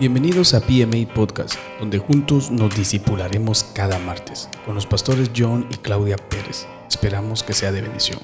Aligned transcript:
Bienvenidos 0.00 0.54
a 0.54 0.60
PMA 0.60 1.14
Podcast, 1.14 1.54
donde 1.78 1.98
juntos 1.98 2.50
nos 2.50 2.74
disipularemos 2.74 3.62
cada 3.62 3.96
martes 4.00 4.48
con 4.66 4.74
los 4.74 4.86
pastores 4.86 5.30
John 5.36 5.68
y 5.70 5.76
Claudia 5.76 6.16
Pérez. 6.16 6.66
Esperamos 6.88 7.44
que 7.44 7.52
sea 7.52 7.70
de 7.70 7.82
bendición. 7.82 8.18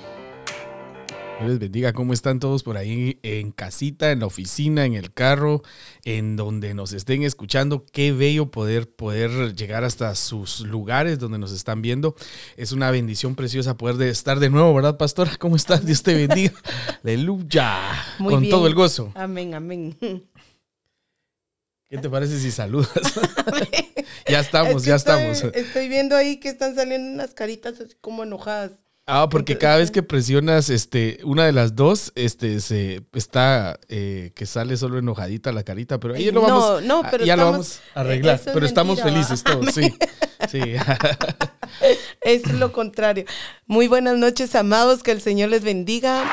Dios 1.38 1.48
les 1.52 1.58
bendiga, 1.60 1.92
¿cómo 1.92 2.12
están 2.12 2.40
todos 2.40 2.64
por 2.64 2.76
ahí 2.76 3.20
en 3.22 3.52
casita, 3.52 4.10
en 4.10 4.18
la 4.18 4.26
oficina, 4.26 4.84
en 4.84 4.94
el 4.94 5.12
carro, 5.14 5.62
en 6.04 6.34
donde 6.34 6.74
nos 6.74 6.92
estén 6.92 7.22
escuchando? 7.22 7.86
Qué 7.92 8.10
bello 8.12 8.50
poder, 8.50 8.90
poder 8.90 9.54
llegar 9.54 9.84
hasta 9.84 10.14
sus 10.16 10.60
lugares 10.60 11.20
donde 11.20 11.38
nos 11.38 11.52
están 11.52 11.82
viendo. 11.82 12.16
Es 12.56 12.72
una 12.72 12.90
bendición 12.90 13.36
preciosa 13.36 13.76
poder 13.76 13.96
de 13.96 14.10
estar 14.10 14.40
de 14.40 14.50
nuevo, 14.50 14.74
¿verdad, 14.74 14.98
pastora? 14.98 15.36
¿Cómo 15.38 15.54
estás? 15.54 15.86
Dios 15.86 16.02
te 16.02 16.14
bendiga. 16.14 16.52
Aleluya. 17.04 17.78
Muy 18.18 18.34
Con 18.34 18.40
bien. 18.42 18.50
todo 18.50 18.66
el 18.66 18.74
gozo. 18.74 19.12
Amén, 19.14 19.54
amén. 19.54 19.96
¿Qué 21.90 21.98
te 21.98 22.08
parece 22.08 22.38
si 22.38 22.50
saludas? 22.52 22.88
ya 24.28 24.40
estamos, 24.40 24.76
Es 24.76 24.82
que 24.82 24.88
ya 24.90 24.94
estoy- 24.96 25.22
estamos. 25.24 25.54
Estoy 25.56 25.88
viendo 25.88 26.14
ahí 26.16 26.38
que 26.38 26.48
están 26.48 26.74
saliendo 26.76 27.12
unas 27.12 27.34
caritas 27.34 27.80
así 27.80 27.94
como 28.00 28.22
enojadas. 28.22 28.72
Ah, 29.06 29.28
porque 29.28 29.58
cada 29.58 29.78
vez 29.78 29.90
que 29.90 30.04
presionas 30.04 30.70
este, 30.70 31.18
una 31.24 31.44
de 31.44 31.50
las 31.50 31.74
dos, 31.74 32.12
este, 32.14 32.60
se 32.60 33.02
está 33.12 33.80
eh, 33.88 34.30
que 34.36 34.46
sale 34.46 34.76
solo 34.76 34.98
enojadita 35.00 35.50
la 35.50 35.64
carita, 35.64 35.98
pero 35.98 36.14
ahí 36.14 36.30
lo 36.30 36.42
No, 36.42 36.46
vamos, 36.46 36.82
no, 36.84 37.02
ah, 37.04 37.08
pero 37.10 37.24
ya 37.24 37.34
lo 37.34 37.42
estamos- 37.42 37.52
vamos 37.56 37.80
a 37.94 38.00
arreglar. 38.00 38.34
es 38.36 38.42
Pero 38.42 38.66
estamos 38.66 39.02
felices 39.02 39.42
todos, 39.42 39.74
sí. 39.74 39.92
Sí. 40.48 40.60
Es 42.22 42.46
lo 42.52 42.72
contrario. 42.72 43.24
Muy 43.66 43.88
buenas 43.88 44.16
noches, 44.16 44.54
amados. 44.54 45.02
Que 45.02 45.10
el 45.12 45.20
Señor 45.20 45.50
les 45.50 45.62
bendiga. 45.62 46.24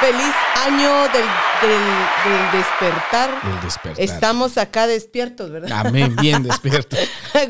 Feliz 0.00 0.34
año 0.64 1.02
del, 1.08 1.24
del- 1.60 2.24
del 2.24 2.52
despertar. 2.52 3.40
El 3.44 3.60
despertar. 3.60 4.04
Estamos 4.04 4.56
acá 4.56 4.86
despiertos, 4.86 5.50
¿verdad? 5.50 5.86
Amén, 5.86 6.14
bien 6.20 6.42
despierto. 6.44 6.96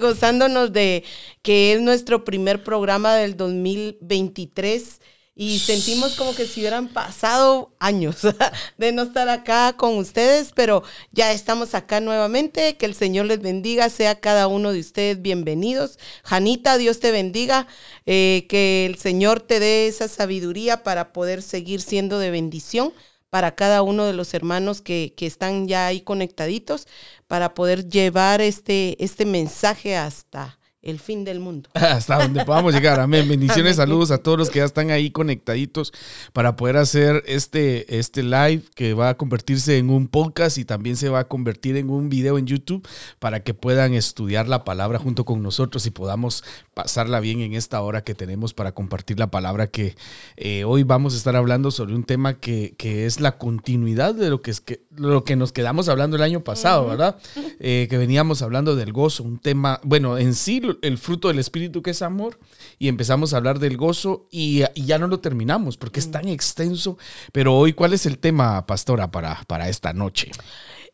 gozándonos 0.00 0.72
de 0.72 1.04
que 1.42 1.74
es 1.74 1.80
nuestro 1.80 2.24
primer 2.24 2.64
programa 2.64 3.14
del 3.14 3.36
2023 3.36 5.00
y 5.40 5.60
sentimos 5.60 6.16
como 6.16 6.34
que 6.34 6.46
si 6.46 6.58
hubieran 6.58 6.88
pasado 6.88 7.70
años 7.78 8.22
de 8.76 8.90
no 8.90 9.02
estar 9.02 9.28
acá 9.28 9.72
con 9.76 9.96
ustedes, 9.96 10.50
pero 10.52 10.82
ya 11.12 11.30
estamos 11.30 11.76
acá 11.76 12.00
nuevamente. 12.00 12.76
Que 12.76 12.86
el 12.86 12.94
Señor 12.96 13.26
les 13.26 13.40
bendiga, 13.40 13.88
sea 13.88 14.18
cada 14.18 14.48
uno 14.48 14.72
de 14.72 14.80
ustedes 14.80 15.22
bienvenidos. 15.22 16.00
Janita, 16.24 16.76
Dios 16.76 16.98
te 16.98 17.12
bendiga, 17.12 17.68
eh, 18.04 18.46
que 18.48 18.84
el 18.84 18.98
Señor 18.98 19.38
te 19.38 19.60
dé 19.60 19.86
esa 19.86 20.08
sabiduría 20.08 20.82
para 20.82 21.12
poder 21.12 21.42
seguir 21.42 21.82
siendo 21.82 22.18
de 22.18 22.32
bendición 22.32 22.92
para 23.30 23.54
cada 23.54 23.82
uno 23.82 24.06
de 24.06 24.14
los 24.14 24.34
hermanos 24.34 24.80
que, 24.80 25.14
que 25.16 25.26
están 25.26 25.68
ya 25.68 25.86
ahí 25.86 26.00
conectaditos, 26.00 26.88
para 27.28 27.54
poder 27.54 27.86
llevar 27.88 28.40
este, 28.40 28.96
este 29.04 29.24
mensaje 29.24 29.96
hasta 29.96 30.58
el 30.82 31.00
fin 31.00 31.24
del 31.24 31.40
mundo. 31.40 31.70
Hasta 31.74 32.18
donde 32.18 32.44
podamos 32.44 32.72
llegar. 32.72 33.00
Amén. 33.00 33.28
Bendiciones, 33.28 33.76
saludos 33.76 34.10
a 34.10 34.18
todos 34.18 34.38
los 34.38 34.50
que 34.50 34.60
ya 34.60 34.64
están 34.64 34.90
ahí 34.90 35.10
conectaditos 35.10 35.92
para 36.32 36.56
poder 36.56 36.76
hacer 36.76 37.22
este, 37.26 37.98
este 37.98 38.22
live 38.22 38.62
que 38.74 38.94
va 38.94 39.10
a 39.10 39.16
convertirse 39.16 39.78
en 39.78 39.90
un 39.90 40.08
podcast 40.08 40.58
y 40.58 40.64
también 40.64 40.96
se 40.96 41.08
va 41.08 41.20
a 41.20 41.28
convertir 41.28 41.76
en 41.76 41.90
un 41.90 42.08
video 42.08 42.38
en 42.38 42.46
YouTube 42.46 42.86
para 43.18 43.42
que 43.42 43.54
puedan 43.54 43.94
estudiar 43.94 44.48
la 44.48 44.64
palabra 44.64 44.98
junto 44.98 45.24
con 45.24 45.42
nosotros 45.42 45.84
y 45.86 45.90
podamos 45.90 46.44
pasarla 46.78 47.18
bien 47.18 47.40
en 47.40 47.54
esta 47.54 47.82
hora 47.82 48.04
que 48.04 48.14
tenemos 48.14 48.54
para 48.54 48.70
compartir 48.70 49.18
la 49.18 49.32
palabra 49.32 49.66
que 49.66 49.96
eh, 50.36 50.62
hoy 50.62 50.84
vamos 50.84 51.12
a 51.12 51.16
estar 51.16 51.34
hablando 51.34 51.72
sobre 51.72 51.92
un 51.92 52.04
tema 52.04 52.34
que, 52.34 52.76
que 52.78 53.04
es 53.04 53.18
la 53.18 53.36
continuidad 53.36 54.14
de 54.14 54.30
lo 54.30 54.42
que, 54.42 54.52
es 54.52 54.60
que, 54.60 54.84
lo 54.94 55.24
que 55.24 55.34
nos 55.34 55.50
quedamos 55.50 55.88
hablando 55.88 56.14
el 56.14 56.22
año 56.22 56.44
pasado, 56.44 56.86
¿verdad? 56.86 57.18
Eh, 57.58 57.88
que 57.90 57.98
veníamos 57.98 58.42
hablando 58.42 58.76
del 58.76 58.92
gozo, 58.92 59.24
un 59.24 59.40
tema, 59.40 59.80
bueno, 59.82 60.18
en 60.18 60.34
sí 60.34 60.62
el 60.82 60.98
fruto 60.98 61.26
del 61.26 61.40
Espíritu 61.40 61.82
que 61.82 61.90
es 61.90 62.00
amor, 62.00 62.38
y 62.78 62.86
empezamos 62.86 63.34
a 63.34 63.38
hablar 63.38 63.58
del 63.58 63.76
gozo 63.76 64.28
y, 64.30 64.62
y 64.76 64.84
ya 64.84 65.00
no 65.00 65.08
lo 65.08 65.18
terminamos 65.18 65.76
porque 65.76 65.98
es 65.98 66.12
tan 66.12 66.28
extenso. 66.28 66.96
Pero 67.32 67.56
hoy, 67.56 67.72
¿cuál 67.72 67.92
es 67.92 68.06
el 68.06 68.18
tema, 68.18 68.66
pastora, 68.66 69.10
para, 69.10 69.42
para 69.48 69.68
esta 69.68 69.92
noche? 69.94 70.30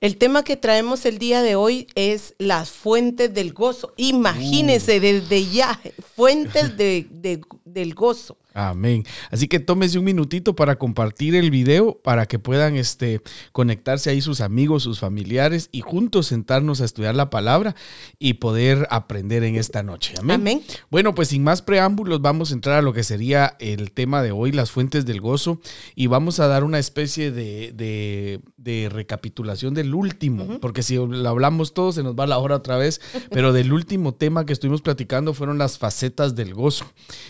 El 0.00 0.16
tema 0.16 0.42
que 0.44 0.56
traemos 0.56 1.06
el 1.06 1.18
día 1.18 1.42
de 1.42 1.54
hoy 1.56 1.86
es 1.94 2.34
las 2.38 2.70
fuentes 2.70 3.32
del 3.32 3.52
gozo. 3.52 3.92
Imagínense 3.96 5.00
desde 5.00 5.46
ya, 5.46 5.80
fuentes 6.14 6.76
de- 6.76 7.06
de- 7.10 7.40
del 7.64 7.94
gozo. 7.94 8.36
Amén. 8.56 9.02
Así 9.32 9.48
que 9.48 9.58
tómese 9.58 9.98
un 9.98 10.04
minutito 10.04 10.54
para 10.54 10.76
compartir 10.76 11.34
el 11.34 11.50
video 11.50 12.00
para 12.04 12.26
que 12.26 12.38
puedan 12.38 12.76
este, 12.76 13.20
conectarse 13.50 14.10
ahí 14.10 14.20
sus 14.20 14.40
amigos, 14.40 14.84
sus 14.84 15.00
familiares 15.00 15.68
y 15.72 15.80
juntos 15.80 16.28
sentarnos 16.28 16.80
a 16.80 16.84
estudiar 16.84 17.16
la 17.16 17.30
palabra 17.30 17.74
y 18.20 18.34
poder 18.34 18.86
aprender 18.90 19.42
en 19.42 19.56
esta 19.56 19.82
noche. 19.82 20.14
Amén. 20.20 20.40
Amén. 20.40 20.62
Bueno, 20.88 21.16
pues 21.16 21.28
sin 21.28 21.42
más 21.42 21.62
preámbulos 21.62 22.22
vamos 22.22 22.52
a 22.52 22.54
entrar 22.54 22.78
a 22.78 22.82
lo 22.82 22.92
que 22.92 23.02
sería 23.02 23.56
el 23.58 23.90
tema 23.90 24.22
de 24.22 24.30
hoy, 24.30 24.52
las 24.52 24.70
fuentes 24.70 25.04
del 25.04 25.20
gozo, 25.20 25.60
y 25.96 26.06
vamos 26.06 26.38
a 26.38 26.46
dar 26.46 26.62
una 26.62 26.78
especie 26.78 27.32
de, 27.32 27.72
de- 27.74 28.40
de 28.56 28.88
recapitulación 28.88 29.74
del 29.74 29.94
último, 29.94 30.60
porque 30.60 30.82
si 30.84 30.94
lo 30.94 31.28
hablamos 31.28 31.74
todo 31.74 31.90
se 31.90 32.02
nos 32.04 32.14
va 32.14 32.26
la 32.28 32.38
hora 32.38 32.54
otra 32.56 32.76
vez, 32.76 33.00
pero 33.30 33.52
del 33.52 33.72
último 33.72 34.14
tema 34.14 34.46
que 34.46 34.52
estuvimos 34.52 34.80
platicando 34.80 35.34
fueron 35.34 35.58
las 35.58 35.76
facetas 35.76 36.34
del 36.36 36.54
gozo. 36.54 36.86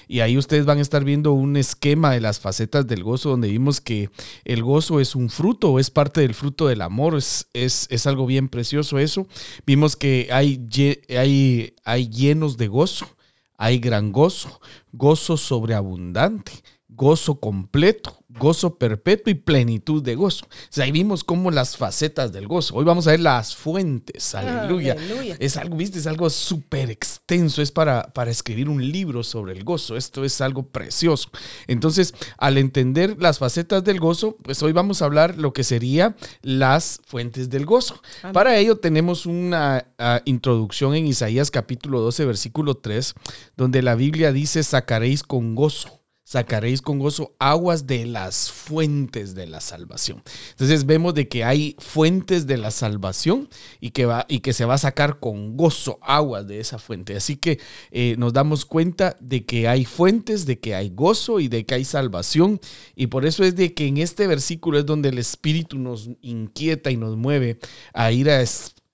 Y 0.06 0.20
ahí 0.20 0.36
ustedes 0.36 0.64
van 0.66 0.78
a 0.78 0.82
estar 0.82 1.02
viendo 1.02 1.13
un 1.22 1.56
esquema 1.56 2.12
de 2.12 2.20
las 2.20 2.40
facetas 2.40 2.86
del 2.86 3.02
gozo, 3.02 3.30
donde 3.30 3.48
vimos 3.48 3.80
que 3.80 4.10
el 4.44 4.62
gozo 4.62 5.00
es 5.00 5.14
un 5.14 5.30
fruto, 5.30 5.78
es 5.78 5.90
parte 5.90 6.20
del 6.20 6.34
fruto 6.34 6.66
del 6.66 6.82
amor, 6.82 7.16
es, 7.16 7.48
es, 7.52 7.86
es 7.90 8.06
algo 8.06 8.26
bien 8.26 8.48
precioso 8.48 8.98
eso. 8.98 9.26
Vimos 9.66 9.96
que 9.96 10.28
hay, 10.32 10.66
hay, 11.16 11.74
hay 11.84 12.08
llenos 12.08 12.56
de 12.56 12.68
gozo, 12.68 13.06
hay 13.56 13.78
gran 13.78 14.12
gozo, 14.12 14.60
gozo 14.92 15.36
sobreabundante, 15.36 16.52
gozo 16.96 17.40
completo, 17.40 18.24
gozo 18.28 18.78
perpetuo 18.78 19.30
y 19.30 19.34
plenitud 19.34 20.02
de 20.02 20.14
gozo. 20.14 20.46
O 20.46 20.48
sea, 20.70 20.84
ahí 20.84 20.92
vimos 20.92 21.24
como 21.24 21.50
las 21.50 21.76
facetas 21.76 22.32
del 22.32 22.46
gozo. 22.46 22.74
Hoy 22.74 22.84
vamos 22.84 23.06
a 23.06 23.12
ver 23.12 23.20
las 23.20 23.54
fuentes. 23.54 24.34
Aleluya. 24.34 24.92
Aleluya. 24.92 25.36
Es 25.38 25.56
algo, 25.56 25.76
viste, 25.76 25.98
es 25.98 26.06
algo 26.06 26.28
súper 26.30 26.90
extenso. 26.90 27.62
Es 27.62 27.72
para, 27.72 28.12
para 28.12 28.30
escribir 28.30 28.68
un 28.68 28.90
libro 28.90 29.22
sobre 29.22 29.52
el 29.52 29.64
gozo. 29.64 29.96
Esto 29.96 30.24
es 30.24 30.40
algo 30.40 30.68
precioso. 30.68 31.30
Entonces, 31.66 32.14
al 32.38 32.58
entender 32.58 33.16
las 33.20 33.38
facetas 33.38 33.84
del 33.84 34.00
gozo, 34.00 34.36
pues 34.42 34.62
hoy 34.62 34.72
vamos 34.72 35.02
a 35.02 35.06
hablar 35.06 35.38
lo 35.38 35.52
que 35.52 35.64
sería 35.64 36.16
las 36.42 37.00
fuentes 37.06 37.50
del 37.50 37.66
gozo. 37.66 38.00
Para 38.32 38.56
ello 38.56 38.76
tenemos 38.78 39.26
una 39.26 39.86
ah, 39.98 40.22
introducción 40.24 40.94
en 40.94 41.06
Isaías 41.06 41.50
capítulo 41.50 42.00
12, 42.00 42.24
versículo 42.24 42.74
3, 42.76 43.14
donde 43.56 43.82
la 43.82 43.94
Biblia 43.94 44.32
dice, 44.32 44.62
sacaréis 44.62 45.22
con 45.22 45.54
gozo 45.54 46.03
sacaréis 46.34 46.82
con 46.82 46.98
gozo 46.98 47.32
aguas 47.38 47.86
de 47.86 48.06
las 48.06 48.50
fuentes 48.50 49.36
de 49.36 49.46
la 49.46 49.60
salvación. 49.60 50.20
Entonces 50.50 50.84
vemos 50.84 51.14
de 51.14 51.28
que 51.28 51.44
hay 51.44 51.76
fuentes 51.78 52.48
de 52.48 52.56
la 52.56 52.72
salvación 52.72 53.48
y 53.80 53.90
que, 53.90 54.04
va, 54.04 54.26
y 54.28 54.40
que 54.40 54.52
se 54.52 54.64
va 54.64 54.74
a 54.74 54.78
sacar 54.78 55.20
con 55.20 55.56
gozo 55.56 56.00
aguas 56.02 56.48
de 56.48 56.58
esa 56.58 56.80
fuente. 56.80 57.14
Así 57.14 57.36
que 57.36 57.60
eh, 57.92 58.16
nos 58.18 58.32
damos 58.32 58.64
cuenta 58.64 59.16
de 59.20 59.44
que 59.44 59.68
hay 59.68 59.84
fuentes, 59.84 60.44
de 60.44 60.58
que 60.58 60.74
hay 60.74 60.90
gozo 60.90 61.38
y 61.38 61.46
de 61.46 61.64
que 61.64 61.76
hay 61.76 61.84
salvación. 61.84 62.58
Y 62.96 63.06
por 63.06 63.26
eso 63.26 63.44
es 63.44 63.54
de 63.54 63.72
que 63.72 63.86
en 63.86 63.98
este 63.98 64.26
versículo 64.26 64.80
es 64.80 64.86
donde 64.86 65.10
el 65.10 65.18
Espíritu 65.18 65.78
nos 65.78 66.10
inquieta 66.20 66.90
y 66.90 66.96
nos 66.96 67.16
mueve 67.16 67.60
a 67.92 68.10
ir 68.10 68.28
a 68.28 68.40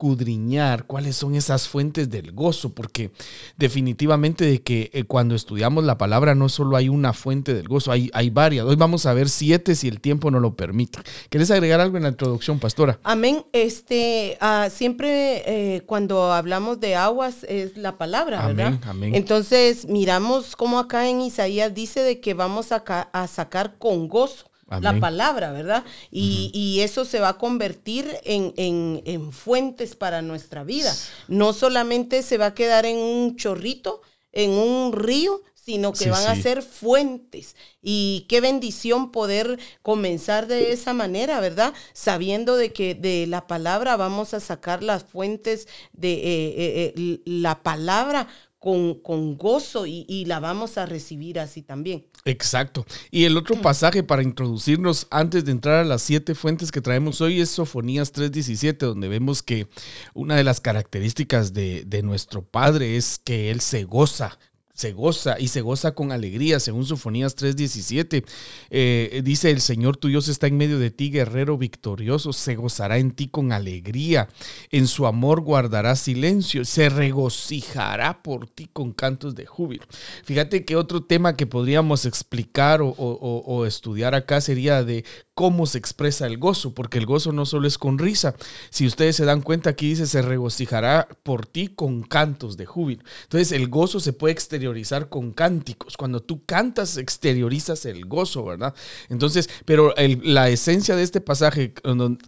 escudriñar 0.00 0.86
cuáles 0.86 1.14
son 1.14 1.34
esas 1.34 1.68
fuentes 1.68 2.08
del 2.08 2.32
gozo, 2.32 2.70
porque 2.70 3.10
definitivamente 3.58 4.46
de 4.46 4.62
que 4.62 4.90
eh, 4.94 5.04
cuando 5.04 5.34
estudiamos 5.34 5.84
la 5.84 5.98
palabra 5.98 6.34
no 6.34 6.48
solo 6.48 6.76
hay 6.78 6.88
una 6.88 7.12
fuente 7.12 7.52
del 7.52 7.68
gozo, 7.68 7.92
hay, 7.92 8.08
hay 8.14 8.30
varias. 8.30 8.64
Hoy 8.64 8.76
vamos 8.76 9.04
a 9.04 9.12
ver 9.12 9.28
siete 9.28 9.74
si 9.74 9.88
el 9.88 10.00
tiempo 10.00 10.30
nos 10.30 10.40
lo 10.40 10.56
permite. 10.56 11.00
¿Quieres 11.28 11.50
agregar 11.50 11.80
algo 11.80 11.98
en 11.98 12.04
la 12.04 12.08
introducción, 12.08 12.58
pastora? 12.58 12.98
Amén. 13.02 13.44
Este, 13.52 14.38
ah, 14.40 14.68
siempre 14.70 15.42
eh, 15.44 15.82
cuando 15.82 16.32
hablamos 16.32 16.80
de 16.80 16.96
aguas 16.96 17.44
es 17.46 17.76
la 17.76 17.98
palabra, 17.98 18.42
Amén, 18.42 18.56
¿verdad? 18.56 18.80
amén. 18.88 19.14
Entonces 19.14 19.86
miramos 19.86 20.56
cómo 20.56 20.78
acá 20.78 21.10
en 21.10 21.20
Isaías 21.20 21.74
dice 21.74 22.00
de 22.00 22.20
que 22.20 22.32
vamos 22.32 22.72
a, 22.72 22.82
a 22.86 23.26
sacar 23.26 23.76
con 23.76 24.08
gozo. 24.08 24.49
La 24.78 24.98
palabra, 25.00 25.52
¿verdad? 25.52 25.84
Y, 26.10 26.50
y 26.54 26.80
eso 26.80 27.04
se 27.04 27.20
va 27.20 27.30
a 27.30 27.38
convertir 27.38 28.16
en, 28.24 28.54
en- 28.56 29.02
en 29.04 29.32
fuentes 29.32 29.96
para 29.96 30.22
nuestra 30.22 30.64
vida. 30.64 30.94
No 31.28 31.52
solamente 31.52 32.22
se 32.22 32.38
va 32.38 32.46
a 32.46 32.54
quedar 32.54 32.86
en 32.86 32.96
un 32.98 33.36
chorrito, 33.36 34.02
en 34.32 34.50
un 34.52 34.92
río, 34.92 35.42
sino 35.54 35.92
que 35.92 36.04
Sí, 36.04 36.10
van 36.10 36.26
a 36.26 36.36
ser 36.36 36.62
fuentes. 36.62 37.54
Y 37.82 38.26
qué 38.28 38.40
bendición 38.40 39.12
poder 39.12 39.58
comenzar 39.82 40.46
de 40.46 40.72
esa 40.72 40.92
manera, 40.94 41.40
¿verdad? 41.40 41.74
Sabiendo 41.92 42.56
de 42.56 42.72
que 42.72 42.94
de 42.94 43.26
la 43.26 43.46
palabra 43.46 43.96
vamos 43.96 44.34
a 44.34 44.40
sacar 44.40 44.82
las 44.82 45.04
fuentes 45.04 45.68
de 45.92 46.12
eh, 46.14 46.54
eh, 46.56 46.94
eh, 46.96 47.20
la 47.24 47.62
palabra 47.62 48.28
con, 48.60 49.00
con 49.00 49.36
gozo 49.38 49.86
y, 49.86 50.04
y 50.06 50.26
la 50.26 50.38
vamos 50.38 50.78
a 50.78 50.86
recibir 50.86 51.40
así 51.40 51.62
también. 51.62 52.06
Exacto. 52.26 52.86
Y 53.10 53.24
el 53.24 53.36
otro 53.38 53.60
pasaje 53.60 54.02
para 54.02 54.22
introducirnos 54.22 55.06
antes 55.10 55.46
de 55.46 55.52
entrar 55.52 55.76
a 55.76 55.84
las 55.84 56.02
siete 56.02 56.34
fuentes 56.34 56.70
que 56.70 56.82
traemos 56.82 57.22
hoy 57.22 57.40
es 57.40 57.50
Sofonías 57.50 58.12
3:17, 58.12 58.76
donde 58.76 59.08
vemos 59.08 59.42
que 59.42 59.66
una 60.12 60.36
de 60.36 60.44
las 60.44 60.60
características 60.60 61.54
de, 61.54 61.84
de 61.86 62.02
nuestro 62.02 62.42
Padre 62.42 62.96
es 62.96 63.18
que 63.18 63.50
Él 63.50 63.62
se 63.62 63.84
goza 63.84 64.38
se 64.74 64.92
goza 64.92 65.38
y 65.38 65.48
se 65.48 65.60
goza 65.60 65.92
con 65.92 66.12
alegría, 66.12 66.60
según 66.60 66.86
Sofonías 66.86 67.36
3:17. 67.36 68.24
Eh, 68.70 69.20
dice, 69.24 69.50
el 69.50 69.60
Señor 69.60 69.96
tu 69.96 70.08
Dios 70.08 70.28
está 70.28 70.46
en 70.46 70.56
medio 70.56 70.78
de 70.78 70.90
ti, 70.90 71.10
guerrero 71.10 71.58
victorioso, 71.58 72.32
se 72.32 72.56
gozará 72.56 72.98
en 72.98 73.10
ti 73.12 73.28
con 73.28 73.52
alegría, 73.52 74.28
en 74.70 74.86
su 74.86 75.06
amor 75.06 75.40
guardará 75.40 75.96
silencio, 75.96 76.64
se 76.64 76.88
regocijará 76.88 78.22
por 78.22 78.48
ti 78.48 78.68
con 78.72 78.92
cantos 78.92 79.34
de 79.34 79.46
júbilo. 79.46 79.84
Fíjate 80.24 80.64
que 80.64 80.76
otro 80.76 81.02
tema 81.02 81.36
que 81.36 81.46
podríamos 81.46 82.06
explicar 82.06 82.82
o, 82.82 82.88
o, 82.88 83.42
o 83.46 83.66
estudiar 83.66 84.14
acá 84.14 84.40
sería 84.40 84.84
de 84.84 85.04
cómo 85.40 85.64
se 85.64 85.78
expresa 85.78 86.26
el 86.26 86.36
gozo, 86.36 86.74
porque 86.74 86.98
el 86.98 87.06
gozo 87.06 87.32
no 87.32 87.46
solo 87.46 87.66
es 87.66 87.78
con 87.78 87.98
risa. 87.98 88.34
Si 88.68 88.86
ustedes 88.86 89.16
se 89.16 89.24
dan 89.24 89.40
cuenta, 89.40 89.70
aquí 89.70 89.88
dice, 89.88 90.06
se 90.06 90.20
regocijará 90.20 91.08
por 91.22 91.46
ti 91.46 91.68
con 91.68 92.02
cantos 92.02 92.58
de 92.58 92.66
júbilo. 92.66 93.02
Entonces, 93.22 93.52
el 93.52 93.68
gozo 93.68 94.00
se 94.00 94.12
puede 94.12 94.34
exteriorizar 94.34 95.08
con 95.08 95.32
cánticos. 95.32 95.96
Cuando 95.96 96.20
tú 96.20 96.44
cantas, 96.44 96.98
exteriorizas 96.98 97.86
el 97.86 98.04
gozo, 98.04 98.44
¿verdad? 98.44 98.74
Entonces, 99.08 99.48
pero 99.64 99.94
la 99.96 100.50
esencia 100.50 100.94
de 100.94 101.04
este 101.04 101.22
pasaje 101.22 101.72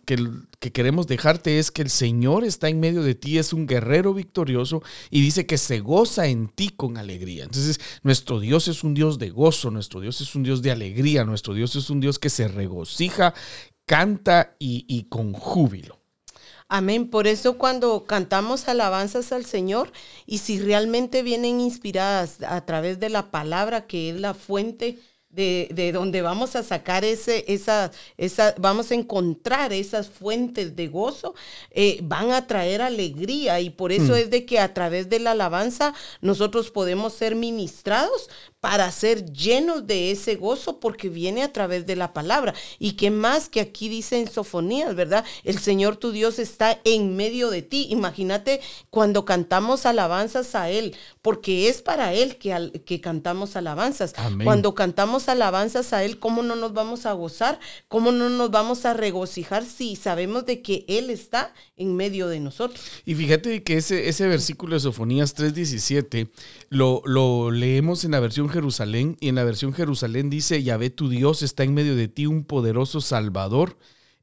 que, 0.06 0.30
que 0.58 0.72
queremos 0.72 1.06
dejarte 1.06 1.58
es 1.58 1.70
que 1.70 1.82
el 1.82 1.90
Señor 1.90 2.44
está 2.44 2.70
en 2.70 2.80
medio 2.80 3.02
de 3.02 3.14
ti, 3.14 3.36
es 3.36 3.52
un 3.52 3.66
guerrero 3.66 4.14
victorioso 4.14 4.82
y 5.10 5.20
dice 5.20 5.44
que 5.44 5.58
se 5.58 5.80
goza 5.80 6.28
en 6.28 6.48
ti 6.48 6.70
con 6.70 6.96
alegría. 6.96 7.44
Entonces, 7.44 7.78
nuestro 8.02 8.40
Dios 8.40 8.68
es 8.68 8.82
un 8.84 8.94
Dios 8.94 9.18
de 9.18 9.28
gozo, 9.28 9.70
nuestro 9.70 10.00
Dios 10.00 10.22
es 10.22 10.34
un 10.34 10.44
Dios 10.44 10.62
de 10.62 10.70
alegría, 10.70 11.26
nuestro 11.26 11.52
Dios 11.52 11.76
es 11.76 11.90
un 11.90 12.00
Dios 12.00 12.18
que 12.18 12.30
se 12.30 12.48
regocija 12.48 13.01
canta 13.86 14.54
y, 14.58 14.84
y 14.88 15.04
con 15.04 15.32
júbilo. 15.32 15.98
Amén. 16.68 17.10
Por 17.10 17.26
eso 17.26 17.58
cuando 17.58 18.04
cantamos 18.04 18.66
alabanzas 18.66 19.30
al 19.32 19.44
Señor 19.44 19.92
y 20.24 20.38
si 20.38 20.58
realmente 20.58 21.22
vienen 21.22 21.60
inspiradas 21.60 22.42
a 22.42 22.64
través 22.64 22.98
de 22.98 23.10
la 23.10 23.30
palabra 23.30 23.86
que 23.86 24.08
es 24.08 24.18
la 24.18 24.32
fuente 24.32 24.98
de, 25.32 25.68
de, 25.72 25.92
donde 25.92 26.22
vamos 26.22 26.54
a 26.56 26.62
sacar 26.62 27.04
ese, 27.04 27.44
esa, 27.48 27.90
esa, 28.18 28.54
vamos 28.58 28.90
a 28.90 28.94
encontrar 28.94 29.72
esas 29.72 30.08
fuentes 30.08 30.76
de 30.76 30.88
gozo, 30.88 31.34
eh, 31.70 32.00
van 32.02 32.30
a 32.32 32.46
traer 32.46 32.82
alegría 32.82 33.58
y 33.60 33.70
por 33.70 33.92
eso 33.92 34.12
mm. 34.12 34.16
es 34.16 34.30
de 34.30 34.44
que 34.44 34.58
a 34.58 34.74
través 34.74 35.08
de 35.08 35.18
la 35.18 35.32
alabanza 35.32 35.94
nosotros 36.20 36.70
podemos 36.70 37.14
ser 37.14 37.34
ministrados, 37.34 38.28
para 38.62 38.88
ser 38.92 39.32
llenos 39.32 39.88
de 39.88 40.12
ese 40.12 40.36
gozo 40.36 40.78
porque 40.78 41.08
viene 41.08 41.42
a 41.42 41.52
través 41.52 41.84
de 41.84 41.96
la 41.96 42.12
palabra. 42.12 42.54
Y 42.78 42.92
que 42.92 43.10
más 43.10 43.48
que 43.48 43.60
aquí 43.60 43.88
dice 43.88 44.20
en 44.20 44.30
Sofonías, 44.30 44.94
¿verdad? 44.94 45.24
El 45.42 45.58
Señor 45.58 45.96
tu 45.96 46.12
Dios 46.12 46.38
está 46.38 46.78
en 46.84 47.16
medio 47.16 47.50
de 47.50 47.62
ti. 47.62 47.88
Imagínate 47.90 48.60
cuando 48.88 49.24
cantamos 49.24 49.84
alabanzas 49.84 50.54
a 50.54 50.70
Él, 50.70 50.94
porque 51.22 51.68
es 51.68 51.82
para 51.82 52.14
Él 52.14 52.36
que, 52.36 52.84
que 52.86 53.00
cantamos 53.00 53.56
alabanzas. 53.56 54.14
Cuando 54.44 54.76
cantamos 54.76 55.28
alabanzas 55.28 55.92
a 55.92 56.04
Él, 56.04 56.20
¿cómo 56.20 56.44
no 56.44 56.54
nos 56.54 56.72
vamos 56.72 57.04
a 57.04 57.14
gozar? 57.14 57.58
¿Cómo 57.88 58.12
no 58.12 58.30
nos 58.30 58.52
vamos 58.52 58.84
a 58.84 58.94
regocijar 58.94 59.64
si 59.64 59.96
sabemos 59.96 60.46
de 60.46 60.62
que 60.62 60.84
Él 60.86 61.10
está 61.10 61.52
en 61.76 61.96
medio 61.96 62.28
de 62.28 62.38
nosotros? 62.38 62.80
Y 63.04 63.16
fíjate 63.16 63.64
que 63.64 63.78
ese, 63.78 64.08
ese 64.08 64.28
versículo 64.28 64.74
de 64.74 64.80
Sofonías 64.80 65.34
3.17 65.36 66.30
lo, 66.68 67.02
lo 67.06 67.50
leemos 67.50 68.04
en 68.04 68.12
la 68.12 68.20
versión 68.20 68.51
Jerusalén 68.52 69.16
y 69.20 69.28
en 69.28 69.34
la 69.34 69.44
versión 69.44 69.72
Jerusalén 69.72 70.30
dice, 70.30 70.62
Yahvé 70.62 70.90
tu 70.90 71.08
Dios 71.08 71.42
está 71.42 71.64
en 71.64 71.74
medio 71.74 71.96
de 71.96 72.08
ti, 72.08 72.26
un 72.26 72.44
poderoso 72.44 73.00
Salvador, 73.00 73.78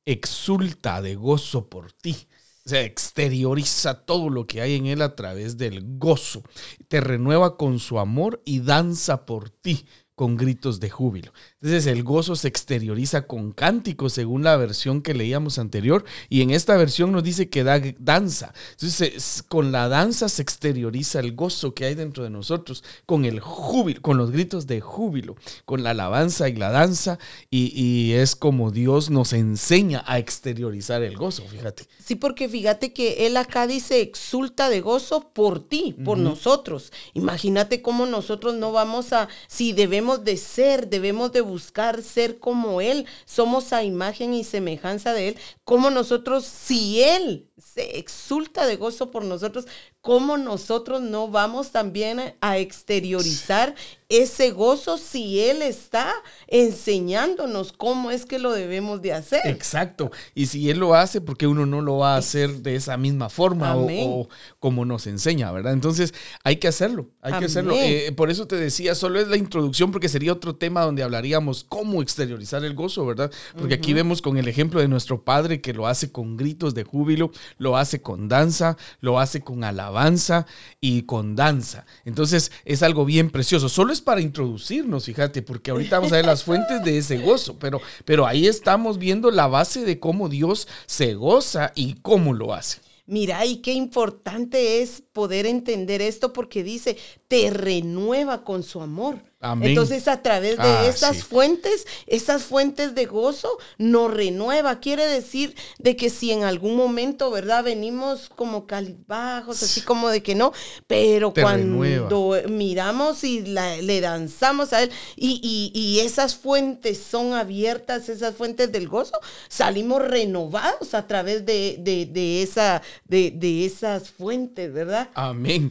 exulta 0.06 1.02
de 1.02 1.16
gozo 1.16 1.70
por 1.70 1.92
ti. 1.92 2.28
O 2.66 2.70
sea, 2.70 2.84
exterioriza 2.84 4.06
todo 4.06 4.30
lo 4.30 4.46
que 4.46 4.62
hay 4.62 4.76
en 4.76 4.86
él 4.86 5.02
a 5.02 5.16
través 5.16 5.58
del 5.58 5.98
gozo. 5.98 6.44
Te 6.88 7.02
renueva 7.02 7.58
con 7.58 7.80
su 7.80 8.00
amor 8.00 8.42
y 8.46 8.60
danza 8.60 9.26
por 9.26 9.50
ti 9.50 9.86
con 10.20 10.36
gritos 10.36 10.82
de 10.82 10.90
júbilo. 10.90 11.32
Entonces 11.62 11.86
el 11.86 12.04
gozo 12.04 12.36
se 12.36 12.50
exterioriza 12.50 13.22
con 13.26 13.54
cánticos 13.54 14.12
según 14.12 14.44
la 14.44 14.58
versión 14.58 15.02
que 15.02 15.14
leíamos 15.14 15.58
anterior 15.60 16.04
y 16.28 16.42
en 16.42 16.50
esta 16.50 16.76
versión 16.76 17.14
nos 17.14 17.24
dice 17.24 17.48
que 17.48 17.64
da 17.64 17.80
danza. 18.00 18.54
Entonces 18.72 19.46
con 19.48 19.72
la 19.72 19.88
danza 19.88 20.28
se 20.28 20.42
exterioriza 20.42 21.22
el 21.22 21.36
gozo 21.36 21.74
que 21.74 21.86
hay 21.86 21.96
dentro 21.96 22.26
de 22.26 22.32
nosotros, 22.32 22.84
con 23.06 23.24
el 23.24 23.40
júbilo, 23.40 24.02
con 24.02 24.18
los 24.18 24.32
gritos 24.32 24.68
de 24.68 24.82
júbilo, 24.82 25.38
con 25.64 25.84
la 25.84 25.92
alabanza 25.92 26.50
y 26.50 26.56
la 26.58 26.70
danza 26.70 27.18
y, 27.50 27.72
y 27.74 28.12
es 28.12 28.36
como 28.36 28.72
Dios 28.72 29.10
nos 29.10 29.32
enseña 29.32 30.04
a 30.06 30.20
exteriorizar 30.20 31.02
el 31.02 31.16
gozo, 31.16 31.46
fíjate. 31.48 31.86
Sí, 32.04 32.16
porque 32.16 32.50
fíjate 32.50 32.92
que 32.92 33.26
él 33.26 33.38
acá 33.38 33.68
dice 33.68 34.02
exulta 34.02 34.68
de 34.68 34.82
gozo 34.82 35.30
por 35.32 35.66
ti, 35.66 35.96
por 36.04 36.18
nosotros. 36.18 36.92
Imagínate 37.14 37.82
cómo 37.82 38.06
nosotros 38.06 38.56
no 38.56 38.74
vamos 38.74 39.14
a, 39.14 39.30
si 39.48 39.72
debemos 39.72 40.09
de 40.18 40.36
ser, 40.38 40.90
debemos 40.90 41.32
de 41.32 41.42
buscar 41.42 42.02
ser 42.02 42.40
como 42.40 42.82
Él. 42.82 43.06
Somos 43.26 43.72
a 43.74 43.84
imagen 43.84 44.34
y 44.34 44.44
semejanza 44.44 45.14
de 45.14 45.30
Él. 45.30 45.38
Como 45.64 45.90
nosotros, 45.92 46.46
si 46.46 47.02
Él 47.02 47.48
se 47.58 48.00
exulta 48.00 48.66
de 48.66 48.76
gozo 48.76 49.12
por 49.12 49.24
nosotros, 49.24 49.66
¿cómo 50.02 50.38
nosotros 50.38 51.02
no 51.02 51.28
vamos 51.28 51.72
también 51.72 52.36
a 52.42 52.58
exteriorizar 52.58 53.76
ese 54.10 54.50
gozo 54.50 54.98
si 54.98 55.40
Él 55.40 55.62
está 55.62 56.12
enseñándonos 56.48 57.72
cómo 57.72 58.10
es 58.10 58.26
que 58.26 58.40
lo 58.40 58.52
debemos 58.52 59.04
de 59.04 59.14
hacer? 59.14 59.42
Exacto. 59.46 60.12
Y 60.34 60.48
si 60.48 60.72
Él 60.72 60.80
lo 60.80 60.96
hace, 60.96 61.22
porque 61.22 61.46
uno 61.46 61.68
no 61.68 61.82
lo 61.82 61.98
va 61.98 62.16
a 62.16 62.18
hacer 62.18 62.50
de 62.64 62.76
esa 62.76 62.98
misma 62.98 63.30
forma 63.30 63.76
o, 63.78 64.28
como 64.60 64.84
nos 64.84 65.06
enseña, 65.06 65.52
¿verdad? 65.52 65.74
Entonces 65.74 66.16
hay 66.44 66.58
que 66.58 66.68
hacerlo, 66.68 67.12
hay 67.22 67.34
que 67.40 67.46
hacerlo. 67.46 67.76
Eh, 67.76 68.12
por 68.16 68.32
eso 68.32 68.48
te 68.48 68.56
decía, 68.56 68.96
solo 68.96 69.20
es 69.20 69.28
la 69.28 69.38
introducción, 69.38 69.92
porque 69.92 70.10
sería 70.10 70.34
otro 70.34 70.56
tema 70.56 70.82
donde 70.82 71.04
hablaríamos 71.04 71.64
cómo 71.64 72.02
exteriorizar 72.02 72.66
el 72.66 72.74
gozo, 72.74 73.06
¿verdad? 73.06 73.32
Porque 73.58 73.76
aquí 73.76 73.94
vemos 73.94 74.24
con 74.24 74.38
el 74.38 74.48
ejemplo 74.48 74.82
de 74.82 74.88
nuestro 74.88 75.24
Padre 75.24 75.62
que 75.62 75.74
lo 75.74 75.86
hace 75.86 76.12
con 76.12 76.36
gritos 76.36 76.74
de 76.74 76.84
júbilo, 76.84 77.32
lo 77.60 77.78
hace 77.78 78.02
con 78.02 78.28
danza, 78.28 78.76
lo 79.02 79.20
hace 79.20 79.42
con 79.42 79.64
alabanza 79.64 80.48
y 80.82 81.04
con 81.04 81.36
danza. 81.36 81.86
Entonces 82.06 82.52
es 82.66 82.82
algo 82.82 83.06
bien 83.06 83.30
precioso. 83.30 83.70
Solo 83.70 83.94
es 83.94 83.99
para 84.02 84.22
introducirnos, 84.22 85.06
fíjate, 85.06 85.42
porque 85.42 85.72
ahorita 85.72 85.98
vamos 85.98 86.12
a 86.12 86.18
ver 86.18 86.26
las 86.26 86.44
fuentes 86.44 86.84
de 86.84 86.98
ese 86.98 87.18
gozo, 87.18 87.58
pero, 87.60 87.82
pero 88.06 88.26
ahí 88.26 88.48
estamos 88.48 88.98
viendo 88.98 89.32
la 89.32 89.48
base 89.48 89.86
de 89.86 90.00
cómo 90.00 90.30
Dios 90.30 90.68
se 90.86 91.14
goza 91.14 91.72
y 91.76 91.96
cómo 91.96 92.34
lo 92.34 92.54
hace. 92.54 92.82
Mira, 93.06 93.44
y 93.44 93.58
qué 93.58 93.74
importante 93.74 94.84
es 94.84 95.02
poder 95.20 95.46
entender 95.46 96.02
esto 96.02 96.32
porque 96.32 96.64
dice, 96.64 96.96
te 97.28 97.50
renueva 97.50 98.46
con 98.46 98.64
su 98.64 98.80
amor. 98.80 99.22
Entonces, 99.62 100.10
a 100.10 100.22
través 100.22 100.58
de 100.58 100.68
ah, 100.68 100.86
esas 100.86 101.24
fuentes, 101.24 101.88
esas 102.08 102.44
fuentes 102.44 102.94
de 102.94 103.06
gozo, 103.06 103.58
nos 103.78 104.14
renueva. 104.14 104.82
Quiere 104.82 105.08
decir 105.08 105.56
de 105.78 105.96
que 105.96 106.10
si 106.10 106.32
en 106.32 106.44
algún 106.44 106.76
momento, 106.76 107.32
¿verdad? 107.32 107.64
Venimos 107.64 108.30
como 108.36 108.68
calibajos, 108.68 109.64
así 109.64 109.80
como 109.80 110.10
de 110.10 110.22
que 110.22 110.36
no, 110.36 110.52
pero 110.88 111.34
cuando 111.34 112.36
miramos 112.50 113.24
y 113.24 113.40
le 113.40 114.02
danzamos 114.02 114.74
a 114.74 114.84
Él 114.84 114.92
y, 115.16 116.00
esas 116.02 116.36
fuentes 116.36 116.98
son 116.98 117.34
abiertas, 117.34 118.10
esas 118.10 118.36
fuentes 118.36 118.72
del 118.72 118.90
gozo, 118.90 119.20
salimos 119.48 120.02
renovados 120.02 120.94
a 120.94 121.08
través 121.08 121.46
de, 121.46 122.42
esa, 122.44 122.82
de, 123.06 123.66
esas 123.66 124.10
fuentes, 124.10 124.74
¿verdad? 124.74 125.09
Amén. 125.16 125.70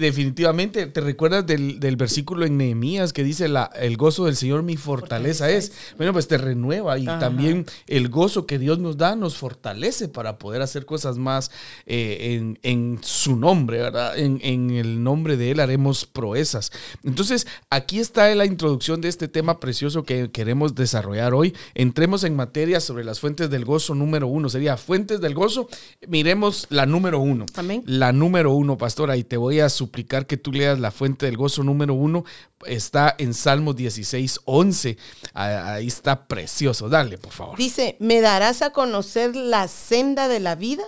Definitivamente, 0.00 0.86
¿te 0.86 1.00
recuerdas 1.00 1.46
del, 1.46 1.80
del 1.80 1.96
versículo 1.96 2.46
en 2.46 2.56
Nehemías? 2.56 3.10
que 3.12 3.24
dice 3.24 3.48
la, 3.48 3.70
el 3.80 3.96
gozo 3.96 4.26
del 4.26 4.36
Señor 4.36 4.62
mi 4.62 4.76
fortaleza, 4.76 5.50
es. 5.50 5.72
Bueno, 5.96 6.12
pues 6.12 6.28
te 6.28 6.38
renueva 6.38 6.98
y 6.98 7.04
también 7.04 7.66
el 7.86 8.08
gozo 8.08 8.46
que 8.46 8.58
Dios 8.58 8.78
nos 8.78 8.96
da 8.96 9.16
nos 9.16 9.36
fortalece 9.36 10.08
para 10.08 10.38
poder 10.38 10.62
hacer 10.62 10.86
cosas 10.86 11.18
más 11.18 11.50
eh, 11.86 12.54
en, 12.62 12.98
su 13.02 13.36
nombre, 13.36 13.78
¿verdad? 13.78 14.18
En, 14.18 14.70
el 14.70 15.02
nombre 15.02 15.36
de 15.36 15.52
Él 15.52 15.60
haremos 15.60 16.06
proezas. 16.06 16.72
Entonces, 17.04 17.46
aquí 17.70 17.98
está 17.98 18.34
la 18.34 18.44
introducción 18.44 19.00
de 19.00 19.08
este 19.08 19.28
tema 19.28 19.60
precioso 19.60 20.02
que 20.02 20.30
queremos 20.30 20.74
desarrollar 20.74 21.34
hoy. 21.34 21.54
Entremos 21.74 22.24
en 22.24 22.36
materia 22.36 22.80
sobre 22.80 23.04
las 23.04 23.20
fuentes 23.20 23.50
del 23.50 23.64
gozo 23.64 23.94
número 23.94 24.26
uno. 24.26 24.48
Sería 24.48 24.76
fuentes 24.76 25.20
del 25.20 25.34
gozo. 25.34 25.68
Miremos 26.08 26.66
la 26.70 26.86
número 26.86 27.20
uno. 27.20 27.46
Amén. 27.56 27.82
La 27.86 28.12
número 28.12 28.52
uno, 28.52 28.69
pastora, 28.78 29.16
y 29.16 29.24
te 29.24 29.36
voy 29.36 29.60
a 29.60 29.68
suplicar 29.68 30.26
que 30.26 30.36
tú 30.36 30.52
leas 30.52 30.78
la 30.78 30.90
fuente 30.90 31.26
del 31.26 31.36
gozo 31.36 31.62
número 31.62 31.94
uno 31.94 32.24
está 32.66 33.14
en 33.18 33.34
Salmo 33.34 33.72
16, 33.72 34.40
11. 34.44 34.96
Ahí 35.34 35.86
está 35.86 36.26
precioso. 36.26 36.88
Dale, 36.88 37.18
por 37.18 37.32
favor. 37.32 37.56
Dice, 37.56 37.96
me 38.00 38.20
darás 38.20 38.62
a 38.62 38.70
conocer 38.72 39.34
la 39.36 39.68
senda 39.68 40.28
de 40.28 40.40
la 40.40 40.54
vida. 40.54 40.84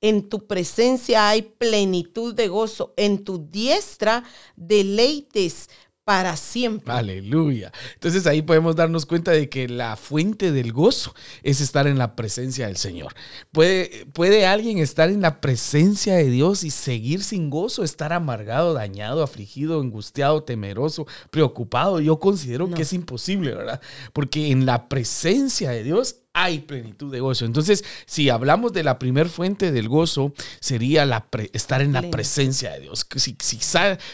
En 0.00 0.28
tu 0.28 0.46
presencia 0.46 1.28
hay 1.28 1.42
plenitud 1.42 2.34
de 2.34 2.48
gozo. 2.48 2.92
En 2.96 3.24
tu 3.24 3.38
diestra 3.50 4.24
deleites 4.54 5.68
para 6.06 6.36
siempre. 6.36 6.94
Aleluya. 6.94 7.72
Entonces 7.94 8.28
ahí 8.28 8.40
podemos 8.40 8.76
darnos 8.76 9.06
cuenta 9.06 9.32
de 9.32 9.48
que 9.48 9.68
la 9.68 9.96
fuente 9.96 10.52
del 10.52 10.72
gozo 10.72 11.12
es 11.42 11.60
estar 11.60 11.88
en 11.88 11.98
la 11.98 12.14
presencia 12.14 12.68
del 12.68 12.76
Señor. 12.76 13.12
¿Puede, 13.50 14.06
puede 14.12 14.46
alguien 14.46 14.78
estar 14.78 15.10
en 15.10 15.20
la 15.20 15.40
presencia 15.40 16.14
de 16.14 16.30
Dios 16.30 16.62
y 16.62 16.70
seguir 16.70 17.24
sin 17.24 17.50
gozo, 17.50 17.82
estar 17.82 18.12
amargado, 18.12 18.72
dañado, 18.72 19.24
afligido, 19.24 19.80
angustiado, 19.80 20.44
temeroso, 20.44 21.08
preocupado? 21.30 21.98
Yo 21.98 22.20
considero 22.20 22.70
que 22.70 22.82
es 22.82 22.92
imposible, 22.92 23.56
¿verdad? 23.56 23.80
Porque 24.12 24.52
en 24.52 24.64
la 24.64 24.88
presencia 24.88 25.70
de 25.70 25.82
Dios 25.82 26.20
hay 26.38 26.60
plenitud 26.60 27.10
de 27.10 27.20
gozo. 27.20 27.46
Entonces, 27.46 27.82
si 28.04 28.28
hablamos 28.28 28.74
de 28.74 28.84
la 28.84 28.98
primer 28.98 29.30
fuente 29.30 29.72
del 29.72 29.88
gozo, 29.88 30.34
sería 30.60 31.06
la 31.06 31.26
estar 31.54 31.80
en 31.80 31.94
la 31.94 32.02
presencia 32.10 32.72
de 32.72 32.80
Dios. 32.80 33.06
Si, 33.16 33.38
si, 33.40 33.58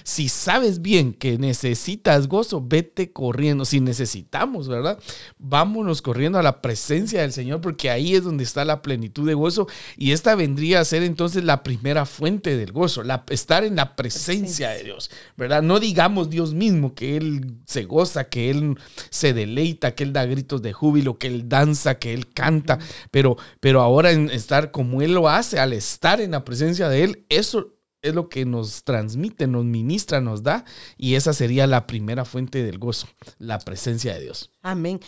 si, 0.05 0.29
sabes 0.29 0.81
bien 0.81 1.14
que 1.14 1.37
necesitas 1.37 2.29
gozo, 2.29 2.64
vete 2.64 3.11
corriendo. 3.11 3.64
Si 3.64 3.81
necesitamos, 3.81 4.69
¿verdad? 4.69 5.00
Vámonos 5.37 6.00
corriendo 6.00 6.38
a 6.38 6.45
la 6.45 6.62
presencia 6.62 7.23
del 7.23 7.33
Señor, 7.33 7.61
porque 7.61 7.91
ahí 7.91 8.14
es 8.14 8.23
donde 8.23 8.45
está 8.45 8.64
la 8.64 8.83
plenitud 8.83 9.26
de 9.26 9.35
gozo. 9.35 9.67
Y 9.97 10.12
esta 10.12 10.37
vendría 10.37 10.79
a 10.79 10.85
ser 10.85 11.02
entonces 11.02 11.43
la 11.43 11.64
primera 11.64 12.07
fuente 12.07 12.57
del 12.57 12.71
gozo, 12.71 13.02
la, 13.02 13.25
estar 13.31 13.64
en 13.64 13.75
la 13.75 13.97
presencia 13.97 14.71
de 14.71 14.85
Dios, 14.85 15.11
¿verdad? 15.37 15.61
No 15.61 15.81
digamos 15.81 16.31
Dios 16.31 16.55
mismo 16.55 16.95
que 16.95 17.17
Él 17.17 17.57
se 17.67 17.83
goza, 17.83 18.29
que 18.29 18.49
Él 18.49 18.79
se 19.11 19.33
deleita, 19.33 19.97
que 19.97 20.05
Él 20.05 20.12
da 20.12 20.25
gritos 20.25 20.62
de 20.62 20.73
júbilo, 20.73 21.19
que 21.19 21.26
Él 21.26 21.49
danza, 21.49 21.97
que 21.97 22.12
él 22.12 22.33
canta, 22.33 22.78
pero, 23.11 23.37
pero 23.61 23.81
ahora 23.81 24.11
en 24.12 24.31
estar 24.31 24.71
como 24.71 25.02
Él 25.02 25.14
lo 25.14 25.28
hace, 25.28 25.59
al 25.59 25.73
estar 25.73 26.21
en 26.21 26.33
la 26.33 26.45
presencia 26.45 26.88
de 26.88 27.04
Él, 27.04 27.26
eso 27.28 27.75
es 28.02 28.14
lo 28.14 28.28
que 28.28 28.44
nos 28.44 28.82
transmite, 28.82 29.47
nos 29.47 29.64
ministra, 29.64 30.21
nos 30.21 30.42
da, 30.42 30.64
y 30.99 31.14
esa 31.14 31.32
sería 31.32 31.68
la 31.68 31.87
primera 31.87 32.25
fuente 32.25 32.64
del 32.64 32.78
gozo, 32.78 33.06
la 33.38 33.61
presencia 33.61 34.14
de 34.14 34.23
Dios. 34.23 34.50
Amén. 34.61 35.00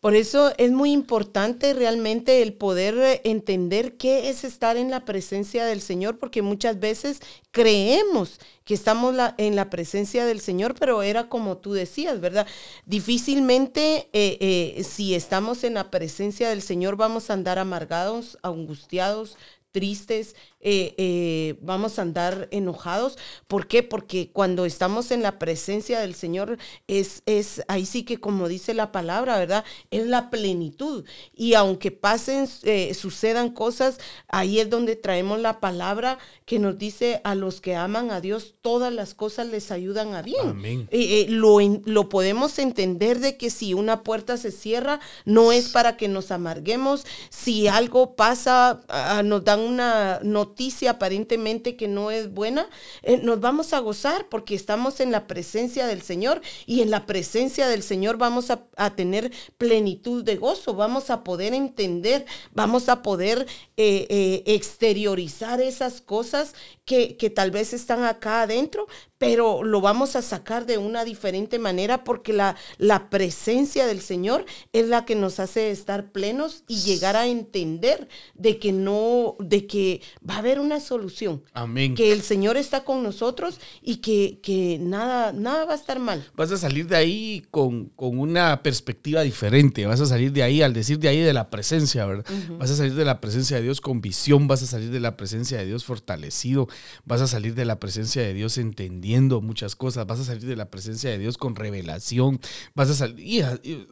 Por 0.00 0.14
eso 0.14 0.52
es 0.56 0.70
muy 0.70 0.92
importante 0.92 1.74
realmente 1.74 2.42
el 2.42 2.52
poder 2.52 3.20
entender 3.24 3.96
qué 3.96 4.30
es 4.30 4.44
estar 4.44 4.76
en 4.76 4.92
la 4.92 5.04
presencia 5.04 5.64
del 5.64 5.80
Señor, 5.80 6.18
porque 6.18 6.42
muchas 6.42 6.78
veces 6.78 7.20
creemos 7.50 8.38
que 8.64 8.74
estamos 8.74 9.16
en 9.38 9.56
la 9.56 9.68
presencia 9.68 10.24
del 10.24 10.40
Señor, 10.40 10.76
pero 10.78 11.02
era 11.02 11.28
como 11.28 11.56
tú 11.56 11.72
decías, 11.72 12.20
¿verdad? 12.20 12.46
Difícilmente 12.84 14.08
eh, 14.12 14.38
eh, 14.40 14.84
si 14.84 15.16
estamos 15.16 15.64
en 15.64 15.74
la 15.74 15.90
presencia 15.90 16.48
del 16.48 16.62
Señor 16.62 16.96
vamos 16.96 17.28
a 17.28 17.32
andar 17.32 17.58
amargados, 17.58 18.38
angustiados, 18.42 19.36
tristes, 19.76 20.36
eh, 20.60 20.94
eh, 20.96 21.54
vamos 21.60 21.98
a 21.98 22.02
andar 22.02 22.48
enojados. 22.50 23.18
¿Por 23.46 23.66
qué? 23.66 23.82
Porque 23.82 24.30
cuando 24.32 24.64
estamos 24.64 25.10
en 25.10 25.22
la 25.22 25.38
presencia 25.38 26.00
del 26.00 26.14
Señor, 26.14 26.58
es, 26.88 27.22
es 27.26 27.62
ahí 27.68 27.86
sí 27.86 28.04
que 28.04 28.18
como 28.18 28.48
dice 28.48 28.74
la 28.74 28.90
palabra, 28.90 29.38
¿verdad? 29.38 29.64
Es 29.90 30.06
la 30.06 30.30
plenitud. 30.30 31.04
Y 31.34 31.54
aunque 31.54 31.90
pasen, 31.90 32.48
eh, 32.62 32.94
sucedan 32.94 33.50
cosas, 33.50 33.98
ahí 34.28 34.58
es 34.58 34.70
donde 34.70 34.96
traemos 34.96 35.40
la 35.40 35.60
palabra 35.60 36.18
que 36.46 36.58
nos 36.58 36.78
dice 36.78 37.20
a 37.24 37.34
los 37.34 37.60
que 37.60 37.76
aman 37.76 38.10
a 38.10 38.20
Dios, 38.20 38.54
todas 38.62 38.92
las 38.92 39.14
cosas 39.14 39.48
les 39.48 39.70
ayudan 39.70 40.14
a 40.14 40.22
bien. 40.22 40.48
Amén. 40.48 40.88
lo, 41.28 41.58
lo 41.60 42.08
podemos 42.08 42.58
entender 42.58 43.20
de 43.20 43.36
que 43.36 43.50
si 43.50 43.74
una 43.74 44.02
puerta 44.02 44.36
se 44.36 44.52
cierra, 44.52 45.00
no 45.24 45.52
es 45.52 45.68
para 45.68 45.96
que 45.96 46.08
nos 46.08 46.30
amarguemos. 46.30 47.04
Si 47.30 47.68
algo 47.68 48.16
pasa, 48.16 48.80
ah, 48.88 49.22
nos 49.24 49.44
dan 49.44 49.60
una 49.60 50.20
noticia 50.46 50.92
aparentemente 50.92 51.76
que 51.76 51.88
no 51.88 52.10
es 52.10 52.32
buena, 52.32 52.68
eh, 53.02 53.18
nos 53.18 53.40
vamos 53.40 53.72
a 53.72 53.80
gozar 53.80 54.28
porque 54.28 54.54
estamos 54.54 55.00
en 55.00 55.10
la 55.10 55.26
presencia 55.26 55.86
del 55.86 56.02
Señor 56.02 56.40
y 56.66 56.82
en 56.82 56.90
la 56.90 57.04
presencia 57.04 57.68
del 57.68 57.82
Señor 57.82 58.16
vamos 58.16 58.50
a, 58.50 58.60
tener 58.94 59.32
plenitud 59.58 60.22
de 60.22 60.36
gozo, 60.36 60.74
vamos 60.74 61.10
a 61.10 61.24
poder 61.24 61.52
entender, 61.52 62.24
vamos 62.52 62.88
a 62.88 63.02
poder 63.02 63.46
eh, 63.76 64.06
eh, 64.08 64.42
exteriorizar 64.46 65.60
esas 65.60 66.00
cosas 66.00 66.54
que, 66.84 67.16
que 67.16 67.28
tal 67.28 67.50
vez 67.50 67.72
están 67.72 68.04
acá 68.04 68.42
adentro, 68.42 68.86
pero 69.18 69.62
lo 69.62 69.80
vamos 69.80 70.16
a 70.16 70.22
sacar 70.22 70.66
de 70.66 70.78
una 70.78 71.04
diferente 71.04 71.58
manera 71.58 72.04
porque 72.04 72.32
la, 72.32 72.56
la 72.78 73.08
presencia 73.08 73.86
del 73.86 74.00
Señor 74.00 74.44
es 74.72 74.88
la 74.88 75.04
que 75.04 75.14
nos 75.14 75.40
hace 75.40 75.70
estar 75.70 76.12
plenos 76.12 76.64
y 76.68 76.80
llegar 76.80 77.16
a 77.16 77.26
entender 77.26 78.08
de 78.34 78.58
que 78.58 78.72
no, 78.72 79.36
de 79.38 79.66
que 79.66 80.02
va 80.28 80.34
a 80.34 80.38
haber 80.38 80.60
una 80.60 80.80
solución. 80.80 81.42
Amén. 81.52 81.94
Que 81.94 82.12
el 82.12 82.22
Señor 82.22 82.56
está 82.56 82.84
con 82.84 83.02
nosotros 83.02 83.58
y 83.82 83.96
que, 83.96 84.38
que 84.42 84.78
nada, 84.80 85.32
nada 85.32 85.64
va 85.64 85.72
a 85.72 85.76
estar 85.76 85.98
mal. 85.98 86.24
Vas 86.34 86.52
a 86.52 86.58
salir 86.58 86.86
de 86.86 86.96
ahí 86.96 87.44
con, 87.50 87.92
una 87.96 88.62
perspectiva 88.62 89.22
diferente, 89.22 89.86
vas 89.86 90.00
a 90.00 90.06
salir 90.06 90.32
de 90.32 90.42
ahí, 90.42 90.62
al 90.62 90.74
decir 90.74 90.98
de 90.98 91.08
ahí 91.08 91.20
de 91.20 91.32
la 91.32 91.50
presencia, 91.50 92.04
¿verdad? 92.06 92.24
Vas 92.58 92.70
a 92.70 92.76
salir 92.76 92.94
de 92.94 93.04
la 93.04 93.20
presencia 93.20 93.56
de 93.56 93.62
Dios 93.62 93.80
con 93.80 94.00
visión, 94.00 94.46
vas 94.46 94.62
a 94.62 94.66
salir 94.66 94.90
de 94.90 95.00
la 95.00 95.16
presencia 95.16 95.58
de 95.58 95.66
Dios 95.66 95.84
fortalecido, 95.84 96.68
vas 97.04 97.20
a 97.20 97.26
salir 97.26 97.54
de 97.54 97.64
la 97.64 97.80
presencia 97.80 98.22
de 98.22 98.34
Dios 98.34 98.58
entendido 98.58 99.05
muchas 99.40 99.76
cosas, 99.76 100.06
vas 100.06 100.20
a 100.20 100.24
salir 100.24 100.44
de 100.44 100.56
la 100.56 100.70
presencia 100.70 101.10
de 101.10 101.18
Dios 101.18 101.38
con 101.38 101.54
revelación, 101.54 102.40
vas 102.74 102.90
a 102.90 102.94
salir, 102.94 103.44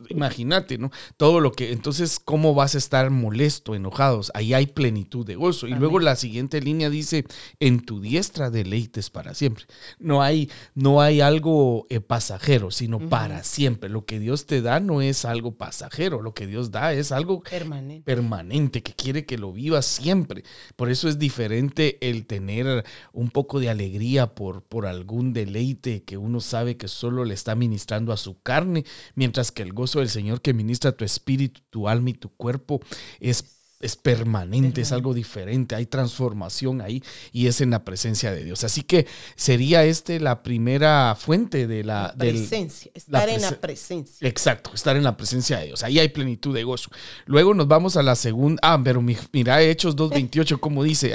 imagínate, 0.08 0.78
¿no? 0.78 0.90
Todo 1.16 1.40
lo 1.40 1.52
que, 1.52 1.72
entonces, 1.72 2.18
¿cómo 2.18 2.54
vas 2.54 2.74
a 2.74 2.78
estar 2.78 3.10
molesto, 3.10 3.74
enojados? 3.74 4.30
Ahí 4.34 4.54
hay 4.54 4.66
plenitud 4.66 5.24
de 5.24 5.36
gozo. 5.36 5.66
Y 5.66 5.74
luego 5.74 6.00
la 6.00 6.16
siguiente 6.16 6.60
línea 6.60 6.90
dice, 6.90 7.24
en 7.60 7.80
tu 7.80 8.00
diestra 8.00 8.50
deleites 8.50 9.10
para 9.10 9.34
siempre. 9.34 9.64
No 9.98 10.22
hay, 10.22 10.50
no 10.74 11.00
hay 11.00 11.20
algo 11.20 11.86
eh, 11.88 12.00
pasajero, 12.00 12.70
sino 12.70 13.08
para 13.08 13.44
siempre. 13.44 13.88
Lo 13.88 14.04
que 14.04 14.18
Dios 14.18 14.46
te 14.46 14.62
da 14.62 14.80
no 14.80 15.00
es 15.00 15.24
algo 15.24 15.52
pasajero, 15.56 16.22
lo 16.22 16.34
que 16.34 16.46
Dios 16.46 16.70
da 16.70 16.92
es 16.92 17.12
algo 17.12 17.42
permanente, 17.42 18.04
permanente 18.04 18.82
que 18.82 18.92
quiere 18.92 19.24
que 19.24 19.38
lo 19.38 19.52
vivas 19.52 19.86
siempre. 19.86 20.44
Por 20.76 20.90
eso 20.90 21.08
es 21.08 21.18
diferente 21.18 21.98
el 22.00 22.26
tener 22.26 22.84
un 23.12 23.30
poco 23.30 23.60
de 23.60 23.70
alegría 23.70 24.34
por, 24.34 24.62
por 24.62 24.86
algo 24.86 25.03
algún 25.04 25.34
deleite 25.34 26.02
que 26.02 26.16
uno 26.16 26.40
sabe 26.40 26.78
que 26.78 26.88
solo 26.88 27.26
le 27.26 27.34
está 27.34 27.54
ministrando 27.54 28.10
a 28.10 28.16
su 28.16 28.40
carne, 28.40 28.86
mientras 29.14 29.52
que 29.52 29.62
el 29.62 29.74
gozo 29.74 29.98
del 29.98 30.08
Señor 30.08 30.40
que 30.40 30.54
ministra 30.54 30.92
tu 30.92 31.04
espíritu, 31.04 31.60
tu 31.68 31.88
alma 31.88 32.10
y 32.10 32.14
tu 32.14 32.30
cuerpo 32.30 32.80
es 33.20 33.53
es 33.84 33.96
permanente, 33.96 34.80
es 34.80 34.92
algo 34.92 35.12
diferente, 35.12 35.74
hay 35.74 35.86
transformación 35.86 36.80
ahí 36.80 37.02
y 37.32 37.48
es 37.48 37.60
en 37.60 37.70
la 37.70 37.84
presencia 37.84 38.32
de 38.32 38.42
Dios. 38.42 38.64
Así 38.64 38.82
que 38.82 39.06
sería 39.36 39.84
este 39.84 40.20
la 40.20 40.42
primera 40.42 41.14
fuente 41.18 41.66
de 41.66 41.84
la, 41.84 42.14
presencia, 42.16 42.90
estar 42.94 43.28
en 43.28 43.42
la 43.42 43.50
presencia. 43.60 44.26
Exacto, 44.26 44.70
estar 44.74 44.96
en 44.96 45.04
la 45.04 45.16
presencia 45.16 45.58
de 45.58 45.66
Dios. 45.66 45.82
Ahí 45.82 45.98
hay 45.98 46.08
plenitud 46.08 46.54
de 46.54 46.64
gozo. 46.64 46.90
Luego 47.26 47.52
nos 47.52 47.68
vamos 47.68 47.96
a 47.96 48.02
la 48.02 48.16
segunda, 48.16 48.58
ah, 48.62 48.80
pero 48.82 49.02
mira 49.02 49.60
Hechos 49.60 49.96
2.28, 49.96 50.58
como 50.60 50.82
dice, 50.82 51.12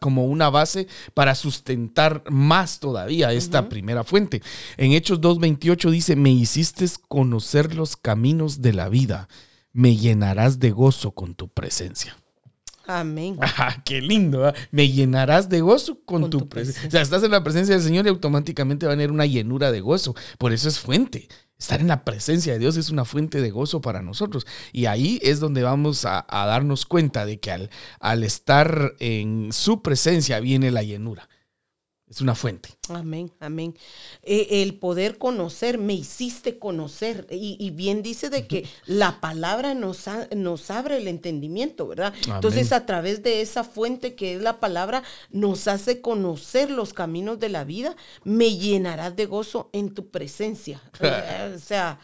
como 0.00 0.26
una 0.26 0.50
base 0.50 0.88
para 1.14 1.36
sustentar 1.36 2.24
más 2.28 2.80
todavía 2.80 3.32
esta 3.32 3.68
primera 3.68 4.02
fuente. 4.02 4.42
En 4.76 4.92
Hechos 4.92 5.20
2.28 5.20 5.90
dice, 5.90 6.16
me 6.16 6.30
hiciste 6.30 6.80
conocer 7.08 7.74
los 7.74 7.96
caminos 7.96 8.62
de 8.62 8.72
la 8.72 8.88
vida 8.88 9.28
me 9.72 9.96
llenarás 9.96 10.58
de 10.58 10.70
gozo 10.70 11.12
con 11.12 11.34
tu 11.34 11.48
presencia. 11.48 12.16
Amén. 12.86 13.38
qué 13.84 14.00
lindo. 14.00 14.52
Me 14.70 14.88
llenarás 14.88 15.48
de 15.48 15.60
gozo 15.60 16.00
con, 16.04 16.28
tu, 16.28 16.48
presencia. 16.48 16.88
O 16.88 16.90
sea, 16.90 17.02
estás 17.02 17.22
en 17.22 17.30
la 17.30 17.44
presencia 17.44 17.74
del 17.74 17.84
Señor 17.84 18.06
y 18.06 18.08
automáticamente 18.08 18.86
va 18.86 18.92
a 18.92 18.96
tener 18.96 19.12
una 19.12 19.26
llenura 19.26 19.70
de 19.70 19.80
gozo. 19.80 20.14
Por 20.38 20.52
eso 20.52 20.68
es 20.68 20.78
fuente. 20.78 21.28
Estar 21.58 21.80
en 21.80 21.88
la 21.88 22.04
presencia 22.04 22.54
de 22.54 22.58
Dios 22.58 22.76
es 22.76 22.90
una 22.90 23.04
fuente 23.04 23.40
de 23.40 23.50
gozo 23.50 23.80
para 23.80 24.02
nosotros. 24.02 24.46
Y 24.72 24.86
ahí 24.86 25.20
es 25.22 25.40
donde 25.40 25.62
vamos 25.62 26.04
a, 26.04 26.26
darnos 26.28 26.86
cuenta 26.86 27.26
de 27.26 27.38
que 27.38 27.52
al, 27.52 27.70
al 28.00 28.24
estar 28.24 28.94
en 28.98 29.52
su 29.52 29.82
presencia 29.82 30.40
viene 30.40 30.70
la 30.70 30.82
llenura. 30.82 31.28
Es 32.10 32.20
una 32.20 32.34
fuente. 32.34 32.70
Amén, 32.88 33.30
amén. 33.38 33.76
E, 34.24 34.62
el 34.62 34.74
poder 34.74 35.16
conocer, 35.16 35.78
me 35.78 35.94
hiciste 35.94 36.58
conocer. 36.58 37.28
Y, 37.30 37.70
bien 37.70 38.02
dice 38.02 38.30
de 38.30 38.48
que 38.48 38.66
la 38.84 39.20
palabra 39.20 39.74
nos, 39.74 40.06
nos 40.34 40.72
abre 40.72 40.96
el 40.96 41.06
entendimiento, 41.06 41.86
¿verdad? 41.86 42.12
Entonces 42.26 42.72
a 42.72 42.84
través 42.84 43.22
de 43.22 43.42
esa 43.42 43.62
fuente 43.62 44.16
que 44.16 44.34
es 44.34 44.42
la 44.42 44.58
palabra, 44.58 45.04
nos 45.30 45.68
hace 45.68 46.00
conocer 46.00 46.72
los 46.72 46.92
caminos 46.92 47.38
de 47.38 47.48
la 47.48 47.62
vida. 47.62 47.94
Me 48.24 48.56
llenarás 48.56 49.14
de 49.14 49.26
gozo 49.26 49.70
en 49.72 49.94
tu 49.94 50.10
presencia. 50.10 50.82
o 51.54 51.58
sea... 51.60 52.00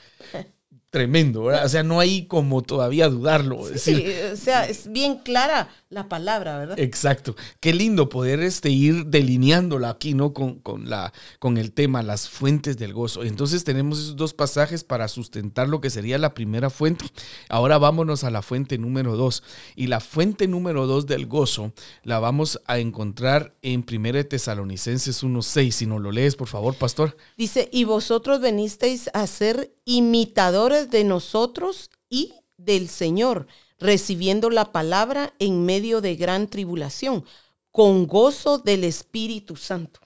tremendo, 0.91 1.43
¿verdad? 1.43 1.67
O 1.67 1.69
sea, 1.69 1.83
no 1.83 1.99
hay 1.99 2.27
como 2.27 2.63
todavía 2.63 3.09
dudarlo. 3.09 3.61
Sí, 3.75 4.07
o 4.33 4.37
sea, 4.37 4.69
es 4.69 4.91
bien 4.93 5.19
clara 5.19 5.69
la 5.89 6.09
palabra, 6.09 6.59
¿verdad? 6.59 6.79
Exacto. 6.81 7.37
Qué 7.61 7.73
lindo 7.73 8.09
poder 8.09 8.41
este, 8.41 8.71
ir 8.71 9.07
delineándola 9.07 9.91
aquí, 9.91 10.15
¿no? 10.15 10.33
Con, 10.33 10.59
con, 10.59 10.91
la, 10.91 11.13
con 11.39 11.59
el 11.59 11.73
tema, 11.73 12.03
las 12.03 12.29
fuentes 12.29 12.77
del 12.77 12.93
gozo. 12.93 13.23
Entonces 13.23 13.63
tenemos 13.63 14.01
esos 14.01 14.17
dos 14.17 14.35
pasajes 14.35 14.83
para 14.83 15.07
sustentar 15.07 15.69
lo 15.69 15.81
que 15.81 15.91
sería 15.91 16.19
la 16.19 16.35
primera 16.35 16.71
fuente. 16.71 17.05
Ahora 17.49 17.79
vámonos 17.79 18.25
a 18.25 18.31
la 18.31 18.43
fuente 18.43 18.79
número 18.79 19.17
dos. 19.17 19.45
Y 19.77 19.87
la 19.87 20.01
fuente 20.01 20.49
número 20.49 20.87
dos 20.87 21.07
del 21.07 21.27
gozo 21.27 21.73
la 22.03 22.19
vamos 22.19 22.61
a 22.67 22.79
encontrar 22.79 23.55
en 23.63 23.85
1 23.89 24.27
Tesalonicenses 24.27 25.23
1.6. 25.23 25.71
Si 25.71 25.87
no 25.87 25.99
lo 26.01 26.11
lees, 26.11 26.35
por 26.35 26.49
favor, 26.49 26.75
pastor. 26.75 27.17
Dice, 27.37 27.69
y 27.73 27.85
vosotros 27.85 28.41
venisteis 28.41 29.09
a 29.15 29.27
ser 29.29 29.73
imitadores 29.85 30.91
de 30.91 31.05
nosotros 31.05 31.91
y 32.11 32.33
del 32.57 32.89
Señor, 32.89 33.47
recibiendo 33.79 34.51
la 34.51 34.73
palabra 34.73 35.35
en 35.39 35.65
medio 35.65 36.01
de 36.01 36.17
gran 36.17 36.49
tribulación, 36.49 37.25
con 37.71 38.07
gozo 38.07 38.59
del 38.59 38.85
Espíritu 38.85 39.57
Santo. 39.57 40.01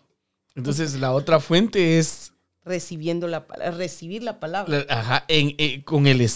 Entonces 0.54 0.98
la 0.98 1.12
otra 1.12 1.40
fuente 1.40 1.98
es 1.98 2.32
recibiendo 2.64 3.28
la 3.28 3.46
recibir 3.76 4.22
la 4.22 4.40
palabra. 4.40 4.84
Ajá, 4.88 5.24
en, 5.28 5.54
eh, 5.58 5.84
con, 5.84 6.06
el 6.06 6.28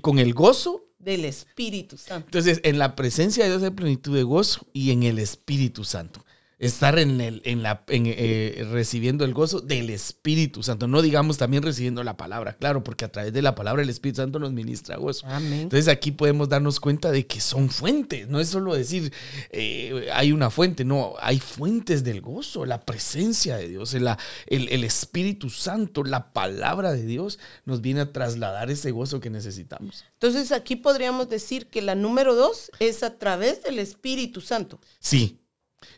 con 0.00 0.18
el 0.18 0.34
gozo 0.34 0.84
del 0.98 1.24
Espíritu 1.24 1.96
Santo. 1.98 2.26
Entonces, 2.28 2.60
en 2.62 2.78
la 2.78 2.94
presencia 2.94 3.44
de 3.44 3.50
Dios 3.50 3.62
hay 3.62 3.70
plenitud 3.70 4.14
de 4.14 4.22
gozo 4.22 4.66
y 4.72 4.92
en 4.92 5.02
el 5.02 5.18
Espíritu 5.18 5.84
Santo 5.84 6.24
estar 6.62 6.96
en 7.00 7.20
el, 7.20 7.42
en 7.44 7.64
la, 7.64 7.82
eh, 7.88 8.64
recibiendo 8.70 9.24
el 9.24 9.34
gozo 9.34 9.60
del 9.60 9.90
Espíritu 9.90 10.62
Santo. 10.62 10.86
No 10.86 11.02
digamos 11.02 11.36
también 11.36 11.64
recibiendo 11.64 12.04
la 12.04 12.16
palabra, 12.16 12.52
claro, 12.52 12.84
porque 12.84 13.04
a 13.04 13.10
través 13.10 13.32
de 13.32 13.42
la 13.42 13.56
palabra 13.56 13.82
el 13.82 13.90
Espíritu 13.90 14.18
Santo 14.18 14.38
nos 14.38 14.52
ministra 14.52 14.96
gozo. 14.96 15.26
Entonces 15.28 15.88
aquí 15.88 16.12
podemos 16.12 16.48
darnos 16.48 16.78
cuenta 16.78 17.10
de 17.10 17.26
que 17.26 17.40
son 17.40 17.68
fuentes. 17.68 18.28
No 18.28 18.38
es 18.38 18.48
solo 18.48 18.74
decir 18.74 19.12
eh, 19.50 20.08
hay 20.14 20.30
una 20.30 20.50
fuente, 20.50 20.84
no, 20.84 21.14
hay 21.20 21.40
fuentes 21.40 22.04
del 22.04 22.20
gozo, 22.20 22.64
la 22.64 22.82
presencia 22.82 23.56
de 23.56 23.68
Dios, 23.68 23.94
el, 23.94 24.08
el 24.46 24.84
Espíritu 24.84 25.50
Santo, 25.50 26.04
la 26.04 26.32
palabra 26.32 26.92
de 26.92 27.04
Dios 27.04 27.40
nos 27.64 27.80
viene 27.80 28.02
a 28.02 28.12
trasladar 28.12 28.70
ese 28.70 28.92
gozo 28.92 29.18
que 29.18 29.30
necesitamos. 29.30 30.04
Entonces 30.12 30.52
aquí 30.52 30.76
podríamos 30.76 31.28
decir 31.28 31.66
que 31.66 31.82
la 31.82 31.96
número 31.96 32.36
dos 32.36 32.70
es 32.78 33.02
a 33.02 33.18
través 33.18 33.64
del 33.64 33.80
Espíritu 33.80 34.40
Santo. 34.40 34.78
Sí, 35.00 35.40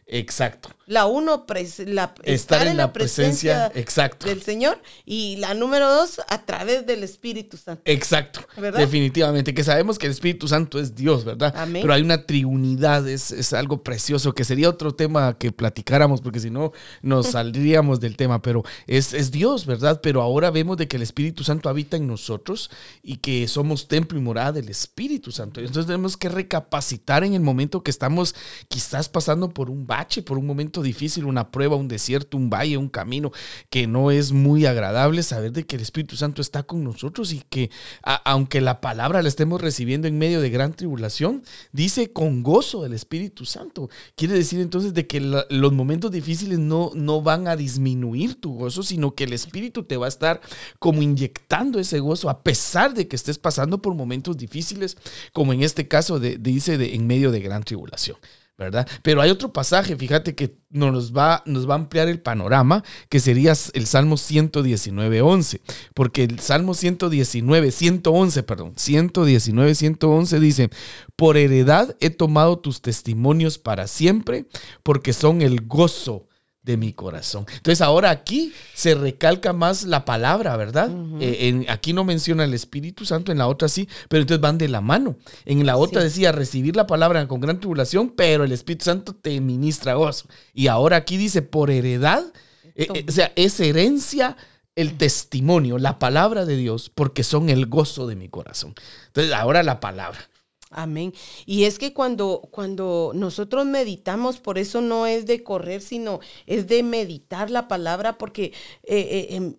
Exacto. 0.06 0.70
La 0.86 1.06
uno, 1.06 1.46
la, 1.86 2.14
estar, 2.24 2.66
en, 2.66 2.76
la 2.76 2.92
presencia, 2.92 3.72
exacto. 3.74 4.26
del 4.28 4.42
Señor. 4.42 4.78
Y 5.06 5.36
la 5.36 5.54
número 5.54 5.90
dos, 5.90 6.20
a 6.28 6.44
través 6.44 6.84
del 6.86 7.02
Espíritu 7.02 7.56
Santo. 7.56 7.82
Exacto. 7.86 8.40
Definitivamente. 8.76 9.54
Que 9.54 9.64
sabemos 9.64 9.98
que 9.98 10.06
el 10.06 10.12
Espíritu 10.12 10.46
Santo 10.46 10.78
es 10.78 10.94
Dios, 10.94 11.24
¿verdad? 11.24 11.54
Amén. 11.56 11.80
Pero 11.80 11.94
hay 11.94 12.02
una 12.02 12.26
triunidad, 12.26 13.08
es, 13.08 13.30
es, 13.30 13.54
algo 13.54 13.82
precioso, 13.82 14.34
que 14.34 14.44
sería 14.44 14.68
otro 14.68 14.94
tema 14.94 15.38
que 15.38 15.52
platicáramos, 15.52 16.20
porque 16.20 16.40
si 16.40 16.50
no, 16.50 16.72
nos 17.00 17.26
saldríamos 17.32 17.98
del 18.00 18.16
tema. 18.16 18.42
Pero 18.42 18.62
es, 18.86 19.14
es 19.14 19.30
Dios, 19.30 19.64
¿verdad? 19.64 20.00
Pero 20.02 20.20
ahora 20.20 20.50
vemos 20.50 20.76
de 20.76 20.86
que 20.86 20.96
el 20.96 21.02
Espíritu 21.02 21.44
Santo 21.44 21.70
habita 21.70 21.96
en 21.96 22.06
nosotros 22.06 22.70
y 23.02 23.16
que 23.16 23.48
somos 23.48 23.88
templo 23.88 24.18
y 24.18 24.22
morada 24.22 24.52
del 24.52 24.68
Espíritu 24.68 25.32
Santo. 25.32 25.60
Entonces 25.60 25.86
tenemos 25.86 26.18
que 26.18 26.28
recapacitar 26.28 27.24
en 27.24 27.32
el 27.32 27.40
momento 27.40 27.82
que 27.82 27.90
estamos 27.90 28.34
quizás 28.68 29.08
pasando 29.08 29.48
por 29.48 29.70
un 29.70 29.86
por 30.24 30.38
un 30.38 30.46
momento 30.46 30.82
difícil, 30.82 31.24
una 31.24 31.50
prueba, 31.50 31.76
un 31.76 31.88
desierto, 31.88 32.36
un 32.36 32.50
valle, 32.50 32.76
un 32.76 32.88
camino 32.88 33.32
que 33.70 33.86
no 33.86 34.10
es 34.10 34.32
muy 34.32 34.66
agradable, 34.66 35.22
saber 35.22 35.52
de 35.52 35.64
que 35.64 35.76
el 35.76 35.82
Espíritu 35.82 36.16
Santo 36.16 36.42
está 36.42 36.62
con 36.62 36.82
nosotros 36.82 37.32
y 37.32 37.42
que 37.48 37.70
aunque 38.02 38.60
la 38.60 38.80
palabra 38.80 39.22
la 39.22 39.28
estemos 39.28 39.60
recibiendo 39.60 40.08
en 40.08 40.18
medio 40.18 40.40
de 40.40 40.50
gran 40.50 40.74
tribulación, 40.74 41.42
dice 41.72 42.12
con 42.12 42.42
gozo 42.42 42.82
del 42.82 42.92
Espíritu 42.92 43.44
Santo. 43.44 43.88
Quiere 44.16 44.34
decir 44.34 44.60
entonces 44.60 44.94
de 44.94 45.06
que 45.06 45.20
los 45.20 45.72
momentos 45.72 46.10
difíciles 46.10 46.58
no, 46.58 46.90
no 46.94 47.22
van 47.22 47.48
a 47.48 47.56
disminuir 47.56 48.40
tu 48.40 48.54
gozo, 48.54 48.82
sino 48.82 49.14
que 49.14 49.24
el 49.24 49.32
Espíritu 49.32 49.84
te 49.84 49.96
va 49.96 50.06
a 50.06 50.08
estar 50.08 50.40
como 50.78 51.02
inyectando 51.02 51.78
ese 51.78 52.00
gozo 52.00 52.28
a 52.28 52.42
pesar 52.42 52.94
de 52.94 53.08
que 53.08 53.16
estés 53.16 53.38
pasando 53.38 53.80
por 53.80 53.94
momentos 53.94 54.36
difíciles, 54.36 54.96
como 55.32 55.52
en 55.52 55.62
este 55.62 55.88
caso 55.88 56.18
de, 56.18 56.36
dice 56.36 56.78
de, 56.78 56.94
en 56.94 57.06
medio 57.06 57.30
de 57.30 57.40
gran 57.40 57.62
tribulación. 57.62 58.16
Pero 59.02 59.20
hay 59.20 59.30
otro 59.30 59.52
pasaje, 59.52 59.96
fíjate 59.96 60.36
que 60.36 60.56
nos 60.70 61.12
va, 61.12 61.42
nos 61.44 61.68
va 61.68 61.74
a 61.74 61.78
ampliar 61.78 62.08
el 62.08 62.20
panorama, 62.20 62.84
que 63.08 63.18
sería 63.18 63.52
el 63.72 63.86
Salmo 63.86 64.16
119, 64.16 65.22
11, 65.22 65.60
porque 65.92 66.22
el 66.22 66.38
Salmo 66.38 66.74
119, 66.74 67.72
111, 67.72 68.42
perdón, 68.44 68.72
119, 68.76 69.74
111 69.74 70.40
dice, 70.40 70.70
por 71.16 71.36
heredad 71.36 71.96
he 72.00 72.10
tomado 72.10 72.58
tus 72.58 72.80
testimonios 72.80 73.58
para 73.58 73.88
siempre, 73.88 74.46
porque 74.84 75.12
son 75.12 75.42
el 75.42 75.66
gozo 75.66 76.28
de 76.64 76.78
mi 76.78 76.92
corazón. 76.92 77.44
Entonces 77.54 77.82
ahora 77.82 78.10
aquí 78.10 78.52
se 78.74 78.94
recalca 78.94 79.52
más 79.52 79.84
la 79.84 80.04
palabra, 80.06 80.56
¿verdad? 80.56 80.90
Eh, 81.20 81.48
en, 81.48 81.66
aquí 81.68 81.92
no 81.92 82.04
menciona 82.04 82.44
el 82.44 82.54
Espíritu 82.54 83.04
Santo, 83.04 83.30
en 83.30 83.38
la 83.38 83.48
otra 83.48 83.68
sí, 83.68 83.86
pero 84.08 84.22
entonces 84.22 84.40
van 84.40 84.56
de 84.56 84.68
la 84.68 84.80
mano. 84.80 85.16
En 85.44 85.64
la 85.66 85.76
otra 85.76 86.02
decía 86.02 86.32
recibir 86.32 86.74
la 86.74 86.86
palabra 86.86 87.28
con 87.28 87.40
gran 87.40 87.60
tribulación, 87.60 88.10
pero 88.10 88.44
el 88.44 88.52
Espíritu 88.52 88.86
Santo 88.86 89.14
te 89.14 89.38
ministra 89.40 89.94
gozo. 89.94 90.26
Y 90.54 90.68
ahora 90.68 90.96
aquí 90.96 91.18
dice 91.18 91.42
por 91.42 91.70
heredad, 91.70 92.24
eh, 92.74 92.88
eh, 92.94 93.04
o 93.06 93.12
sea, 93.12 93.30
es 93.36 93.60
herencia 93.60 94.36
el 94.74 94.96
testimonio, 94.96 95.78
la 95.78 95.98
palabra 95.98 96.46
de 96.46 96.56
Dios, 96.56 96.90
porque 96.92 97.24
son 97.24 97.50
el 97.50 97.66
gozo 97.66 98.06
de 98.06 98.16
mi 98.16 98.28
corazón. 98.28 98.74
Entonces 99.08 99.34
ahora 99.34 99.62
la 99.62 99.80
palabra. 99.80 100.18
Amén. 100.74 101.14
Y 101.46 101.64
es 101.64 101.78
que 101.78 101.92
cuando, 101.92 102.48
cuando 102.50 103.12
nosotros 103.14 103.64
meditamos, 103.64 104.38
por 104.38 104.58
eso 104.58 104.80
no 104.80 105.06
es 105.06 105.24
de 105.26 105.44
correr, 105.44 105.80
sino 105.80 106.20
es 106.46 106.66
de 106.66 106.82
meditar 106.82 107.50
la 107.50 107.68
palabra, 107.68 108.18
porque 108.18 108.52
eh, 108.82 109.28
eh, 109.30 109.36
em, 109.36 109.54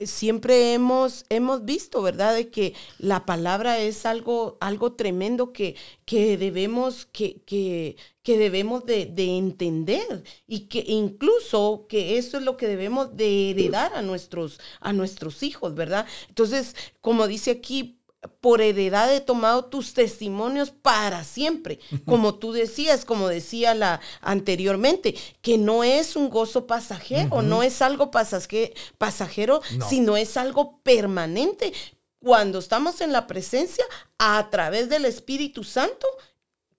siempre 0.00 0.72
hemos, 0.72 1.24
hemos 1.28 1.64
visto, 1.64 2.02
¿verdad?, 2.02 2.34
de 2.34 2.50
que 2.50 2.74
la 2.98 3.26
palabra 3.26 3.78
es 3.78 4.06
algo, 4.06 4.56
algo 4.60 4.94
tremendo 4.94 5.52
que, 5.52 5.76
que 6.04 6.36
debemos, 6.36 7.06
que, 7.06 7.42
que, 7.42 7.96
que 8.22 8.38
debemos 8.38 8.86
de, 8.86 9.06
de, 9.06 9.36
entender 9.36 10.24
y 10.46 10.60
que 10.68 10.84
incluso 10.88 11.86
que 11.88 12.18
eso 12.18 12.38
es 12.38 12.42
lo 12.42 12.56
que 12.56 12.66
debemos 12.66 13.16
de 13.16 13.50
heredar 13.50 13.92
a 13.94 14.02
nuestros, 14.02 14.60
a 14.80 14.92
nuestros 14.92 15.42
hijos, 15.42 15.74
¿verdad? 15.74 16.06
Entonces, 16.28 16.74
como 17.00 17.26
dice 17.26 17.50
aquí, 17.50 18.00
por 18.40 18.60
heredad 18.60 19.14
he 19.14 19.20
tomado 19.20 19.66
tus 19.66 19.94
testimonios 19.94 20.70
para 20.70 21.24
siempre. 21.24 21.78
Como 22.06 22.36
tú 22.36 22.52
decías, 22.52 23.04
como 23.04 23.28
decía 23.28 23.74
la 23.74 24.00
anteriormente, 24.20 25.14
que 25.40 25.58
no 25.58 25.84
es 25.84 26.16
un 26.16 26.30
gozo 26.30 26.66
pasajero, 26.66 27.42
no 27.42 27.62
es 27.62 27.82
algo 27.82 28.10
pasajero, 28.10 29.60
sino 29.88 30.16
es 30.16 30.36
algo 30.36 30.80
permanente. 30.82 31.72
Cuando 32.20 32.58
estamos 32.58 33.00
en 33.00 33.12
la 33.12 33.26
presencia, 33.26 33.84
a 34.18 34.48
través 34.50 34.88
del 34.88 35.04
Espíritu 35.04 35.62
Santo, 35.62 36.06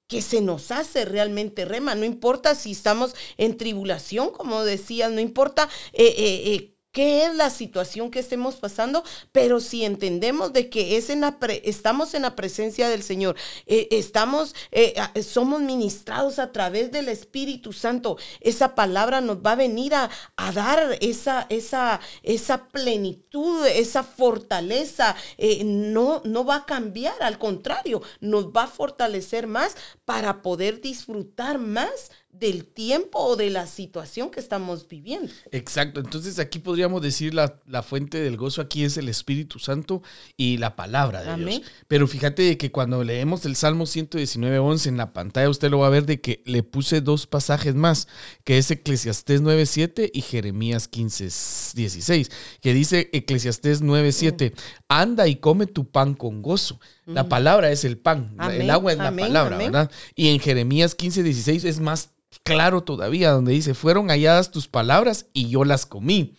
que 0.07 0.21
se 0.21 0.41
nos 0.41 0.71
hace 0.71 1.05
realmente 1.05 1.65
rema. 1.65 1.95
No 1.95 2.05
importa 2.05 2.55
si 2.55 2.71
estamos 2.71 3.15
en 3.37 3.57
tribulación, 3.57 4.31
como 4.31 4.63
decías, 4.63 5.11
no 5.11 5.19
importa 5.19 5.67
eh, 5.93 6.13
eh, 6.17 6.53
eh 6.53 6.74
qué 6.95 7.25
es 7.25 7.35
la 7.35 7.49
situación 7.49 8.09
que 8.09 8.19
estemos 8.19 8.55
pasando, 8.55 9.03
pero 9.33 9.59
si 9.59 9.83
entendemos 9.83 10.53
de 10.53 10.69
que 10.69 10.95
es 10.95 11.09
en 11.09 11.19
la 11.19 11.37
estamos 11.63 12.13
en 12.13 12.21
la 12.21 12.37
presencia 12.37 12.87
del 12.87 13.03
Señor, 13.03 13.35
eh, 13.65 13.89
estamos, 13.91 14.55
eh, 14.71 14.95
somos 15.21 15.59
ministrados 15.59 16.39
a 16.39 16.53
través 16.53 16.93
del 16.93 17.09
Espíritu 17.09 17.73
Santo, 17.73 18.17
esa 18.39 18.75
palabra 18.75 19.19
nos 19.19 19.39
va 19.45 19.51
a 19.51 19.55
venir 19.55 19.93
a, 19.93 20.09
dar 20.53 20.97
esa, 21.01 21.47
esa, 21.49 21.99
esa 22.23 22.69
plenitud, 22.69 23.65
esa 23.65 24.03
fortaleza, 24.03 25.17
eh, 25.37 25.63
no, 25.65 26.21
no 26.23 26.45
va 26.45 26.55
a 26.55 26.65
cambiar, 26.65 27.21
al 27.21 27.37
contrario, 27.37 28.01
nos 28.21 28.53
va 28.53 28.63
a 28.63 28.67
fortalecer 28.67 29.47
más 29.47 29.75
para 30.05 30.41
poder 30.41 30.79
disfrutar 30.79 31.59
más 31.59 32.09
del 32.39 32.65
tiempo 32.65 33.19
o 33.19 33.35
de 33.35 33.49
la 33.49 33.67
situación 33.67 34.29
que 34.29 34.39
estamos 34.39 34.87
viviendo. 34.87 35.31
Exacto, 35.51 35.99
entonces 35.99 36.39
aquí 36.39 36.59
podríamos 36.59 37.01
decir 37.01 37.33
la, 37.33 37.59
la 37.67 37.83
fuente 37.83 38.19
del 38.19 38.37
gozo 38.37 38.61
aquí 38.61 38.83
es 38.83 38.97
el 38.97 39.09
Espíritu 39.09 39.59
Santo 39.59 40.01
y 40.37 40.57
la 40.57 40.75
palabra 40.75 41.23
de 41.23 41.43
Dios. 41.43 41.61
Pero 41.87 42.07
fíjate 42.07 42.57
que 42.57 42.71
cuando 42.71 43.03
leemos 43.03 43.45
el 43.45 43.55
Salmo 43.55 43.85
119, 43.85 44.59
11 44.59 44.89
en 44.89 44.97
la 44.97 45.13
pantalla, 45.13 45.49
usted 45.49 45.69
lo 45.69 45.79
va 45.79 45.87
a 45.87 45.91
ver 45.91 46.05
de 46.05 46.21
que 46.21 46.41
le 46.45 46.63
puse 46.63 47.01
dos 47.01 47.27
pasajes 47.27 47.75
más, 47.75 48.07
que 48.43 48.57
es 48.57 48.69
Eclesiastés 48.71 49.41
9.7 49.41 50.11
y 50.13 50.21
Jeremías 50.21 50.91
15.16, 50.91 52.31
que 52.61 52.73
dice 52.73 53.09
Eclesiastés 53.13 53.83
9.7, 53.83 54.53
anda 54.87 55.27
y 55.27 55.37
come 55.37 55.67
tu 55.67 55.89
pan 55.89 56.13
con 56.13 56.41
gozo. 56.41 56.79
La 57.05 57.29
palabra 57.29 57.71
es 57.71 57.85
el 57.85 57.97
pan, 57.97 58.35
el 58.51 58.69
agua 58.69 58.91
es 58.91 58.97
la 58.97 59.15
palabra, 59.15 59.57
¿verdad? 59.57 59.91
Y 60.15 60.29
en 60.29 60.39
Jeremías 60.39 60.97
15.16 60.97 61.65
es 61.65 61.79
más 61.79 62.11
claro 62.43 62.81
todavía, 62.81 63.31
donde 63.31 63.51
dice, 63.51 63.73
fueron 63.73 64.09
halladas 64.09 64.51
tus 64.51 64.67
palabras 64.67 65.27
y 65.33 65.49
yo 65.49 65.63
las 65.65 65.85
comí. 65.85 66.35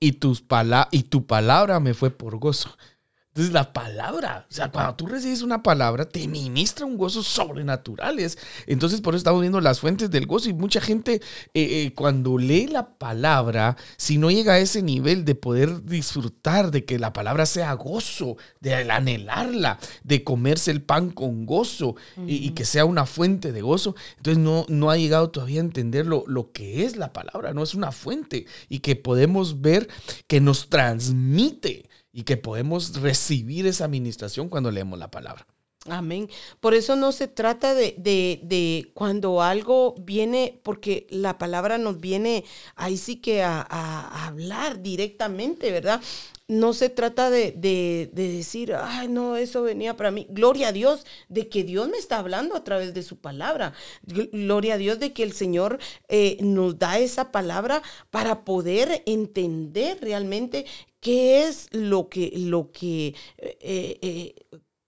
Y, 0.00 0.12
tus 0.12 0.44
y 0.90 1.04
tu 1.04 1.26
palabra 1.26 1.80
me 1.80 1.94
fue 1.94 2.10
por 2.10 2.36
gozo. 2.38 2.76
Entonces 3.34 3.52
la 3.52 3.72
palabra, 3.72 4.46
o 4.48 4.54
sea, 4.54 4.70
cuando 4.70 4.94
tú 4.94 5.08
recibes 5.08 5.42
una 5.42 5.60
palabra, 5.60 6.08
te 6.08 6.28
ministra 6.28 6.86
un 6.86 6.96
gozo 6.96 7.20
sobrenaturales. 7.24 8.38
Entonces 8.68 9.00
por 9.00 9.14
eso 9.14 9.18
estamos 9.18 9.40
viendo 9.40 9.60
las 9.60 9.80
fuentes 9.80 10.08
del 10.08 10.26
gozo. 10.26 10.50
Y 10.50 10.52
mucha 10.52 10.80
gente 10.80 11.14
eh, 11.14 11.20
eh, 11.52 11.92
cuando 11.96 12.38
lee 12.38 12.68
la 12.68 12.96
palabra, 12.96 13.76
si 13.96 14.18
no 14.18 14.30
llega 14.30 14.52
a 14.52 14.60
ese 14.60 14.82
nivel 14.82 15.24
de 15.24 15.34
poder 15.34 15.84
disfrutar 15.84 16.70
de 16.70 16.84
que 16.84 17.00
la 17.00 17.12
palabra 17.12 17.44
sea 17.44 17.72
gozo, 17.72 18.36
de 18.60 18.72
anhelarla, 18.88 19.80
de 20.04 20.22
comerse 20.22 20.70
el 20.70 20.82
pan 20.82 21.10
con 21.10 21.44
gozo 21.44 21.96
y, 22.28 22.50
que 22.50 22.64
sea 22.64 22.84
una 22.84 23.04
fuente 23.04 23.50
de 23.50 23.62
gozo, 23.62 23.96
entonces 24.16 24.40
no, 24.40 24.64
no 24.68 24.92
ha 24.92 24.96
llegado 24.96 25.30
todavía 25.30 25.60
a 25.60 25.64
entender 25.64 26.06
lo, 26.06 26.22
lo 26.28 26.52
que 26.52 26.84
es 26.84 26.96
la 26.96 27.12
palabra, 27.12 27.52
no 27.52 27.64
es 27.64 27.74
una 27.74 27.90
fuente 27.90 28.46
y 28.68 28.78
que 28.78 28.94
podemos 28.94 29.60
ver 29.60 29.88
que 30.28 30.40
nos 30.40 30.68
transmite 30.68 31.88
y 32.14 32.22
que 32.22 32.36
podemos 32.36 33.02
recibir 33.02 33.66
esa 33.66 33.84
administración 33.84 34.48
cuando 34.48 34.70
leemos 34.70 34.98
la 34.98 35.10
palabra. 35.10 35.46
Amén. 35.86 36.30
Por 36.60 36.72
eso 36.72 36.96
no 36.96 37.12
se 37.12 37.28
trata 37.28 37.74
de, 37.74 37.94
de, 37.98 38.90
cuando 38.94 39.42
algo 39.42 39.94
viene, 39.98 40.58
porque 40.62 41.06
la 41.10 41.36
palabra 41.36 41.76
nos 41.76 42.00
viene 42.00 42.44
ahí 42.74 42.96
sí 42.96 43.16
que 43.16 43.42
a, 43.42 44.26
hablar 44.26 44.80
directamente, 44.80 45.70
¿verdad? 45.70 46.00
No 46.48 46.72
se 46.72 46.88
trata 46.88 47.28
de, 47.28 47.52
de, 47.52 48.10
decir, 48.14 48.74
ay, 48.74 49.08
no, 49.08 49.36
eso 49.36 49.62
venía 49.62 49.94
para 49.96 50.10
mí. 50.10 50.26
Gloria 50.30 50.68
a 50.68 50.72
Dios 50.72 51.04
de 51.28 51.48
que 51.48 51.64
Dios 51.64 51.88
me 51.88 51.98
está 51.98 52.18
hablando 52.18 52.54
a 52.54 52.64
través 52.64 52.94
de 52.94 53.02
su 53.02 53.18
palabra. 53.18 53.74
Gloria 54.02 54.74
a 54.74 54.78
Dios 54.78 54.98
de 54.98 55.12
que 55.12 55.22
el 55.22 55.32
Señor 55.32 55.78
eh, 56.08 56.38
nos 56.40 56.78
da 56.78 56.98
esa 56.98 57.30
palabra 57.30 57.82
para 58.10 58.44
poder 58.44 59.02
entender 59.06 59.98
realmente 60.00 60.64
qué 61.04 61.46
es 61.46 61.68
lo 61.70 62.08
que, 62.08 62.32
lo 62.34 62.72
que, 62.72 63.08
eh, 63.36 63.98
eh, 64.00 64.34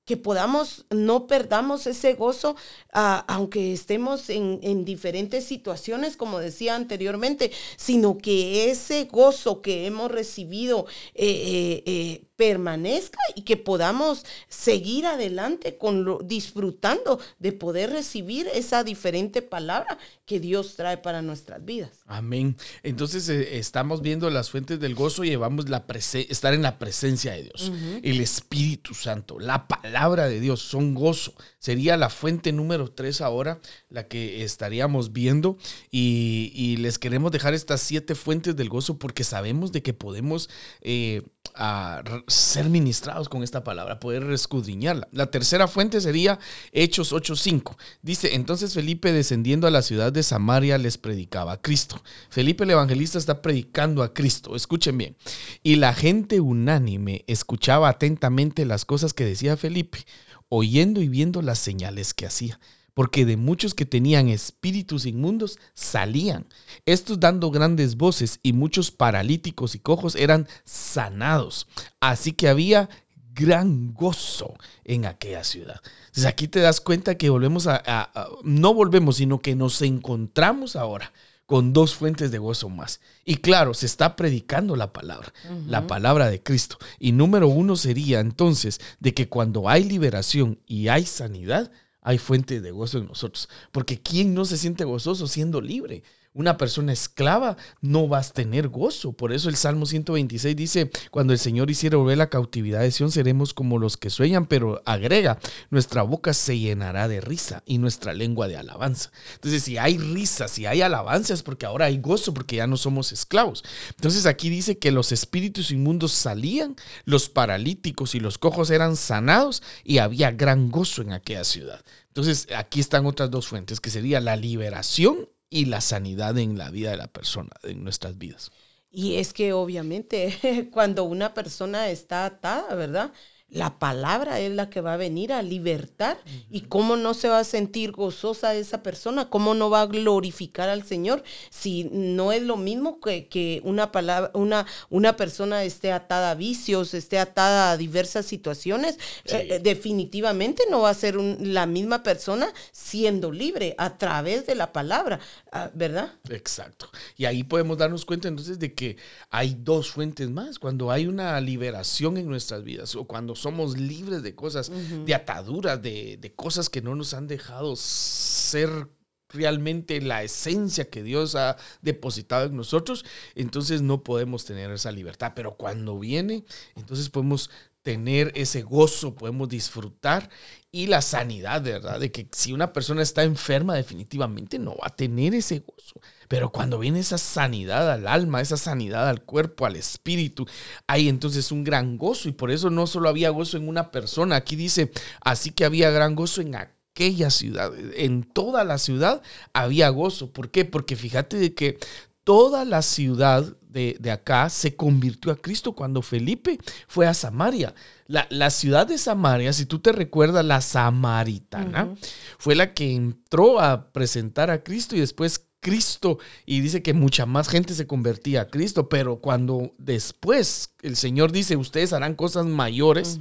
que 0.06 0.16
podamos, 0.16 0.86
no 0.88 1.26
perdamos 1.26 1.86
ese 1.86 2.14
gozo, 2.14 2.56
ah, 2.94 3.22
aunque 3.28 3.74
estemos 3.74 4.30
en, 4.30 4.86
diferentes 4.86 5.44
situaciones, 5.44 6.16
como 6.16 6.38
decía 6.38 6.74
anteriormente, 6.74 7.52
sino 7.76 8.16
que 8.16 8.70
ese 8.70 9.04
gozo 9.04 9.60
que 9.60 9.84
hemos 9.84 10.10
recibido 10.10 10.86
eh, 11.14 12.26
permanezca 12.36 13.18
y 13.34 13.42
que 13.42 13.56
podamos 13.56 14.24
seguir 14.48 15.06
adelante 15.06 15.76
con 15.76 16.04
lo, 16.04 16.20
disfrutando 16.20 17.18
de 17.38 17.52
poder 17.52 17.90
recibir 17.90 18.48
esa 18.54 18.84
diferente 18.84 19.42
palabra 19.42 19.98
que 20.26 20.40
Dios 20.40 20.74
trae 20.74 20.98
para 20.98 21.22
nuestras 21.22 21.64
vidas. 21.64 22.00
Amén. 22.04 22.56
Entonces 22.82 23.28
eh, 23.28 23.58
estamos 23.58 24.02
viendo 24.02 24.28
las 24.28 24.50
fuentes 24.50 24.80
del 24.80 24.96
gozo 24.96 25.22
y 25.22 25.28
llevamos 25.28 25.68
la 25.68 25.86
estar 26.28 26.52
en 26.52 26.62
la 26.62 26.80
presencia 26.80 27.32
de 27.32 27.44
Dios. 27.44 27.72
El 28.02 28.20
Espíritu 28.20 28.92
Santo, 28.92 29.38
la 29.38 29.68
palabra 29.68 30.28
de 30.28 30.40
Dios 30.40 30.60
son 30.60 30.94
gozo. 30.94 31.32
Sería 31.60 31.96
la 31.96 32.10
fuente 32.10 32.52
número 32.52 32.90
tres 32.90 33.20
ahora, 33.20 33.60
la 33.88 34.08
que 34.08 34.42
estaríamos 34.42 35.12
viendo. 35.12 35.58
Y, 35.92 36.76
les 36.78 36.98
queremos 36.98 37.30
dejar 37.30 37.54
estas 37.54 37.80
siete 37.80 38.14
fuentes 38.14 38.56
del 38.56 38.68
gozo 38.68 38.98
porque 38.98 39.22
sabemos 39.22 39.70
de 39.70 39.82
que 39.82 39.94
podemos... 39.94 40.50
Eh, 40.82 41.22
a 41.54 42.02
ser 42.26 42.68
ministrados 42.68 43.28
con 43.28 43.42
esta 43.42 43.64
palabra, 43.64 44.00
poder 44.00 44.30
escudriñarla. 44.32 45.08
La 45.12 45.30
tercera 45.30 45.68
fuente 45.68 46.00
sería 46.00 46.38
Hechos 46.72 47.12
8.5. 47.12 47.76
Dice, 48.02 48.34
entonces 48.34 48.74
Felipe 48.74 49.12
descendiendo 49.12 49.66
a 49.66 49.70
la 49.70 49.82
ciudad 49.82 50.12
de 50.12 50.22
Samaria 50.22 50.78
les 50.78 50.98
predicaba 50.98 51.52
a 51.52 51.60
Cristo. 51.60 52.02
Felipe 52.28 52.64
el 52.64 52.70
evangelista 52.70 53.18
está 53.18 53.42
predicando 53.42 54.02
a 54.02 54.12
Cristo, 54.12 54.56
escuchen 54.56 54.98
bien. 54.98 55.16
Y 55.62 55.76
la 55.76 55.94
gente 55.94 56.40
unánime 56.40 57.24
escuchaba 57.26 57.88
atentamente 57.88 58.64
las 58.64 58.84
cosas 58.84 59.12
que 59.12 59.24
decía 59.24 59.56
Felipe, 59.56 60.06
oyendo 60.48 61.00
y 61.00 61.08
viendo 61.08 61.42
las 61.42 61.58
señales 61.58 62.14
que 62.14 62.26
hacía 62.26 62.58
porque 62.96 63.26
de 63.26 63.36
muchos 63.36 63.74
que 63.74 63.84
tenían 63.84 64.30
espíritus 64.30 65.04
inmundos 65.04 65.58
salían, 65.74 66.46
estos 66.86 67.20
dando 67.20 67.50
grandes 67.50 67.98
voces 67.98 68.40
y 68.42 68.54
muchos 68.54 68.90
paralíticos 68.90 69.74
y 69.74 69.80
cojos 69.80 70.16
eran 70.16 70.48
sanados. 70.64 71.68
Así 72.00 72.32
que 72.32 72.48
había 72.48 72.88
gran 73.34 73.92
gozo 73.92 74.54
en 74.82 75.04
aquella 75.04 75.44
ciudad. 75.44 75.82
Entonces 76.06 76.24
aquí 76.24 76.48
te 76.48 76.60
das 76.60 76.80
cuenta 76.80 77.16
que 77.16 77.28
volvemos 77.28 77.66
a, 77.66 78.10
no 78.44 78.72
volvemos, 78.72 79.16
sino 79.16 79.40
que 79.40 79.54
nos 79.54 79.82
encontramos 79.82 80.74
ahora 80.74 81.12
con 81.44 81.74
dos 81.74 81.94
fuentes 81.94 82.30
de 82.30 82.38
gozo 82.38 82.70
más. 82.70 83.00
Y 83.26 83.36
claro, 83.36 83.74
se 83.74 83.84
está 83.84 84.16
predicando 84.16 84.74
la 84.74 84.94
palabra, 84.94 85.34
la 85.66 85.86
palabra 85.86 86.30
de 86.30 86.42
Cristo. 86.42 86.78
Y 86.98 87.12
número 87.12 87.46
uno 87.46 87.76
sería 87.76 88.20
entonces 88.20 88.80
de 89.00 89.12
que 89.12 89.28
cuando 89.28 89.68
hay 89.68 89.84
liberación 89.84 90.58
y 90.66 90.88
hay 90.88 91.04
sanidad, 91.04 91.70
hay 92.06 92.18
fuente 92.18 92.60
de 92.60 92.70
gozo 92.70 92.98
en 92.98 93.08
nosotros. 93.08 93.48
Porque 93.72 94.00
¿quién 94.00 94.32
no 94.32 94.44
se 94.44 94.56
siente 94.56 94.84
gozoso 94.84 95.26
siendo 95.26 95.60
libre? 95.60 96.04
Una 96.36 96.58
persona 96.58 96.92
esclava 96.92 97.56
no 97.80 98.08
vas 98.08 98.28
a 98.28 98.34
tener 98.34 98.68
gozo. 98.68 99.14
Por 99.14 99.32
eso 99.32 99.48
el 99.48 99.56
Salmo 99.56 99.86
126 99.86 100.54
dice, 100.54 100.90
cuando 101.10 101.32
el 101.32 101.38
Señor 101.38 101.70
hiciera 101.70 101.96
volver 101.96 102.18
la 102.18 102.28
cautividad 102.28 102.80
de 102.80 102.90
Sion, 102.90 103.10
seremos 103.10 103.54
como 103.54 103.78
los 103.78 103.96
que 103.96 104.10
sueñan, 104.10 104.44
pero 104.44 104.82
agrega, 104.84 105.38
nuestra 105.70 106.02
boca 106.02 106.34
se 106.34 106.58
llenará 106.58 107.08
de 107.08 107.22
risa 107.22 107.62
y 107.64 107.78
nuestra 107.78 108.12
lengua 108.12 108.48
de 108.48 108.58
alabanza. 108.58 109.12
Entonces, 109.32 109.62
si 109.62 109.78
hay 109.78 109.96
risa, 109.96 110.46
si 110.46 110.66
hay 110.66 110.82
alabanza, 110.82 111.32
es 111.32 111.42
porque 111.42 111.64
ahora 111.64 111.86
hay 111.86 111.96
gozo, 111.96 112.34
porque 112.34 112.56
ya 112.56 112.66
no 112.66 112.76
somos 112.76 113.12
esclavos. 113.12 113.64
Entonces, 113.94 114.26
aquí 114.26 114.50
dice 114.50 114.76
que 114.76 114.92
los 114.92 115.12
espíritus 115.12 115.70
inmundos 115.70 116.12
salían, 116.12 116.76
los 117.06 117.30
paralíticos 117.30 118.14
y 118.14 118.20
los 118.20 118.36
cojos 118.36 118.68
eran 118.68 118.96
sanados 118.96 119.62
y 119.84 119.98
había 119.98 120.32
gran 120.32 120.70
gozo 120.70 121.00
en 121.00 121.12
aquella 121.12 121.44
ciudad. 121.44 121.82
Entonces, 122.08 122.46
aquí 122.54 122.80
están 122.80 123.06
otras 123.06 123.30
dos 123.30 123.48
fuentes, 123.48 123.80
que 123.80 123.88
sería 123.88 124.20
la 124.20 124.36
liberación 124.36 125.30
y 125.56 125.64
la 125.64 125.80
sanidad 125.80 126.36
en 126.36 126.58
la 126.58 126.70
vida 126.70 126.90
de 126.90 126.98
la 126.98 127.06
persona, 127.06 127.50
en 127.62 127.82
nuestras 127.82 128.18
vidas. 128.18 128.50
Y 128.90 129.16
es 129.16 129.32
que 129.32 129.54
obviamente 129.54 130.68
cuando 130.70 131.04
una 131.04 131.32
persona 131.32 131.88
está 131.88 132.26
atada, 132.26 132.74
¿verdad? 132.74 133.10
La 133.48 133.78
palabra 133.78 134.40
es 134.40 134.50
la 134.50 134.68
que 134.70 134.80
va 134.80 134.94
a 134.94 134.96
venir 134.96 135.32
a 135.32 135.40
libertar. 135.40 136.18
¿Y 136.50 136.62
cómo 136.62 136.96
no 136.96 137.14
se 137.14 137.28
va 137.28 137.38
a 137.38 137.44
sentir 137.44 137.92
gozosa 137.92 138.54
esa 138.56 138.82
persona? 138.82 139.30
¿Cómo 139.30 139.54
no 139.54 139.70
va 139.70 139.82
a 139.82 139.86
glorificar 139.86 140.68
al 140.68 140.82
Señor 140.82 141.22
si 141.48 141.84
no 141.92 142.32
es 142.32 142.42
lo 142.42 142.56
mismo 142.56 142.98
que, 142.98 143.28
que 143.28 143.60
una, 143.62 143.92
palabra, 143.92 144.32
una, 144.34 144.66
una 144.90 145.16
persona 145.16 145.62
esté 145.62 145.92
atada 145.92 146.32
a 146.32 146.34
vicios, 146.34 146.92
esté 146.92 147.20
atada 147.20 147.70
a 147.70 147.76
diversas 147.76 148.26
situaciones? 148.26 148.98
Eh, 149.26 149.46
eh, 149.50 149.60
definitivamente 149.62 150.64
no 150.68 150.80
va 150.80 150.90
a 150.90 150.94
ser 150.94 151.14
la 151.14 151.66
misma 151.66 152.02
persona 152.02 152.52
siendo 152.72 153.30
libre 153.30 153.76
a 153.78 153.96
través 153.96 154.46
de 154.46 154.56
la 154.56 154.72
palabra, 154.72 155.20
ah, 155.52 155.70
¿verdad? 155.72 156.14
Exacto. 156.30 156.88
Y 157.16 157.26
ahí 157.26 157.44
podemos 157.44 157.78
darnos 157.78 158.04
cuenta 158.04 158.26
entonces 158.26 158.58
de 158.58 158.74
que 158.74 158.96
hay 159.30 159.56
dos 159.56 159.92
fuentes 159.92 160.28
más. 160.30 160.58
Cuando 160.58 160.90
hay 160.90 161.06
una 161.06 161.40
liberación 161.40 162.16
en 162.16 162.28
nuestras 162.28 162.64
vidas 162.64 162.96
o 162.96 163.04
cuando 163.04 163.35
somos 163.36 163.78
libres 163.78 164.22
de 164.22 164.34
cosas, 164.34 164.70
de 165.04 165.14
ataduras, 165.14 165.80
de, 165.80 166.16
de 166.16 166.34
cosas 166.34 166.68
que 166.68 166.82
no 166.82 166.94
nos 166.94 167.14
han 167.14 167.26
dejado 167.26 167.76
ser 167.76 168.88
realmente 169.28 170.00
la 170.00 170.22
esencia 170.22 170.88
que 170.88 171.02
Dios 171.02 171.34
ha 171.34 171.56
depositado 171.82 172.46
en 172.46 172.56
nosotros, 172.56 173.04
entonces 173.34 173.82
no 173.82 174.02
podemos 174.02 174.44
tener 174.44 174.70
esa 174.70 174.92
libertad. 174.92 175.32
Pero 175.34 175.56
cuando 175.56 175.98
viene, 175.98 176.44
entonces 176.74 177.08
podemos 177.08 177.50
tener 177.82 178.32
ese 178.34 178.62
gozo, 178.62 179.14
podemos 179.14 179.48
disfrutar 179.48 180.28
y 180.76 180.88
la 180.88 181.00
sanidad, 181.00 181.62
¿verdad? 181.62 181.98
De 181.98 182.12
que 182.12 182.28
si 182.32 182.52
una 182.52 182.74
persona 182.74 183.00
está 183.00 183.22
enferma, 183.22 183.74
definitivamente 183.74 184.58
no 184.58 184.72
va 184.72 184.88
a 184.88 184.94
tener 184.94 185.34
ese 185.34 185.60
gozo. 185.60 186.02
Pero 186.28 186.52
cuando 186.52 186.78
viene 186.78 187.00
esa 187.00 187.16
sanidad 187.16 187.90
al 187.90 188.06
alma, 188.06 188.42
esa 188.42 188.58
sanidad 188.58 189.08
al 189.08 189.22
cuerpo, 189.22 189.64
al 189.64 189.76
espíritu, 189.76 190.46
hay 190.86 191.08
entonces 191.08 191.50
un 191.50 191.64
gran 191.64 191.96
gozo. 191.96 192.28
Y 192.28 192.32
por 192.32 192.50
eso 192.50 192.68
no 192.68 192.86
solo 192.86 193.08
había 193.08 193.30
gozo 193.30 193.56
en 193.56 193.68
una 193.68 193.90
persona, 193.90 194.36
aquí 194.36 194.54
dice, 194.54 194.90
así 195.22 195.50
que 195.50 195.64
había 195.64 195.90
gran 195.90 196.14
gozo 196.14 196.42
en 196.42 196.56
aquella 196.56 197.30
ciudad. 197.30 197.72
En 197.94 198.22
toda 198.22 198.62
la 198.62 198.76
ciudad 198.76 199.22
había 199.54 199.88
gozo. 199.88 200.30
¿Por 200.30 200.50
qué? 200.50 200.66
Porque 200.66 200.94
fíjate 200.94 201.38
de 201.38 201.54
que 201.54 201.78
toda 202.22 202.66
la 202.66 202.82
ciudad 202.82 203.56
de, 203.76 204.10
acá 204.10 204.48
se 204.48 204.74
convirtió 204.74 205.30
a 205.30 205.36
Cristo 205.36 205.72
cuando 205.72 206.00
Felipe 206.00 206.58
fue 206.88 207.06
a 207.06 207.14
Samaria. 207.14 207.74
La, 208.06 208.50
ciudad 208.50 208.86
de 208.86 208.98
Samaria, 208.98 209.52
si 209.52 209.66
tú 209.66 209.80
te 209.80 209.92
recuerdas, 209.92 210.44
la 210.44 210.60
samaritana, 210.60 211.94
fue 212.38 212.54
la 212.54 212.72
que 212.72 212.94
entró 212.94 213.60
a 213.60 213.92
presentar 213.92 214.50
a 214.50 214.62
Cristo 214.62 214.96
y 214.96 215.00
después 215.00 215.46
Cristo 215.60 216.18
y 216.46 216.60
dice 216.60 216.82
que 216.82 216.94
mucha 216.94 217.26
más 217.26 217.48
gente 217.48 217.74
se 217.74 217.86
convertía 217.86 218.42
a 218.42 218.48
Cristo, 218.48 218.88
pero 218.88 219.16
cuando 219.16 219.74
después 219.78 220.70
el 220.82 220.96
Señor 220.96 221.32
dice, 221.32 221.56
ustedes 221.56 221.92
harán 221.92 222.14
cosas 222.14 222.46
mayores, 222.46 223.18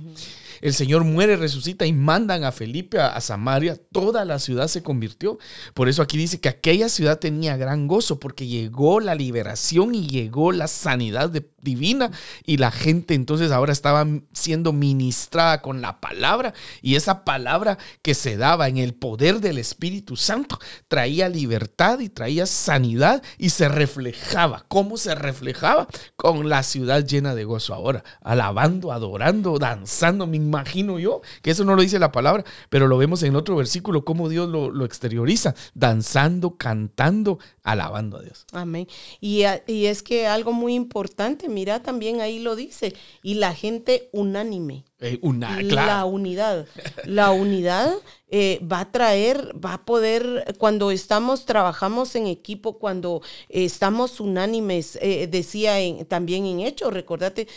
el 0.66 0.74
Señor 0.74 1.04
muere, 1.04 1.36
resucita 1.36 1.86
y 1.86 1.94
mandan 1.94 2.44
a 2.44 2.52
Felipe 2.52 3.00
a, 3.00 3.22
Samaria, 3.22 3.78
toda 3.92 4.26
la 4.26 4.40
ciudad 4.40 4.68
se 4.68 4.82
convirtió. 4.82 5.38
Por 5.76 5.90
eso 5.90 6.02
aquí 6.02 6.18
dice 6.18 6.40
que 6.40 6.50
aquella 6.50 6.90
ciudad 6.90 7.20
tenía 7.20 7.56
gran 7.56 7.88
gozo 7.88 8.20
porque 8.20 8.48
llegó 8.48 9.00
la 9.00 9.14
liberación 9.14 9.94
y 9.94 10.08
llegó 10.08 10.52
la 10.52 10.68
sanidad 10.68 11.32
divina 11.62 12.10
y 12.46 12.58
la 12.58 12.72
gente 12.72 13.14
entonces 13.14 13.52
ahora 13.52 13.74
estaba 13.74 14.08
siendo 14.32 14.74
ministrada 14.74 15.62
con 15.62 15.82
la 15.82 16.00
palabra 16.00 16.56
y 16.82 16.96
esa 16.96 17.26
palabra 17.26 17.78
que 18.02 18.16
se 18.16 18.36
daba 18.36 18.68
en 18.68 18.78
el 18.78 18.96
poder 18.96 19.42
del 19.42 19.60
Espíritu 19.60 20.16
Santo 20.16 20.58
traía 20.88 21.30
libertad 21.30 22.00
y 22.00 22.10
traía 22.10 22.48
sanidad 22.48 23.22
y 23.38 23.50
se 23.50 23.70
reflejaba. 23.70 24.66
¿Cómo 24.68 24.98
se 24.98 25.14
reflejaba? 25.14 25.88
Con 26.16 26.50
la 26.50 26.64
ciudad 26.64 27.06
llena 27.06 27.36
de 27.36 27.44
gozo 27.44 27.76
ahora, 27.76 28.04
alabando, 28.22 28.92
adorando, 28.92 29.60
danzando, 29.60 30.26
me 30.26 30.38
imagino 30.56 31.00
yo, 31.00 31.22
que 31.42 31.52
eso 31.52 31.64
no 31.66 31.76
lo 31.76 31.82
dice 31.82 32.00
la 32.00 32.12
palabra, 32.12 32.44
pero 32.70 32.88
lo 32.88 32.98
vemos 32.98 33.24
en 33.24 33.36
otro 33.36 33.56
versículo, 33.56 34.06
cómo 34.06 34.30
Dios 34.30 34.50
lo, 34.50 34.70
lo 34.72 34.86
exterioriza, 34.86 35.54
danzando, 35.74 36.56
cantando, 36.58 37.40
alabando 37.64 38.18
a 38.18 38.22
Dios. 38.22 38.46
Amén. 38.52 38.88
Y, 39.20 39.44
y 39.68 39.86
es 39.88 40.02
que 40.04 40.28
algo 40.28 40.54
muy 40.54 40.74
importante, 40.74 41.50
mira, 41.50 41.82
también 41.84 42.22
ahí 42.22 42.40
lo 42.40 42.56
dice, 42.56 42.94
y 43.22 43.36
la 43.36 43.54
gente 43.54 44.10
unánime. 44.12 44.86
Eh, 45.02 45.20
una, 45.22 45.62
La 45.62 45.68
claro. 45.68 46.08
unidad. 46.08 46.68
La 47.04 47.32
unidad 47.32 47.94
eh, 48.30 48.62
va 48.64 48.80
a 48.80 48.92
traer, 48.92 49.54
va 49.64 49.74
a 49.74 49.86
poder, 49.86 50.56
cuando 50.58 50.90
estamos, 50.90 51.46
trabajamos 51.46 52.16
en 52.16 52.28
equipo, 52.28 52.80
cuando 52.80 53.22
eh, 53.50 53.66
estamos 53.66 54.22
unánimes, 54.22 54.98
decía 55.30 55.80
en- 55.82 56.06
también 56.06 56.46
en 56.46 56.62
Hechos, 56.62 56.94
recordate, 56.94 57.48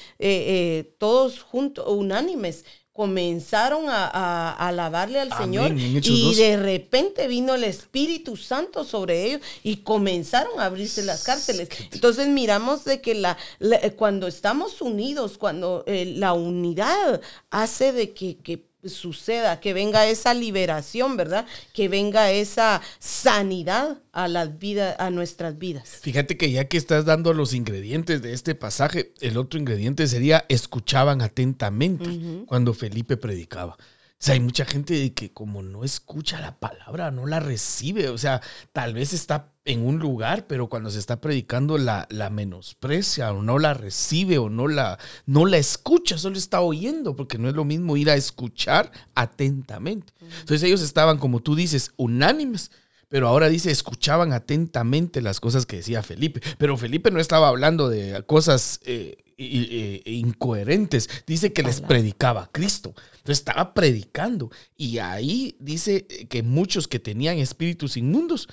todos 0.99 1.43
juntos, 1.43 1.85
unánimes. 1.89 2.65
Comenzaron 2.99 3.89
a, 3.89 4.07
a- 4.09 4.53
a 4.55 4.69
alabarle 4.69 5.21
al 5.21 5.31
Amén, 5.31 5.45
Señor 5.69 6.03
y 6.05 6.25
2. 6.25 6.37
de 6.37 6.57
repente 6.57 7.29
vino 7.29 7.55
el 7.55 7.63
Espíritu 7.63 8.37
Santo 8.37 8.83
sobre 8.83 9.25
ellos 9.25 9.41
y 9.63 9.77
comenzaron 9.77 10.59
a 10.59 10.65
abrirse 10.65 11.05
las 11.05 11.23
cárceles. 11.23 11.69
Entonces 11.93 12.27
miramos 12.27 12.85
de 12.85 13.01
que 13.01 13.15
la, 13.15 13.39
la- 13.61 13.79
cuando 13.93 14.27
estamos 14.27 14.83
unidos, 14.83 15.39
cuando 15.39 15.85
eh, 15.87 16.07
la 16.17 16.33
unidad 16.33 17.21
hace 17.51 17.93
de 17.93 18.13
que, 18.15 18.37
que 18.39 18.68
suceda, 18.85 19.61
que 19.61 19.75
venga 19.75 20.07
esa 20.07 20.35
liberación, 20.35 21.17
¿verdad? 21.17 21.47
Que 21.73 21.89
venga 21.89 22.31
esa 22.31 22.81
sanidad 22.99 23.99
a 24.13 24.29
las 24.29 24.59
vidas, 24.59 24.97
a 24.99 25.11
nuestras 25.11 25.59
vidas. 25.59 25.99
Fíjate 26.03 26.37
que 26.37 26.51
ya 26.51 26.67
que 26.67 26.77
estás 26.77 27.05
dando 27.05 27.33
los 27.35 27.55
ingredientes 27.55 28.23
de 28.23 28.33
este 28.33 28.55
pasaje, 28.55 29.13
el 29.21 29.37
otro 29.37 29.59
ingrediente 29.59 30.07
sería 30.07 30.45
escuchaban 30.49 31.23
atentamente 31.23 32.45
cuando 32.47 32.75
Felipe 32.75 33.17
predicaba. 33.17 33.77
O 34.21 34.25
sea, 34.25 34.35
hay 34.35 34.41
mucha 34.41 34.65
gente 34.65 35.15
que 35.15 35.33
como 35.33 35.63
no 35.63 35.85
escucha 35.85 36.41
la 36.41 36.59
palabra, 36.59 37.13
no 37.13 37.25
la 37.25 37.39
recibe. 37.39 38.09
O 38.09 38.19
sea, 38.19 38.43
tal 38.73 38.93
vez 38.93 39.13
está 39.13 39.53
en 39.65 39.87
un 39.87 40.01
lugar, 40.01 40.49
pero 40.49 40.69
cuando 40.69 40.91
se 40.91 40.99
está 40.99 41.21
predicando 41.21 41.79
la, 41.79 42.09
la 42.11 42.29
menosprecia 42.29 43.33
o 43.33 43.43
no 43.43 43.61
la 43.61 43.75
recibe 43.75 44.39
o 44.39 44.51
no 44.51 44.67
la, 44.67 44.99
no 45.27 45.47
la 45.47 45.59
escucha, 45.59 46.19
solo 46.19 46.37
está 46.37 46.63
oyendo, 46.63 47.15
porque 47.15 47.39
no 47.39 47.49
es 47.49 47.55
lo 47.55 47.65
mismo 47.65 47.97
ir 47.97 48.11
a 48.11 48.17
escuchar 48.17 48.91
atentamente. 49.15 50.13
Entonces 50.21 50.65
ellos 50.65 50.83
estaban, 50.83 51.19
como 51.19 51.39
tú 51.39 51.55
dices, 51.55 51.93
unánimes. 51.97 52.73
Pero 53.09 53.29
ahora 53.29 53.49
dice, 53.49 53.71
escuchaban 53.71 54.33
atentamente 54.33 55.23
las 55.23 55.41
cosas 55.41 55.65
que 55.67 55.77
decía 55.77 56.03
Felipe. 56.03 56.41
Pero 56.59 56.77
Felipe 56.77 57.11
no 57.11 57.21
estaba 57.21 57.49
hablando 57.49 57.89
de 57.89 58.23
cosas 58.27 58.81
eh, 58.85 59.17
i- 59.39 60.03
incoherentes. 60.05 61.09
Dice 61.27 61.53
que 61.53 61.63
les 61.63 61.81
predicaba 61.81 62.43
a 62.43 62.51
Cristo. 62.53 62.95
Entonces 63.19 63.39
estaba 63.39 63.73
predicando. 63.73 64.51
Y 64.77 64.99
ahí 64.99 65.57
dice 65.59 66.07
que 66.07 66.43
muchos 66.43 66.87
que 66.87 66.99
tenían 66.99 67.39
espíritus 67.39 67.97
inmundos, 67.97 68.49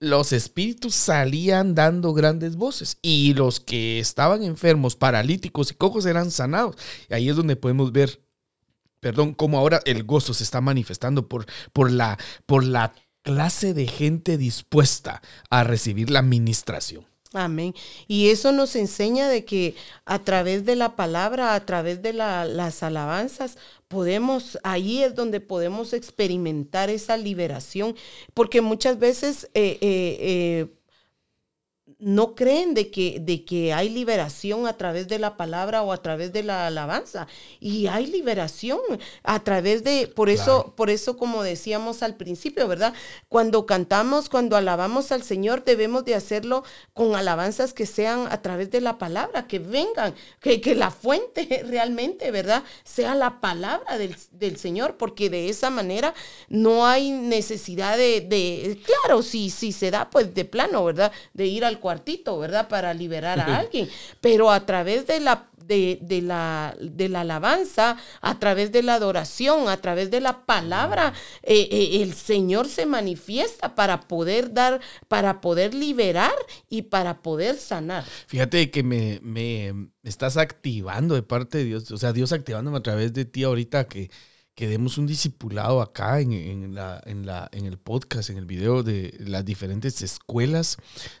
los 0.00 0.32
espíritus 0.32 0.94
salían 0.94 1.74
dando 1.76 2.12
grandes 2.12 2.56
voces. 2.56 2.98
Y 3.02 3.34
los 3.34 3.60
que 3.60 4.00
estaban 4.00 4.42
enfermos, 4.42 4.96
paralíticos 4.96 5.70
y 5.70 5.74
cojos 5.74 6.04
eran 6.06 6.32
sanados. 6.32 6.74
Y 7.08 7.14
ahí 7.14 7.28
es 7.28 7.36
donde 7.36 7.54
podemos 7.54 7.92
ver 7.92 8.20
perdón, 8.98 9.32
cómo 9.34 9.58
ahora 9.58 9.80
el 9.86 10.04
gozo 10.04 10.34
se 10.34 10.44
está 10.44 10.60
manifestando 10.60 11.26
por, 11.26 11.46
por, 11.72 11.90
la, 11.90 12.18
por 12.44 12.64
la 12.64 12.92
clase 13.22 13.74
de 13.74 13.86
gente 13.86 14.36
dispuesta 14.38 15.22
a 15.50 15.64
recibir 15.64 16.10
la 16.10 16.20
administración. 16.20 17.06
Amén. 17.32 17.74
Y 18.08 18.30
eso 18.30 18.50
nos 18.50 18.74
enseña 18.74 19.28
de 19.28 19.44
que 19.44 19.76
a 20.04 20.18
través 20.18 20.64
de 20.64 20.74
la 20.74 20.96
palabra, 20.96 21.54
a 21.54 21.64
través 21.64 22.02
de 22.02 22.12
la- 22.12 22.44
las 22.44 22.82
alabanzas, 22.82 23.56
podemos, 23.86 24.58
ahí 24.64 25.04
es 25.04 25.14
donde 25.14 25.40
podemos 25.40 25.92
experimentar 25.92 26.90
esa 26.90 27.16
liberación, 27.16 27.94
porque 28.34 28.60
muchas 28.62 28.98
veces 28.98 29.44
eh, 29.54 29.78
eh, 29.80 30.18
eh, 30.20 30.66
no 32.00 32.34
creen 32.34 32.74
de 32.74 32.90
que, 32.90 33.18
de 33.20 33.44
que 33.44 33.72
hay 33.72 33.88
liberación 33.90 34.66
a 34.66 34.76
través 34.76 35.06
de 35.08 35.18
la 35.18 35.36
palabra 35.36 35.82
o 35.82 35.92
a 35.92 36.02
través 36.02 36.32
de 36.32 36.42
la 36.42 36.66
alabanza. 36.66 37.26
Y 37.60 37.86
hay 37.86 38.06
liberación 38.06 38.80
a 39.22 39.40
través 39.44 39.84
de, 39.84 40.06
por 40.08 40.28
eso, 40.30 40.62
Claro. 40.62 40.74
por 40.76 40.90
eso 40.90 41.16
como 41.16 41.42
decíamos 41.42 42.02
al 42.02 42.16
principio, 42.16 42.66
¿verdad? 42.66 42.94
Cuando 43.28 43.66
cantamos, 43.66 44.28
cuando 44.28 44.56
alabamos 44.56 45.12
al 45.12 45.22
Señor, 45.22 45.64
debemos 45.64 46.04
de 46.04 46.14
hacerlo 46.14 46.64
con 46.94 47.14
alabanzas 47.14 47.72
que 47.74 47.86
sean 47.86 48.26
a 48.30 48.40
través 48.42 48.70
de 48.70 48.80
la 48.80 48.98
palabra, 48.98 49.46
que 49.46 49.58
vengan, 49.58 50.14
que, 50.40 50.60
que 50.60 50.74
la 50.74 50.90
fuente 50.90 51.62
realmente, 51.68 52.30
¿verdad? 52.30 52.62
Sea 52.84 53.14
la 53.14 53.40
palabra 53.40 53.98
del, 53.98 54.16
del 54.32 54.56
Señor, 54.56 54.96
porque 54.96 55.28
de 55.30 55.48
esa 55.48 55.70
manera 55.70 56.14
no 56.48 56.86
hay 56.86 57.10
necesidad 57.10 57.96
de, 57.98 58.20
de- 58.22 58.80
claro, 58.84 59.22
si, 59.22 59.50
si 59.50 59.72
se 59.72 59.90
da, 59.90 60.08
pues 60.10 60.34
de 60.34 60.44
plano, 60.44 60.84
¿verdad? 60.84 61.12
De 61.34 61.46
ir 61.46 61.64
al 61.64 61.80
cuartito, 61.90 62.38
¿verdad? 62.38 62.68
Para 62.68 62.94
liberar 62.94 63.40
a 63.40 63.58
alguien, 63.58 63.88
pero 64.20 64.52
a 64.52 64.64
través 64.64 65.08
de 65.08 65.18
la 65.18 65.48
de, 65.66 65.98
de 66.02 66.22
la, 66.22 66.76
de 66.80 67.08
la 67.08 67.22
alabanza, 67.22 67.96
a 68.20 68.38
través 68.38 68.70
de 68.72 68.82
la 68.82 68.94
adoración, 68.94 69.68
a 69.68 69.76
través 69.76 70.10
de 70.10 70.20
la 70.20 70.44
palabra, 70.44 71.12
eh, 71.42 71.68
eh, 71.70 72.02
el 72.02 72.14
Señor 72.14 72.68
se 72.68 72.86
manifiesta 72.86 73.74
para 73.74 74.02
poder 74.02 74.52
dar, 74.52 74.80
para 75.08 75.40
poder 75.40 75.74
liberar 75.74 76.34
y 76.68 76.82
para 76.82 77.22
poder 77.22 77.56
sanar. 77.56 78.04
Fíjate 78.26 78.70
que 78.70 78.82
me, 78.82 79.20
me 79.22 79.90
estás 80.02 80.36
activando 80.36 81.14
de 81.14 81.22
parte 81.22 81.58
de 81.58 81.64
Dios, 81.64 81.90
o 81.90 81.98
sea, 81.98 82.12
Dios 82.12 82.32
activándome 82.32 82.78
a 82.78 82.82
través 82.82 83.12
de 83.12 83.24
ti 83.24 83.44
ahorita 83.44 83.86
que, 83.86 84.10
que 84.60 84.68
demos 84.68 84.98
un 84.98 85.06
discipulado 85.06 85.80
acá 85.80 86.20
en, 86.20 86.34
en 86.34 86.74
la, 86.74 87.02
en, 87.06 87.24
la, 87.24 87.48
en 87.52 87.64
el 87.64 87.78
podcast, 87.78 88.28
en 88.28 88.36
el 88.36 88.44
video 88.44 88.82
de 88.82 89.16
las 89.18 89.42
diferentes 89.42 90.02
escuelas 90.02 90.76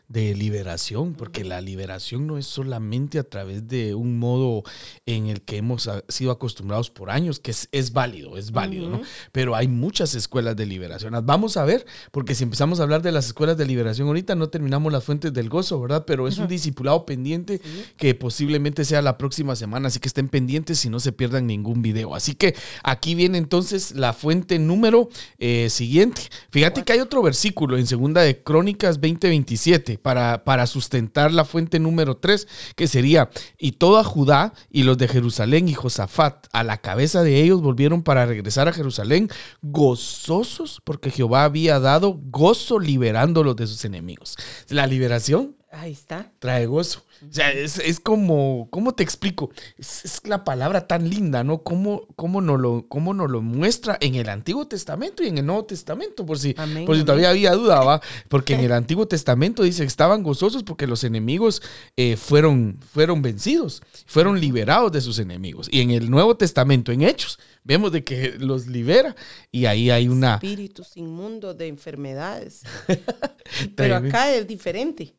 de 0.08 0.34
liberación, 0.34 1.14
porque 1.14 1.42
la 1.42 1.62
liberación 1.62 2.26
no 2.26 2.36
es 2.36 2.44
solamente 2.44 3.18
a 3.18 3.22
través 3.22 3.66
de 3.66 3.94
un 3.94 4.18
modo 4.18 4.62
en 5.06 5.28
el 5.28 5.40
que 5.40 5.56
hemos 5.56 5.88
sido 6.08 6.32
acostumbrados 6.32 6.90
por 6.90 7.08
años, 7.08 7.40
que 7.40 7.52
es, 7.52 7.70
es 7.72 7.94
válido, 7.94 8.36
es 8.36 8.50
válido, 8.50 8.90
¿no? 8.90 9.00
Pero 9.32 9.56
hay 9.56 9.68
muchas 9.68 10.14
escuelas 10.14 10.54
de 10.54 10.66
liberación. 10.66 11.12
Las 11.12 11.24
Vamos 11.24 11.56
a 11.56 11.64
ver, 11.64 11.86
porque 12.10 12.34
si 12.34 12.44
empezamos 12.44 12.78
a 12.78 12.82
hablar 12.82 13.00
de 13.00 13.10
las 13.10 13.24
escuelas 13.24 13.56
de 13.56 13.64
liberación 13.64 14.06
ahorita, 14.08 14.34
no 14.34 14.50
terminamos 14.50 14.92
las 14.92 15.02
fuentes 15.02 15.32
del 15.32 15.48
gozo, 15.48 15.80
¿verdad? 15.80 16.04
Pero 16.06 16.28
es 16.28 16.36
un 16.36 16.46
discipulado 16.46 17.06
pendiente 17.06 17.58
que 17.96 18.14
posiblemente 18.14 18.84
sea 18.84 19.00
la 19.00 19.16
próxima 19.16 19.56
semana, 19.56 19.88
así 19.88 19.98
que 19.98 20.08
estén 20.08 20.28
pendientes 20.28 20.84
y 20.84 20.90
no 20.90 21.00
se 21.00 21.12
pierdan 21.12 21.46
ningún 21.46 21.80
video. 21.80 22.14
Así 22.14 22.34
que 22.34 22.54
aquí 22.82 23.14
viene 23.14 23.29
entonces 23.34 23.92
la 23.92 24.12
fuente 24.12 24.58
número 24.58 25.08
eh, 25.38 25.68
siguiente. 25.70 26.22
Fíjate 26.50 26.84
que 26.84 26.92
hay 26.92 27.00
otro 27.00 27.22
versículo 27.22 27.78
en 27.78 27.86
segunda 27.86 28.22
de 28.22 28.42
Crónicas 28.42 29.00
20:27 29.00 29.98
para, 29.98 30.44
para 30.44 30.66
sustentar 30.66 31.32
la 31.32 31.44
fuente 31.44 31.78
número 31.78 32.16
3, 32.16 32.46
que 32.76 32.88
sería, 32.88 33.30
y 33.58 33.72
toda 33.72 34.04
Judá 34.04 34.52
y 34.70 34.82
los 34.82 34.98
de 34.98 35.08
Jerusalén 35.08 35.68
y 35.68 35.74
Josafat 35.74 36.46
a 36.52 36.64
la 36.64 36.78
cabeza 36.78 37.22
de 37.22 37.42
ellos 37.42 37.62
volvieron 37.62 38.02
para 38.02 38.26
regresar 38.26 38.68
a 38.68 38.72
Jerusalén 38.72 39.28
gozosos 39.62 40.80
porque 40.84 41.10
Jehová 41.10 41.44
había 41.44 41.78
dado 41.80 42.18
gozo 42.30 42.78
liberándolos 42.78 43.56
de 43.56 43.66
sus 43.66 43.84
enemigos. 43.84 44.36
La 44.68 44.86
liberación 44.86 45.56
Ahí 45.72 45.92
está. 45.92 46.32
trae 46.40 46.66
gozo. 46.66 47.04
O 47.28 47.32
sea, 47.32 47.52
es, 47.52 47.78
es 47.78 48.00
como, 48.00 48.66
¿cómo 48.70 48.92
te 48.92 49.04
explico? 49.04 49.50
Es, 49.78 50.04
es 50.04 50.20
la 50.26 50.42
palabra 50.42 50.88
tan 50.88 51.08
linda, 51.08 51.44
¿no? 51.44 51.62
¿Cómo, 51.62 52.08
cómo, 52.16 52.40
nos 52.40 52.58
lo, 52.58 52.86
¿Cómo 52.88 53.14
nos 53.14 53.30
lo 53.30 53.40
muestra 53.40 53.96
en 54.00 54.16
el 54.16 54.28
Antiguo 54.30 54.66
Testamento 54.66 55.22
y 55.22 55.28
en 55.28 55.38
el 55.38 55.46
Nuevo 55.46 55.64
Testamento? 55.66 56.26
Por 56.26 56.40
si, 56.40 56.54
Amén, 56.56 56.86
por 56.86 56.96
si 56.96 57.00
amén. 57.00 57.06
todavía 57.06 57.30
había 57.30 57.52
duda, 57.52 57.84
¿va? 57.84 58.00
Porque 58.28 58.54
en 58.54 58.60
el 58.60 58.72
Antiguo 58.72 59.06
Testamento 59.06 59.62
dice 59.62 59.82
que 59.82 59.88
estaban 59.88 60.24
gozosos 60.24 60.64
porque 60.64 60.88
los 60.88 61.04
enemigos 61.04 61.62
eh, 61.96 62.16
fueron, 62.16 62.80
fueron 62.92 63.22
vencidos, 63.22 63.80
fueron 64.06 64.40
liberados 64.40 64.90
de 64.90 65.00
sus 65.00 65.20
enemigos. 65.20 65.68
Y 65.70 65.82
en 65.82 65.92
el 65.92 66.10
Nuevo 66.10 66.36
Testamento, 66.36 66.90
en 66.90 67.02
Hechos, 67.02 67.38
vemos 67.62 67.92
de 67.92 68.02
que 68.02 68.34
los 68.38 68.66
libera 68.66 69.14
y 69.52 69.66
ahí 69.66 69.90
hay 69.90 70.08
una... 70.08 70.34
Espíritus 70.34 70.96
inmundos 70.96 71.56
de 71.56 71.68
enfermedades. 71.68 72.62
Pero 73.76 73.96
acá 73.96 74.34
es 74.34 74.46
diferente. 74.46 75.14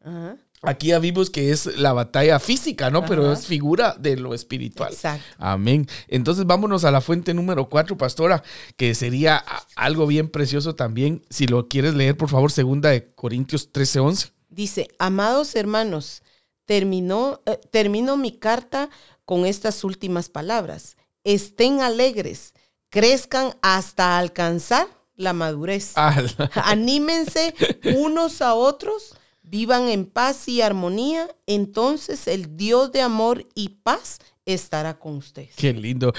Ajá. 0.00 0.36
Aquí 0.62 0.88
ya 0.88 0.98
vimos 0.98 1.30
que 1.30 1.52
es 1.52 1.78
la 1.78 1.92
batalla 1.92 2.40
física, 2.40 2.90
¿no? 2.90 3.04
Pero 3.06 3.32
es 3.32 3.46
figura 3.46 3.94
de 3.98 4.16
lo 4.16 4.34
espiritual. 4.34 4.92
Exacto. 4.92 5.24
Amén. 5.38 5.86
Entonces 6.08 6.46
vámonos 6.46 6.84
a 6.84 6.90
la 6.90 7.00
fuente 7.00 7.32
número 7.32 7.68
cuatro, 7.68 7.96
pastora, 7.96 8.42
que 8.76 8.94
sería 8.94 9.44
algo 9.76 10.06
bien 10.06 10.28
precioso 10.28 10.74
también. 10.74 11.22
Si 11.30 11.46
lo 11.46 11.68
quieres 11.68 11.94
leer, 11.94 12.16
por 12.16 12.28
favor, 12.28 12.50
segunda 12.50 12.90
de 12.90 13.12
Corintios 13.14 13.70
13, 13.70 14.00
11. 14.00 14.32
Dice, 14.48 14.88
amados 14.98 15.54
hermanos, 15.54 16.22
terminó, 16.64 17.40
eh, 17.46 17.60
termino 17.70 18.16
mi 18.16 18.32
carta 18.32 18.90
con 19.24 19.46
estas 19.46 19.84
últimas 19.84 20.28
palabras. 20.28 20.96
Estén 21.22 21.82
alegres, 21.82 22.54
crezcan 22.90 23.54
hasta 23.62 24.18
alcanzar 24.18 24.88
la 25.14 25.32
madurez. 25.34 25.92
Anímense 26.54 27.54
unos 27.96 28.42
a 28.42 28.54
otros 28.54 29.14
vivan 29.50 29.88
en 29.88 30.06
paz 30.06 30.48
y 30.48 30.60
armonía, 30.62 31.28
entonces 31.46 32.28
el 32.28 32.56
Dios 32.56 32.92
de 32.92 33.02
amor 33.02 33.46
y 33.54 33.68
paz 33.82 34.18
estará 34.44 34.98
con 34.98 35.16
ustedes. 35.16 35.54
Qué 35.56 35.72
lindo. 35.72 36.12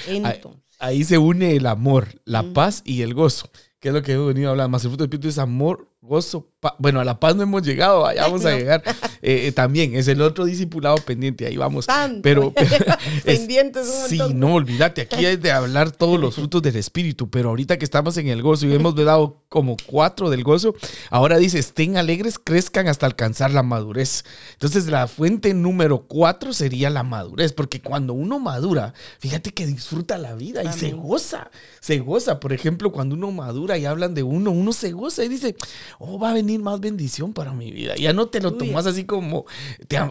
Ahí, 0.80 1.04
se 1.04 1.18
une 1.18 1.56
el 1.56 1.66
amor, 1.66 2.08
la 2.24 2.54
paz 2.54 2.82
y 2.86 3.02
el 3.02 3.14
gozo, 3.14 3.50
que 3.80 3.90
es 3.90 3.94
lo 3.94 4.02
que 4.02 4.14
hemos 4.14 4.28
venido 4.28 4.48
a 4.48 4.52
hablar. 4.52 4.70
Más 4.70 4.84
el 4.84 4.92
fruto 4.92 5.04
del 5.04 5.10
Espíritu 5.10 5.28
es 5.28 5.38
amor, 5.38 5.88
gozo, 6.02 6.50
bueno, 6.78 7.02
a 7.02 7.04
la 7.04 7.20
paz 7.20 7.36
no 7.36 7.44
hemos 7.44 7.62
llegado, 7.62 8.06
allá 8.06 8.24
vamos 8.24 8.46
a 8.46 8.56
llegar. 8.56 8.82
Eh, 9.22 9.48
eh, 9.48 9.52
también 9.52 9.96
es 9.96 10.08
el 10.08 10.22
otro 10.22 10.46
discipulado 10.46 10.96
pendiente, 10.98 11.46
ahí 11.46 11.58
vamos. 11.58 11.88
Pero, 12.24 12.54
pendientes. 13.26 14.06
sí, 14.08 14.18
no, 14.34 14.54
olvídate, 14.54 15.02
aquí 15.02 15.26
hay 15.26 15.36
de 15.36 15.52
hablar 15.52 15.92
todos 15.92 16.18
los 16.18 16.36
frutos 16.36 16.62
del 16.62 16.78
Espíritu, 16.78 17.30
pero 17.30 17.50
ahorita 17.50 17.78
que 17.78 17.84
estamos 17.84 18.16
en 18.18 18.28
el 18.28 18.42
gozo 18.42 18.66
y 18.66 18.74
hemos 18.74 18.96
dado 18.96 19.44
como 19.50 19.76
cuatro 19.88 20.30
del 20.30 20.44
gozo, 20.44 20.74
ahora 21.10 21.38
dice, 21.38 21.60
estén 21.60 21.98
alegres, 21.98 22.40
crezcan 22.40 22.88
hasta 22.88 23.06
alcanzar 23.06 23.52
la 23.52 23.64
madurez. 23.64 24.24
Entonces 24.54 24.88
la 24.88 25.08
fuente 25.08 25.54
número 25.54 26.06
cuatro 26.08 26.54
sería 26.54 26.90
la 26.90 27.04
madurez, 27.04 27.52
porque 27.52 27.82
cuando 27.82 28.14
uno 28.14 28.40
madura, 28.40 28.94
fíjate 29.20 29.52
que 29.52 29.66
disfruta 29.66 30.18
la 30.18 30.34
vida 30.36 30.64
y 30.64 30.72
se 30.72 30.92
goza, 30.92 31.52
se 31.82 32.00
goza. 32.00 32.40
Por 32.40 32.54
ejemplo, 32.54 32.92
cuando 32.92 33.16
uno 33.16 33.32
madura 33.32 33.78
y 33.78 33.86
hablan 33.86 34.14
de 34.14 34.24
uno, 34.24 34.52
uno 34.52 34.72
se 34.72 34.92
goza 34.92 35.26
y 35.26 35.28
dice, 35.28 35.56
oh, 35.98 36.20
va 36.20 36.32
a 36.32 36.34
venir 36.34 36.60
más 36.60 36.80
bendición 36.80 37.34
para 37.34 37.54
mi 37.54 37.72
vida. 37.72 37.96
Ya 37.96 38.14
no 38.14 38.28
te 38.28 38.42
lo 38.42 38.54
tomas 38.54 38.86
así 38.86 39.06
como 39.06 39.46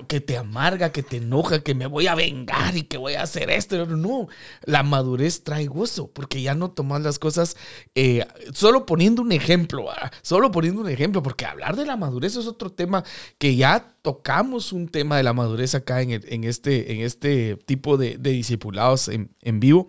que 0.08 0.20
te 0.20 0.36
amarga, 0.36 0.90
que 0.90 1.02
te 1.02 1.18
enoja, 1.18 1.60
que 1.60 1.74
me 1.74 1.86
voy 1.86 2.06
a 2.06 2.14
vengar 2.14 2.76
y 2.76 2.82
que 2.82 2.96
voy 2.96 3.14
a 3.14 3.22
hacer 3.22 3.50
esto. 3.50 3.86
No, 3.86 4.28
la 4.64 4.82
madurez 4.82 5.42
trae 5.44 5.66
gozo, 5.66 6.10
porque 6.10 6.42
ya 6.42 6.54
no 6.54 6.70
tomas 6.70 7.02
las 7.02 7.18
cosas 7.18 7.56
eh, 7.94 8.26
solo 8.52 8.86
poniendo 8.86 9.22
un 9.22 9.32
ejemplo, 9.32 9.86
solo 10.22 10.50
poniendo 10.50 10.80
un 10.80 10.88
ejemplo, 10.88 11.22
porque 11.22 11.44
hablar 11.44 11.76
de 11.76 11.86
la 11.86 11.96
madurez 11.96 12.36
es 12.36 12.46
otro 12.46 12.70
tema 12.70 13.04
que 13.38 13.56
ya 13.56 13.94
tocamos 14.02 14.72
un 14.72 14.88
tema 14.88 15.16
de 15.16 15.22
la 15.22 15.32
madurez 15.32 15.74
acá 15.74 16.02
en, 16.02 16.10
en, 16.10 16.44
este, 16.44 16.92
en 16.92 17.00
este 17.00 17.56
tipo 17.56 17.96
de, 17.96 18.16
discipulados 18.18 19.08
en, 19.08 19.34
en, 19.42 19.60
vivo. 19.60 19.86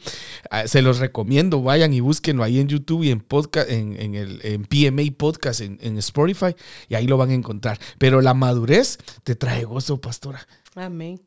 Ah, 0.50 0.67
se 0.67 0.82
los 0.82 1.00
recomiendo, 1.00 1.62
vayan 1.62 1.93
y 1.93 2.00
búsquenlo 2.00 2.43
ahí 2.43 2.60
en 2.60 2.67
YouTube 2.67 3.04
y 3.04 3.12
en 3.12 3.19
podcast, 3.19 3.69
en, 3.69 4.15
el 4.15 4.39
en 4.43 4.65
PMA 4.65 5.04
Podcast, 5.17 5.62
en, 5.62 5.78
en 5.82 5.98
Spotify, 5.98 6.56
y 6.88 6.95
ahí 6.95 7.08
lo 7.08 7.17
van 7.17 7.30
a 7.30 7.34
encontrar. 7.34 7.80
Pero 7.98 8.22
la 8.22 8.34
madurez 8.34 8.98
te 9.24 9.36
trae 9.36 9.63
gozo, 9.63 10.02
pastora. 10.02 10.48
Amén. 10.76 11.22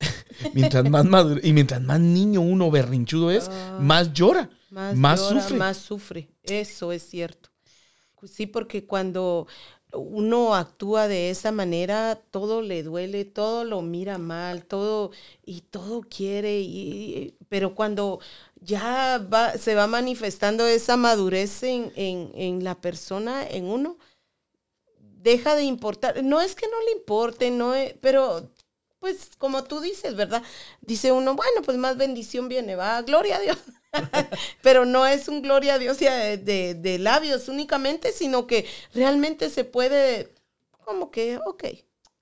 mientras 0.54 0.88
más 0.88 1.04
maduro, 1.04 1.40
y 1.42 1.52
mientras 1.52 1.80
más 1.82 2.00
niño 2.00 2.40
uno 2.40 2.70
berrinchudo 2.70 3.30
es, 3.30 3.48
ah. 3.48 3.78
más 3.80 4.12
llora, 4.12 4.50
más, 4.70 5.20
sufre. 5.20 5.56
Más 5.56 5.76
sufre, 5.76 6.30
eso 6.44 6.92
es 6.92 7.02
cierto. 7.02 7.50
Sí, 8.24 8.46
porque 8.46 8.84
cuando 8.84 9.46
uno 9.92 10.54
actúa 10.54 11.08
de 11.08 11.30
esa 11.30 11.52
manera, 11.52 12.20
todo 12.30 12.62
le 12.62 12.82
duele, 12.82 13.24
todo 13.24 13.64
lo 13.64 13.82
mira 13.82 14.18
mal, 14.18 14.64
todo 14.64 15.12
y 15.44 15.62
todo 15.62 16.02
quiere, 16.02 16.60
y, 16.60 17.36
pero 17.48 17.74
cuando 17.74 18.20
ya 18.60 19.18
va, 19.32 19.56
se 19.56 19.74
va 19.74 19.86
manifestando 19.86 20.66
esa 20.66 20.96
madurez 20.96 21.62
en, 21.62 21.92
en, 21.96 22.64
la 22.64 22.80
persona, 22.80 23.46
en 23.48 23.64
uno, 23.66 23.98
deja 24.98 25.54
de 25.54 25.64
importar. 25.64 26.22
No 26.22 26.40
es 26.40 26.54
que 26.54 26.66
no 26.68 26.80
le 26.82 26.92
importe, 26.92 27.50
no 27.50 27.72
pero 28.00 28.50
pues 28.98 29.30
como 29.38 29.64
tú 29.64 29.80
dices, 29.80 30.16
¿verdad? 30.16 30.42
Dice 30.80 31.12
uno, 31.12 31.34
bueno, 31.34 31.62
pues 31.64 31.78
más 31.78 31.96
bendición 31.96 32.48
viene, 32.48 32.76
va, 32.76 33.00
gloria 33.02 33.36
a 33.36 33.40
Dios. 33.40 33.58
Pero 34.62 34.84
no 34.84 35.06
es 35.06 35.28
un 35.28 35.42
gloria 35.42 35.74
a 35.74 35.78
Dios 35.78 35.98
de, 35.98 36.74
de, 36.74 36.98
labios 36.98 37.48
únicamente, 37.48 38.12
sino 38.12 38.46
que 38.46 38.66
realmente 38.94 39.50
se 39.50 39.64
puede, 39.64 40.34
como 40.84 41.10
que, 41.10 41.38
ok, 41.44 41.64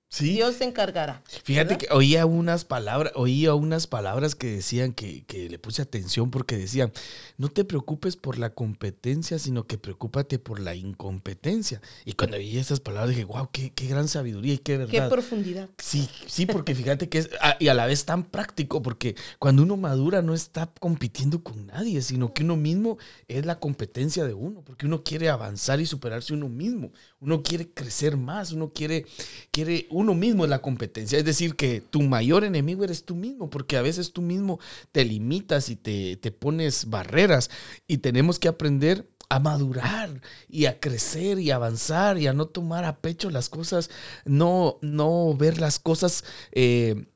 Dios 0.09 0.55
se 0.55 0.63
encargará. 0.63 1.21
Fíjate 1.43 1.77
que 1.77 1.87
oía 1.91 2.25
unas 2.25 2.63
palabras, 2.63 3.11
oía 3.15 3.53
unas 3.53 3.87
palabras 3.87 4.35
que 4.35 4.47
decían 4.47 4.93
que, 4.93 5.25
le 5.49 5.59
puse 5.59 5.81
atención 5.81 6.31
porque 6.31 6.57
decían, 6.57 6.91
no 7.37 7.49
te 7.49 7.65
preocupes 7.65 8.15
por 8.15 8.37
la 8.37 8.51
competencia, 8.51 9.37
sino 9.37 9.67
que 9.67 9.77
preocúpate 9.77 10.39
por 10.39 10.59
la 10.59 10.75
incompetencia. 10.75 11.81
Y 12.05 12.13
cuando 12.13 12.37
oí 12.37 12.57
esas 12.57 12.79
palabras 12.79 13.09
dije, 13.09 13.25
wow, 13.25 13.49
qué, 13.51 13.71
gran 13.87 14.07
sabiduría 14.07 14.55
y 14.55 14.57
qué 14.59 14.77
verdad. 14.77 14.91
Qué 14.91 15.01
profundidad. 15.09 15.69
Sí, 15.77 16.09
sí, 16.25 16.45
porque 16.45 16.73
fíjate 16.73 17.09
que 17.09 17.19
es, 17.19 17.29
y 17.59 17.67
a 17.67 17.73
la 17.73 17.85
vez 17.85 18.05
tan 18.05 18.23
práctico, 18.23 18.81
porque 18.81 19.15
cuando 19.39 19.63
uno 19.63 19.77
madura 19.77 20.21
no 20.21 20.33
está 20.33 20.71
compitiendo 20.79 21.43
con 21.43 21.67
nadie, 21.67 22.01
sino 22.01 22.33
que 22.33 22.43
uno 22.43 22.55
mismo 22.55 22.97
es 23.27 23.45
la 23.45 23.59
competencia 23.59 24.25
de 24.25 24.33
uno, 24.33 24.61
porque 24.61 24.85
uno 24.85 25.03
quiere 25.03 25.29
avanzar 25.29 25.79
y 25.79 25.85
superarse 25.85 26.33
uno 26.33 26.49
mismo, 26.49 26.91
uno 27.19 27.43
quiere 27.43 27.69
crecer 27.69 28.17
más, 28.17 28.51
uno 28.51 28.71
quiere, 28.73 29.05
quiere 29.51 29.87
uno 29.97 30.13
mismo 30.13 30.43
es 30.43 30.51
la 30.51 30.59
competencia. 30.59 31.17
Es 31.17 31.25
decir, 31.25 31.55
que 31.55 31.81
tu 31.81 32.03
mayor 32.03 32.43
enemigo 32.43 32.83
eres 32.83 33.03
tú 33.03 33.15
mismo, 33.15 33.49
porque 33.49 33.77
a 33.77 33.81
veces 33.81 34.13
tú 34.13 34.21
mismo 34.21 34.59
te 34.91 35.03
limitas 35.03 35.69
y 35.69 35.75
te, 35.75 36.17
te 36.17 36.31
pones 36.31 36.91
barreras 36.91 37.49
y 37.87 37.97
tenemos 37.97 38.37
que 38.37 38.47
aprender 38.47 39.09
a 39.29 39.39
madurar 39.39 40.21
y 40.47 40.65
a 40.67 40.79
crecer 40.79 41.39
y 41.39 41.49
avanzar 41.49 42.19
y 42.19 42.27
a 42.27 42.33
no 42.33 42.45
tomar 42.45 42.85
a 42.85 42.97
pecho 42.97 43.31
las 43.31 43.49
cosas, 43.49 43.89
no, 44.23 44.77
no 44.81 45.33
ver 45.33 45.59
las 45.59 45.79
cosas 45.79 46.23
eh, 46.51 47.07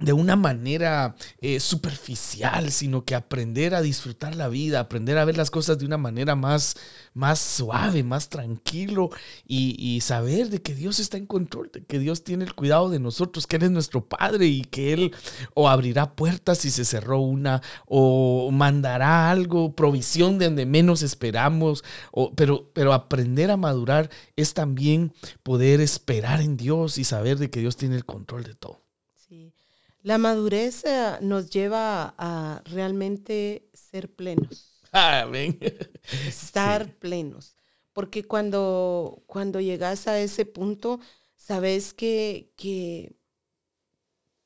de 0.00 0.14
una 0.14 0.34
manera 0.34 1.14
eh, 1.40 1.60
superficial, 1.60 2.72
sino 2.72 3.04
que 3.04 3.14
aprender 3.14 3.74
a 3.74 3.82
disfrutar 3.82 4.34
la 4.34 4.48
vida, 4.48 4.80
aprender 4.80 5.18
a 5.18 5.26
ver 5.26 5.36
las 5.36 5.50
cosas 5.50 5.78
de 5.78 5.84
una 5.84 5.98
manera 5.98 6.34
más, 6.34 6.76
más 7.12 7.38
suave, 7.38 8.02
más 8.02 8.30
tranquilo 8.30 9.10
y, 9.46 10.00
saber 10.00 10.48
de 10.48 10.62
que 10.62 10.74
Dios 10.74 10.98
está 10.98 11.18
en 11.18 11.26
control, 11.26 11.70
de 11.72 11.84
que 11.84 11.98
Dios 11.98 12.24
tiene 12.24 12.44
el 12.44 12.54
cuidado 12.54 12.88
de 12.88 12.98
nosotros, 12.98 13.46
que 13.46 13.56
Él 13.56 13.64
es 13.64 13.70
nuestro 13.70 14.08
Padre 14.08 14.46
y 14.46 14.62
que 14.62 14.94
Él 14.94 15.14
o 15.54 15.68
abrirá 15.68 16.14
puertas 16.14 16.58
si 16.58 16.70
se 16.70 16.86
cerró 16.86 17.20
una 17.20 17.60
o 17.86 18.50
mandará 18.50 19.30
algo, 19.30 19.74
provisión 19.74 20.38
de 20.38 20.46
donde 20.46 20.64
menos 20.64 21.02
esperamos, 21.02 21.84
o, 22.12 22.34
pero, 22.34 22.70
pero 22.72 22.94
aprender 22.94 23.50
a 23.50 23.58
madurar 23.58 24.10
es 24.36 24.54
también 24.54 25.12
poder 25.42 25.80
esperar 25.80 26.40
en 26.40 26.56
Dios 26.56 26.96
y 26.96 27.04
saber 27.04 27.38
de 27.38 27.50
que 27.50 27.60
Dios 27.60 27.76
tiene 27.76 27.96
el 27.96 28.06
control 28.06 28.44
de 28.44 28.54
todo. 28.54 28.89
La 30.02 30.18
madurez 30.18 30.84
eh, 30.84 31.18
nos 31.20 31.50
lleva 31.50 32.14
a 32.16 32.62
realmente 32.64 33.68
ser 33.72 34.10
plenos. 34.14 34.80
Amén. 34.92 35.58
Estar 36.26 36.94
plenos. 36.94 37.54
Porque 37.92 38.24
cuando, 38.24 39.22
cuando 39.26 39.60
llegas 39.60 40.06
a 40.06 40.18
ese 40.18 40.46
punto, 40.46 41.00
sabes 41.36 41.92
que, 41.92 42.52
que, 42.56 43.14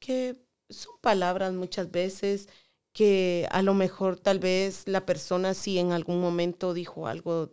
que 0.01 0.45
son 0.69 0.95
palabras 1.01 1.53
muchas 1.53 1.91
veces 1.91 2.49
que 2.93 3.47
a 3.51 3.63
lo 3.63 3.75
mejor 3.75 4.19
tal 4.19 4.39
vez 4.39 4.87
la 4.87 5.05
persona 5.05 5.53
sí 5.53 5.79
en 5.79 5.93
algún 5.93 6.21
momento 6.21 6.73
dijo 6.73 7.09
algo 7.09 7.53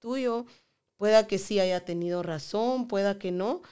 tuyo, 0.00 0.46
pueda 0.96 1.26
que 1.28 1.38
sí 1.38 1.60
haya 1.60 1.84
tenido 1.84 2.22
razón, 2.22 2.88
pueda 2.88 3.18
que 3.18 3.30
no, 3.30 3.62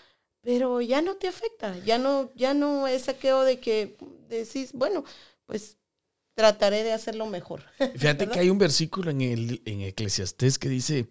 pero 0.43 0.81
ya 0.81 1.03
no 1.03 1.17
te 1.17 1.29
afecta, 1.29 1.79
ya 1.85 1.99
no, 1.99 2.33
ya 2.35 2.55
no 2.55 2.87
es 2.87 3.03
saqueo 3.03 3.43
de 3.43 3.61
que 3.61 3.97
decís, 4.29 4.73
bueno, 4.73 5.05
pues 5.47 5.77
trataré 6.35 6.83
de 6.83 6.93
hacerlo 6.93 7.27
mejor. 7.27 7.65
Fíjate 7.97 8.29
que 8.29 8.39
hay 8.39 8.51
un 8.51 8.59
versículo 8.59 9.11
en, 9.11 9.21
el, 9.21 9.63
en 9.65 9.83
Eclesiastés 9.83 10.59
que 10.59 10.69
dice 10.69 11.09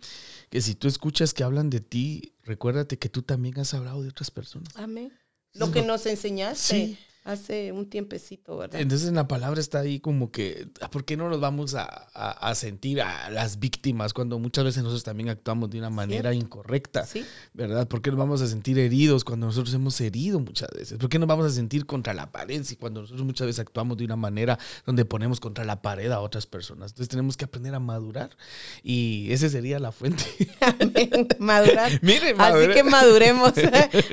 que 0.49 0.61
si 0.61 0.75
tú 0.75 0.87
escuchas 0.87 1.33
que 1.33 1.43
hablan 1.43 1.69
de 1.69 1.81
ti, 1.81 2.33
recuérdate 2.43 2.97
que 2.97 3.09
tú 3.09 3.21
también 3.21 3.59
has 3.59 3.73
hablado 3.73 4.01
de 4.01 4.09
otras 4.09 4.31
personas. 4.31 4.69
Amén. 4.75 5.13
Lo 5.53 5.71
que 5.71 5.81
nos 5.81 6.05
enseñaste. 6.05 6.97
Hace 7.23 7.71
un 7.71 7.89
tiempecito, 7.89 8.57
¿verdad? 8.57 8.79
Entonces 8.79 9.11
la 9.11 9.27
palabra 9.27 9.59
está 9.59 9.79
ahí 9.79 9.99
como 9.99 10.31
que, 10.31 10.67
ah, 10.81 10.89
¿por 10.89 11.05
qué 11.05 11.17
no 11.17 11.29
nos 11.29 11.39
vamos 11.39 11.75
a, 11.75 11.85
a, 11.85 12.55
sentir 12.55 13.01
a 13.01 13.29
las 13.29 13.59
víctimas 13.59 14.13
cuando 14.13 14.39
muchas 14.39 14.63
veces 14.63 14.83
nosotros 14.83 15.03
también 15.03 15.29
actuamos 15.29 15.69
de 15.69 15.77
una 15.77 15.89
manera 15.89 16.33
incorrecta? 16.33 17.05
Sí. 17.05 17.25
¿Verdad? 17.53 17.87
¿Por 17.87 18.01
qué 18.01 18.09
nos 18.09 18.19
vamos 18.19 18.41
a 18.41 18.47
sentir 18.47 18.79
heridos 18.79 19.23
cuando 19.23 19.45
nosotros 19.47 19.73
hemos 19.73 19.99
herido 20.01 20.39
muchas 20.39 20.69
veces? 20.71 20.97
¿Por 20.97 21.09
qué 21.09 21.19
nos 21.19 21.27
vamos 21.27 21.45
a 21.45 21.49
sentir 21.49 21.85
contra 21.85 22.13
la 22.13 22.31
pared 22.31 22.63
si 22.63 22.75
cuando 22.75 23.01
nosotros 23.01 23.25
muchas 23.25 23.47
veces 23.47 23.59
actuamos 23.59 23.97
de 23.97 24.05
una 24.05 24.15
manera 24.15 24.57
donde 24.85 25.05
ponemos 25.05 25.39
contra 25.39 25.65
la 25.65 25.81
pared 25.81 26.11
a 26.11 26.21
otras 26.21 26.47
personas? 26.47 26.91
Entonces 26.91 27.09
tenemos 27.09 27.37
que 27.37 27.45
aprender 27.45 27.75
a 27.75 27.79
madurar 27.79 28.31
y 28.83 29.31
esa 29.31 29.49
sería 29.49 29.79
la 29.79 29.91
fuente. 29.91 30.23
madurar. 31.39 31.91
Miren, 32.01 32.39
Así 32.39 32.67
que 32.73 32.83
maduremos 32.83 33.53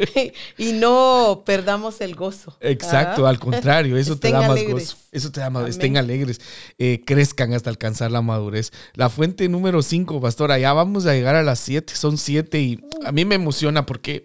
y 0.59 0.73
no 0.73 1.42
perdamos 1.45 2.01
el 2.01 2.14
gozo. 2.14 2.57
Exacto, 2.61 2.96
al 2.97 3.39
contrario, 3.39 3.97
eso 3.97 4.19
te 4.19 4.31
da 4.31 4.47
más 4.47 4.63
gozo. 4.65 4.97
Eso 5.13 5.31
te 5.33 5.40
da 5.40 5.49
más, 5.51 5.69
estén 5.69 5.97
alegres, 5.97 6.40
eh, 6.79 7.03
crezcan 7.07 7.55
hasta 7.55 7.71
alcanzar 7.71 8.11
la 8.11 8.21
madurez. 8.23 8.71
La 8.94 9.09
fuente 9.09 9.49
número 9.49 9.83
5, 9.83 10.21
pastora, 10.21 10.59
ya 10.59 10.73
vamos 10.73 11.07
a 11.07 11.15
llegar 11.15 11.37
a 11.37 11.42
las 11.42 11.59
7, 11.61 11.94
son 11.94 12.19
7 12.19 12.61
y 12.61 12.81
a 13.05 13.13
mí 13.13 13.25
me 13.25 13.37
emociona 13.37 13.87
porque 13.87 14.25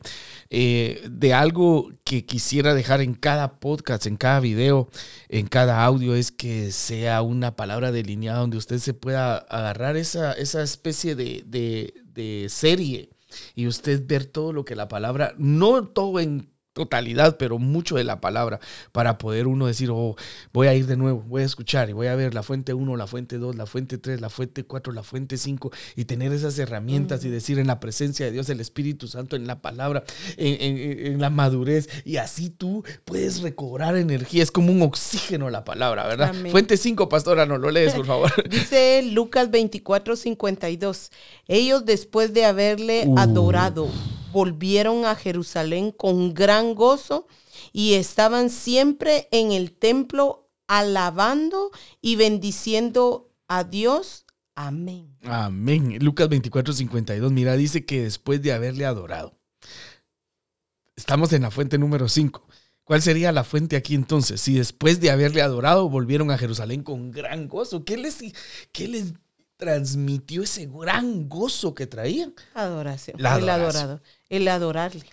eh, 0.50 1.08
de 1.10 1.34
algo 1.34 1.92
que 2.04 2.26
quisiera 2.26 2.74
dejar 2.74 3.00
en 3.00 3.14
cada 3.14 3.60
podcast, 3.60 4.06
en 4.06 4.18
cada 4.18 4.42
video, 4.42 4.90
en 5.30 5.48
cada 5.48 5.86
audio, 5.86 6.14
es 6.14 6.32
que 6.32 6.74
sea 6.74 7.22
una 7.22 7.56
palabra 7.56 7.94
delineada 7.94 8.40
donde 8.40 8.58
usted 8.58 8.80
se 8.80 8.94
pueda 8.94 9.38
agarrar 9.38 9.96
esa, 9.96 10.34
esa 10.34 10.62
especie 10.62 11.16
de, 11.16 11.44
de, 11.46 11.94
de 12.04 12.48
serie 12.50 13.10
y 13.56 13.68
usted 13.68 14.06
ver 14.06 14.26
todo 14.26 14.52
lo 14.54 14.66
que 14.66 14.76
la 14.76 14.88
palabra, 14.88 15.34
no 15.38 15.88
todo 15.88 16.20
en 16.20 16.51
totalidad, 16.74 17.38
pero 17.38 17.60
mucho 17.60 17.96
de 17.96 18.04
la 18.04 18.22
palabra, 18.22 18.60
para 18.92 19.18
poder 19.18 19.48
uno 19.48 19.68
decir, 19.68 19.90
oh, 19.92 20.16
voy 20.54 20.68
a 20.68 20.74
ir 20.74 20.88
de 20.88 20.96
nuevo, 20.96 21.22
voy 21.22 21.42
a 21.42 21.46
escuchar 21.46 21.90
y 21.90 21.94
voy 21.94 22.08
a 22.08 22.16
ver 22.16 22.34
la 22.34 22.44
fuente 22.44 22.74
1, 22.74 22.96
la 22.96 23.08
fuente 23.08 23.38
2, 23.38 23.56
la 23.56 23.66
fuente 23.66 23.98
3, 23.98 24.22
la 24.22 24.30
fuente 24.30 24.64
4, 24.64 24.94
la 24.94 25.04
fuente 25.04 25.38
5 25.38 25.72
y 25.96 26.06
tener 26.06 26.32
esas 26.32 26.58
herramientas 26.60 27.26
y 27.26 27.30
decir 27.30 27.60
en 27.60 27.68
la 27.68 27.80
presencia 27.80 28.26
de 28.26 28.32
Dios, 28.32 28.50
el 28.50 28.62
Espíritu 28.62 29.08
Santo, 29.08 29.36
en 29.36 29.48
la 29.48 29.62
palabra, 29.62 30.04
en, 30.38 31.20
la 31.20 31.30
madurez 31.30 31.90
y 32.06 32.18
así 32.18 32.50
tú 32.50 32.84
puedes 33.06 33.42
recobrar 33.42 33.98
energía, 33.98 34.42
es 34.42 34.52
como 34.52 34.72
un 34.72 34.82
oxígeno 34.82 35.50
la 35.50 35.64
palabra, 35.66 36.08
¿verdad? 36.08 36.34
Fuente 36.50 36.78
5, 36.78 37.10
pastora, 37.10 37.46
no 37.46 37.58
lo 37.58 37.70
lees, 37.70 37.94
por 37.94 38.06
favor. 38.06 38.32
Dice 38.50 39.04
Lucas 39.04 39.52
24, 39.52 40.16
52, 40.16 41.12
ellos 41.48 41.86
después 41.86 42.34
de 42.34 42.46
haberle 42.46 43.08
adorado, 43.18 43.90
volvieron 44.32 45.06
a 45.06 45.16
Jerusalén 45.16 45.92
con 45.92 46.34
gran 46.34 46.76
gozo 46.76 47.28
y 47.74 47.94
estaban 47.94 48.50
siempre 48.50 49.28
en 49.32 49.52
el 49.52 49.72
templo 49.72 50.50
alabando 50.68 51.72
y 52.02 52.16
bendiciendo 52.16 53.30
a 53.48 53.64
Dios. 53.64 54.26
Amén. 54.56 55.18
Amén. 55.24 55.98
Lucas 56.02 56.30
24, 56.30 56.74
52. 56.74 57.32
Mira, 57.32 57.56
dice 57.56 57.86
que 57.86 58.04
después 58.04 58.42
de 58.42 58.54
haberle 58.54 58.86
adorado. 58.86 59.38
Estamos 60.96 61.34
en 61.34 61.42
la 61.42 61.52
fuente 61.52 61.78
número 61.78 62.08
5. 62.08 62.48
¿Cuál 62.84 63.02
sería 63.02 63.32
la 63.32 63.44
fuente 63.44 63.76
aquí 63.76 63.96
entonces? 63.96 64.42
Si 64.42 64.56
después 64.56 65.00
de 65.00 65.12
haberle 65.12 65.42
adorado 65.42 65.90
volvieron 65.90 66.32
a 66.32 66.38
Jerusalén 66.38 66.84
con 66.84 67.12
gran 67.12 67.48
gozo, 67.48 67.86
¿qué 67.86 67.98
les, 67.98 68.20
qué 68.72 68.88
les 68.88 69.14
transmitió 69.62 70.42
ese 70.42 70.66
gran 70.66 71.30
gozo 71.30 71.76
que 71.76 71.86
traían? 71.86 72.34
Adoración. 72.56 73.20
el 73.20 73.26
adorado. 73.28 74.02
El 74.28 74.48
adorarle. 74.48 75.06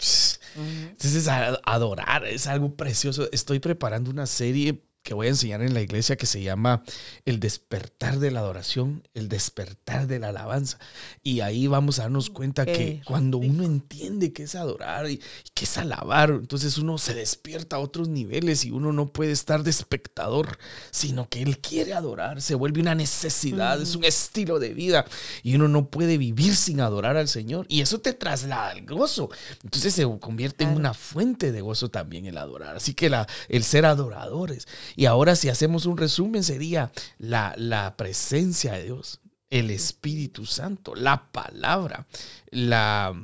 Entonces, 0.57 1.29
adorar 1.29 2.25
es 2.25 2.47
algo 2.47 2.75
precioso. 2.75 3.29
Estoy 3.31 3.59
preparando 3.59 4.11
una 4.11 4.25
serie 4.25 4.88
que 5.03 5.15
voy 5.15 5.29
a 5.29 5.31
enseñar 5.31 5.63
en 5.63 5.75
la 5.75 5.81
iglesia 5.81 6.17
que 6.17 6.27
se 6.27 6.43
llama 6.43 6.83
El 7.25 7.41
despertar 7.41 8.19
de 8.19 8.31
la 8.31 8.41
adoración, 8.41 9.09
el 9.15 9.29
despertar 9.29 10.07
de 10.07 10.19
la 10.19 10.29
alabanza. 10.29 10.79
Y 11.23 11.41
ahí 11.41 11.67
vamos 11.67 11.99
a 11.99 12.03
darnos 12.03 12.31
cuenta 12.31 12.67
que 12.67 13.01
cuando 13.05 13.39
uno 13.39 13.65
entiende 13.65 14.33
qué 14.33 14.43
es 14.43 14.55
adorar 14.55 15.09
y, 15.11 15.21
qué 15.55 15.65
es 15.65 15.79
alabar, 15.79 16.31
entonces 16.31 16.77
uno 16.79 16.99
se 16.99 17.15
despierta 17.15 17.77
a 17.77 17.79
otros 17.79 18.09
niveles 18.09 18.65
y 18.65 18.71
uno 18.71 18.93
no 18.93 19.13
puede 19.13 19.33
estar 19.33 19.63
de 19.63 19.71
espectador, 19.71 20.59
sino 20.91 21.29
que 21.29 21.43
él 21.43 21.59
quiere 21.59 21.95
adorar, 21.95 22.43
se 22.43 22.55
vuelve 22.55 22.81
una 22.81 22.95
necesidad, 22.95 23.81
es 23.81 23.97
un 23.97 24.05
estilo 24.05 24.59
de 24.59 24.75
vida 24.75 25.07
y 25.43 25.55
uno 25.55 25.69
no 25.69 25.89
puede 25.89 26.19
vivir 26.19 26.55
sin 26.55 26.81
adorar 26.81 27.17
al 27.17 27.29
Señor. 27.29 27.67
Y 27.69 27.81
eso 27.81 28.01
te 28.01 28.13
traslada 28.13 28.71
al 28.71 28.85
gozo. 28.85 29.31
Entonces 29.65 29.95
se 29.95 30.05
convierte 30.21 30.65
en 30.65 30.71
una 30.71 30.93
fuente 30.93 31.51
de 31.51 31.61
gozo 31.61 31.91
también 31.91 32.27
el 32.27 32.37
adorar. 32.37 32.77
Así 32.77 32.95
que 32.95 33.09
la, 33.09 33.27
el 33.49 33.65
ser 33.65 33.87
adoradores. 33.87 34.67
Y 34.99 35.07
ahora 35.07 35.37
si 35.37 35.49
hacemos 35.49 35.87
un 35.87 35.97
resumen 35.97 36.43
sería 36.43 36.91
la, 37.19 37.55
la 37.57 37.97
presencia 37.97 38.73
de 38.73 38.83
Dios, 38.83 39.21
el 39.49 39.71
Espíritu 39.71 40.45
Santo, 40.45 40.97
la 40.97 41.31
palabra, 41.31 42.09
la... 42.51 43.15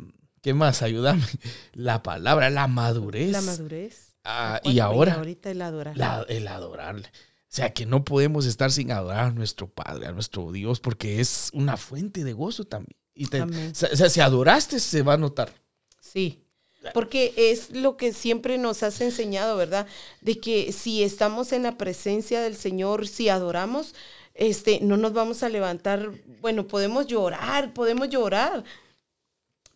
¿Qué 0.41 0.55
más? 0.55 0.83
Ayúdame. 0.83 1.25
La 1.73 2.01
palabra, 2.05 2.49
la 2.49 2.69
madurez. 2.69 3.33
La 3.33 3.41
madurez. 3.41 4.15
Ah, 4.23 4.61
y 4.63 4.79
ahora... 4.79 5.15
ahorita 5.15 5.51
el 5.51 5.63
adorarle. 5.63 6.05
el 6.29 6.47
adorarle. 6.47 7.09
O 7.09 7.49
sea, 7.49 7.73
que 7.75 7.87
no 7.87 8.05
podemos 8.05 8.47
estar 8.47 8.71
sin 8.71 8.93
adorar 8.93 9.25
a 9.25 9.31
nuestro 9.33 9.67
Padre, 9.67 10.07
a 10.07 10.13
nuestro 10.13 10.53
Dios, 10.53 10.79
porque 10.79 11.21
es 11.21 11.51
una 11.55 11.77
fuente 11.77 12.23
de 12.23 12.35
gozo 12.35 12.67
también. 12.67 12.97
Y 13.17 13.25
o 13.25 13.75
sea, 13.75 14.09
si 14.09 14.21
adoraste, 14.21 14.79
se 14.79 15.03
va 15.03 15.15
a 15.15 15.19
notar. 15.19 15.53
Sí. 15.99 16.44
Porque 16.93 17.33
es 17.37 17.71
lo 17.71 17.97
que 17.97 18.13
siempre 18.13 18.59
nos 18.59 18.83
has 18.83 19.01
enseñado, 19.01 19.57
¿verdad? 19.57 19.87
De 20.21 20.39
que 20.39 20.73
si 20.73 21.03
estamos 21.03 21.53
en 21.53 21.63
la 21.63 21.79
presencia 21.79 22.43
del 22.43 22.57
Señor, 22.57 23.09
si 23.09 23.29
adoramos, 23.29 23.95
este, 24.35 24.81
no 24.81 24.97
nos 24.97 25.13
vamos 25.13 25.43
a 25.43 25.49
levantar, 25.49 26.11
bueno, 26.41 26.67
podemos 26.67 27.07
llorar, 27.07 27.73
podemos 27.73 28.09
llorar, 28.09 28.65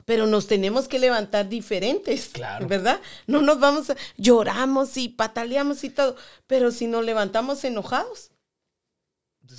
pero 0.04 0.26
nos 0.26 0.46
tenemos 0.46 0.88
que 0.88 0.98
levantar 0.98 1.48
diferentes, 1.48 2.28
claro. 2.28 2.66
¿verdad? 2.66 3.00
No 3.26 3.42
nos 3.42 3.60
vamos 3.60 3.90
a, 3.90 3.96
lloramos 4.16 4.96
y 4.96 5.08
pataleamos 5.08 5.84
y 5.84 5.90
todo, 5.90 6.16
pero 6.46 6.70
si 6.72 6.86
nos 6.86 7.04
levantamos 7.04 7.62
enojados, 7.64 8.30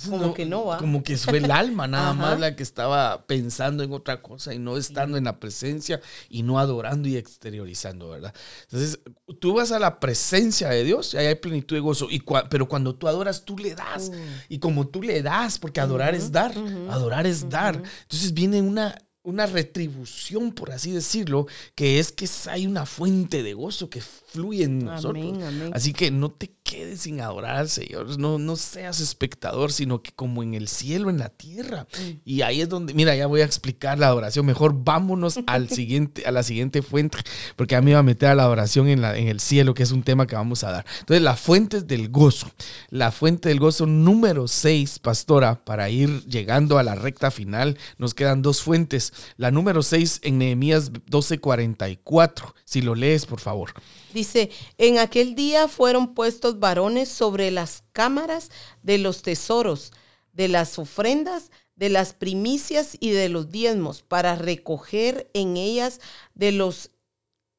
como 0.08 0.34
que 0.34 0.46
no 0.46 0.66
va. 0.66 0.78
Como 0.78 1.02
que 1.02 1.16
fue 1.16 1.38
el 1.38 1.50
alma 1.50 1.86
nada 1.86 2.12
más 2.12 2.38
la 2.38 2.56
que 2.56 2.62
estaba 2.62 3.26
pensando 3.26 3.82
en 3.82 3.92
otra 3.92 4.22
cosa 4.22 4.54
y 4.54 4.58
no 4.58 4.76
estando 4.76 5.16
en 5.16 5.24
la 5.24 5.38
presencia 5.40 6.00
y 6.28 6.42
no 6.42 6.58
adorando 6.58 7.08
y 7.08 7.16
exteriorizando, 7.16 8.10
¿verdad? 8.10 8.34
Entonces, 8.62 9.00
tú 9.40 9.54
vas 9.54 9.72
a 9.72 9.78
la 9.78 10.00
presencia 10.00 10.68
de 10.68 10.84
Dios 10.84 11.14
y 11.14 11.18
ahí 11.18 11.26
hay 11.26 11.34
plenitud 11.34 11.76
de 11.76 11.80
gozo. 11.80 12.06
Y 12.10 12.22
pero 12.48 12.68
cuando 12.68 12.94
tú 12.94 13.08
adoras, 13.08 13.44
tú 13.44 13.58
le 13.58 13.74
das. 13.74 14.10
Mm. 14.10 14.14
Y 14.48 14.58
como 14.58 14.88
tú 14.88 15.02
le 15.02 15.22
das, 15.22 15.58
porque 15.58 15.80
adorar 15.80 16.14
es 16.14 16.30
dar, 16.30 16.52
adorar 16.88 17.26
es 17.26 17.48
dar. 17.48 17.82
Entonces 18.02 18.32
viene 18.32 18.62
una 18.62 18.96
una 19.30 19.46
retribución, 19.46 20.52
por 20.52 20.70
así 20.70 20.90
decirlo, 20.90 21.46
que 21.74 21.98
es 21.98 22.12
que 22.12 22.28
hay 22.50 22.66
una 22.66 22.86
fuente 22.86 23.42
de 23.42 23.54
gozo 23.54 23.88
que 23.88 24.00
fluye 24.00 24.64
en 24.64 24.84
nosotros. 24.84 25.38
Así 25.72 25.92
que 25.92 26.10
no 26.10 26.30
te 26.30 26.52
quedes 26.62 27.00
sin 27.00 27.20
adorar 27.20 27.56
al 27.56 27.68
Señor, 27.68 28.18
no, 28.18 28.38
no 28.38 28.54
seas 28.56 29.00
espectador, 29.00 29.72
sino 29.72 30.02
que 30.02 30.12
como 30.12 30.42
en 30.42 30.54
el 30.54 30.68
cielo, 30.68 31.10
en 31.10 31.18
la 31.18 31.28
tierra. 31.28 31.86
Mm. 31.98 32.10
Y 32.24 32.42
ahí 32.42 32.60
es 32.60 32.68
donde, 32.68 32.94
mira, 32.94 33.16
ya 33.16 33.26
voy 33.26 33.40
a 33.40 33.44
explicar 33.44 33.98
la 33.98 34.06
adoración. 34.06 34.46
Mejor 34.46 34.84
vámonos 34.84 35.40
al 35.46 35.68
siguiente, 35.68 36.24
a 36.26 36.30
la 36.30 36.42
siguiente 36.42 36.82
fuente, 36.82 37.18
porque 37.56 37.74
a 37.74 37.80
mí 37.80 37.86
me 37.86 37.94
va 37.94 38.00
a 38.00 38.04
meter 38.04 38.28
a 38.28 38.34
la 38.34 38.44
adoración 38.44 38.88
en, 38.88 39.00
la, 39.00 39.16
en 39.16 39.28
el 39.28 39.40
cielo, 39.40 39.74
que 39.74 39.82
es 39.82 39.90
un 39.90 40.02
tema 40.02 40.26
que 40.26 40.36
vamos 40.36 40.62
a 40.62 40.70
dar. 40.70 40.86
Entonces, 41.00 41.22
la 41.22 41.36
fuente 41.36 41.82
del 41.82 42.08
gozo. 42.08 42.50
La 42.88 43.10
fuente 43.10 43.48
del 43.48 43.58
gozo 43.58 43.86
número 43.86 44.46
6, 44.46 45.00
pastora, 45.00 45.64
para 45.64 45.90
ir 45.90 46.24
llegando 46.24 46.78
a 46.78 46.82
la 46.82 46.94
recta 46.94 47.30
final, 47.30 47.78
nos 47.98 48.14
quedan 48.14 48.42
dos 48.42 48.62
fuentes. 48.62 49.12
La 49.36 49.50
número 49.50 49.82
6 49.82 50.20
en 50.22 50.38
Nehemías 50.38 50.92
12:44. 50.92 52.54
Si 52.64 52.82
lo 52.82 52.94
lees, 52.94 53.26
por 53.26 53.40
favor. 53.40 53.72
Dice, 54.12 54.50
en 54.78 54.98
aquel 54.98 55.34
día 55.34 55.68
fueron 55.68 56.14
puestos 56.14 56.58
varones 56.58 57.08
sobre 57.08 57.50
las 57.50 57.84
cámaras 57.92 58.50
de 58.82 58.98
los 58.98 59.22
tesoros, 59.22 59.92
de 60.32 60.48
las 60.48 60.78
ofrendas, 60.78 61.50
de 61.76 61.88
las 61.88 62.12
primicias 62.12 62.96
y 63.00 63.10
de 63.10 63.28
los 63.28 63.50
diezmos, 63.50 64.02
para 64.02 64.36
recoger 64.36 65.30
en 65.34 65.56
ellas 65.56 66.00
de 66.34 66.52
los 66.52 66.90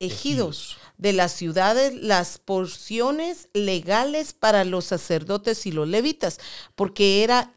ejidos 0.01 0.78
de 0.97 1.14
las 1.14 1.32
ciudades 1.32 1.93
las 1.95 2.38
porciones 2.38 3.49
legales 3.53 4.34
para 4.34 4.64
los 4.66 4.86
sacerdotes 4.86 5.66
y 5.66 5.72
los 5.72 5.88
levitas, 5.88 6.39
porque 6.76 7.24
era, 7.24 7.53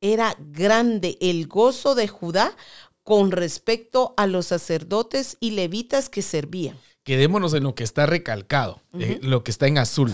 era 0.00 0.36
grande 0.38 1.16
el 1.20 1.46
gozo 1.46 1.94
de 1.94 2.08
Judá 2.08 2.56
con 3.06 3.30
respecto 3.30 4.12
a 4.18 4.26
los 4.26 4.46
sacerdotes 4.46 5.38
y 5.40 5.52
levitas 5.52 6.10
que 6.10 6.20
servían 6.20 6.76
quedémonos 7.06 7.54
en 7.54 7.62
lo 7.62 7.76
que 7.76 7.84
está 7.84 8.04
recalcado, 8.04 8.82
eh, 8.98 9.20
lo 9.22 9.44
que 9.44 9.52
está 9.52 9.68
en 9.68 9.78
azul, 9.78 10.12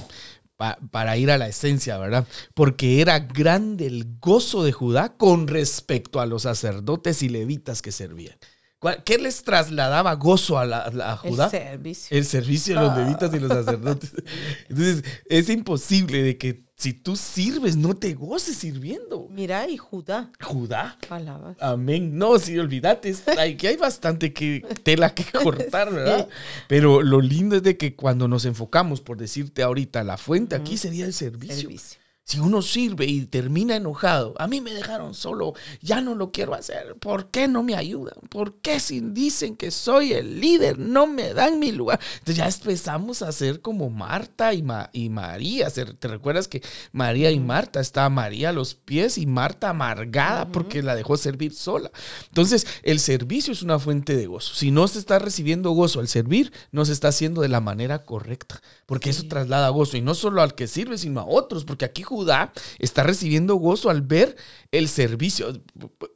para 0.90 1.16
ir 1.16 1.30
a 1.30 1.38
la 1.38 1.48
esencia, 1.48 1.96
¿verdad? 1.96 2.28
Porque 2.54 3.00
era 3.00 3.18
grande 3.18 3.86
el 3.86 4.18
gozo 4.20 4.62
de 4.62 4.72
Judá 4.72 5.16
con 5.16 5.48
respecto 5.48 6.20
a 6.20 6.26
los 6.26 6.42
sacerdotes 6.42 7.22
y 7.22 7.30
levitas 7.30 7.80
que 7.80 7.92
servían. 7.92 8.36
¿Cuál- 8.82 9.04
¿Qué 9.04 9.16
les 9.16 9.44
trasladaba 9.44 10.12
gozo 10.16 10.58
a, 10.58 10.66
la, 10.66 10.78
a 10.86 11.16
Judá? 11.16 11.44
El 11.44 11.50
servicio. 11.52 12.16
El 12.18 12.24
servicio 12.26 12.74
de 12.74 12.80
los 12.84 12.96
levitas 12.98 13.32
y 13.32 13.38
los 13.38 13.48
sacerdotes. 13.48 14.12
Entonces, 14.68 15.04
es 15.28 15.48
imposible 15.48 16.20
de 16.24 16.36
que 16.36 16.64
si 16.74 16.92
tú 16.92 17.14
sirves, 17.14 17.76
no 17.76 17.94
te 17.94 18.12
goces 18.14 18.56
sirviendo. 18.56 19.28
Mira, 19.30 19.68
y 19.68 19.76
Judá. 19.76 20.32
Judá. 20.42 20.98
Alabas. 21.10 21.56
Amén. 21.60 22.18
No, 22.18 22.40
sí, 22.40 22.58
olvídate. 22.58 23.10
es- 23.10 23.22
Aquí 23.38 23.68
hay 23.68 23.76
bastante 23.76 24.32
que, 24.32 24.66
tela 24.82 25.14
que 25.14 25.24
cortar, 25.44 25.92
¿verdad? 25.92 26.28
Pero 26.66 27.02
lo 27.02 27.20
lindo 27.20 27.54
es 27.54 27.62
de 27.62 27.76
que 27.76 27.94
cuando 27.94 28.26
nos 28.26 28.44
enfocamos, 28.46 29.00
por 29.00 29.16
decirte 29.16 29.62
ahorita, 29.62 30.02
la 30.02 30.16
fuente 30.16 30.56
aquí 30.56 30.76
sería 30.76 31.04
el 31.04 31.12
servicio. 31.14 31.54
Servicio. 31.56 32.01
Si 32.24 32.38
uno 32.38 32.62
sirve 32.62 33.04
y 33.06 33.26
termina 33.26 33.74
enojado, 33.76 34.34
a 34.38 34.46
mí 34.46 34.60
me 34.60 34.72
dejaron 34.72 35.12
solo, 35.12 35.54
ya 35.82 36.00
no 36.00 36.14
lo 36.14 36.30
quiero 36.30 36.54
hacer, 36.54 36.96
¿por 37.00 37.30
qué 37.30 37.48
no 37.48 37.64
me 37.64 37.74
ayudan? 37.74 38.14
¿Por 38.30 38.60
qué 38.60 38.78
si 38.78 39.00
dicen 39.00 39.56
que 39.56 39.72
soy 39.72 40.12
el 40.12 40.40
líder 40.40 40.78
no 40.78 41.08
me 41.08 41.34
dan 41.34 41.58
mi 41.58 41.72
lugar? 41.72 41.98
Entonces 42.20 42.36
ya 42.36 42.46
empezamos 42.48 43.22
a 43.22 43.32
ser 43.32 43.60
como 43.60 43.90
Marta 43.90 44.54
y, 44.54 44.62
Ma- 44.62 44.88
y 44.92 45.08
María. 45.08 45.68
¿Te 45.70 46.08
recuerdas 46.08 46.46
que 46.46 46.62
María 46.92 47.30
y 47.32 47.40
Marta 47.40 47.80
estaba 47.80 48.08
María 48.08 48.50
a 48.50 48.52
los 48.52 48.76
pies 48.76 49.18
y 49.18 49.26
Marta 49.26 49.70
amargada 49.70 50.46
porque 50.48 50.80
la 50.82 50.94
dejó 50.94 51.16
servir 51.16 51.52
sola? 51.52 51.90
Entonces 52.28 52.66
el 52.84 53.00
servicio 53.00 53.52
es 53.52 53.62
una 53.62 53.80
fuente 53.80 54.16
de 54.16 54.26
gozo. 54.26 54.54
Si 54.54 54.70
no 54.70 54.86
se 54.86 55.00
está 55.00 55.18
recibiendo 55.18 55.72
gozo 55.72 55.98
al 55.98 56.06
servir, 56.08 56.52
no 56.70 56.84
se 56.84 56.92
está 56.92 57.08
haciendo 57.08 57.42
de 57.42 57.48
la 57.48 57.60
manera 57.60 58.04
correcta, 58.04 58.62
porque 58.92 59.08
eso 59.08 59.24
traslada 59.26 59.70
gozo 59.70 59.96
y 59.96 60.02
no 60.02 60.14
solo 60.14 60.42
al 60.42 60.54
que 60.54 60.66
sirve, 60.66 60.98
sino 60.98 61.20
a 61.20 61.24
otros, 61.24 61.64
porque 61.64 61.86
aquí 61.86 62.02
Judá 62.02 62.52
está 62.78 63.02
recibiendo 63.02 63.54
gozo 63.54 63.88
al 63.88 64.02
ver 64.02 64.36
el 64.70 64.86
servicio. 64.86 65.50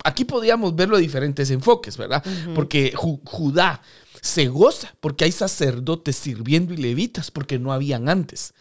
Aquí 0.04 0.26
podríamos 0.26 0.76
verlo 0.76 0.96
de 0.96 1.02
diferentes 1.02 1.50
enfoques, 1.50 1.96
¿verdad? 1.96 2.22
Porque 2.54 2.92
Ju- 2.92 3.22
Judá 3.24 3.80
se 4.20 4.48
goza 4.48 4.94
porque 5.00 5.24
hay 5.24 5.32
sacerdotes 5.32 6.16
sirviendo 6.16 6.74
y 6.74 6.76
levitas, 6.76 7.30
porque 7.30 7.58
no 7.58 7.72
habían 7.72 8.10
antes. 8.10 8.52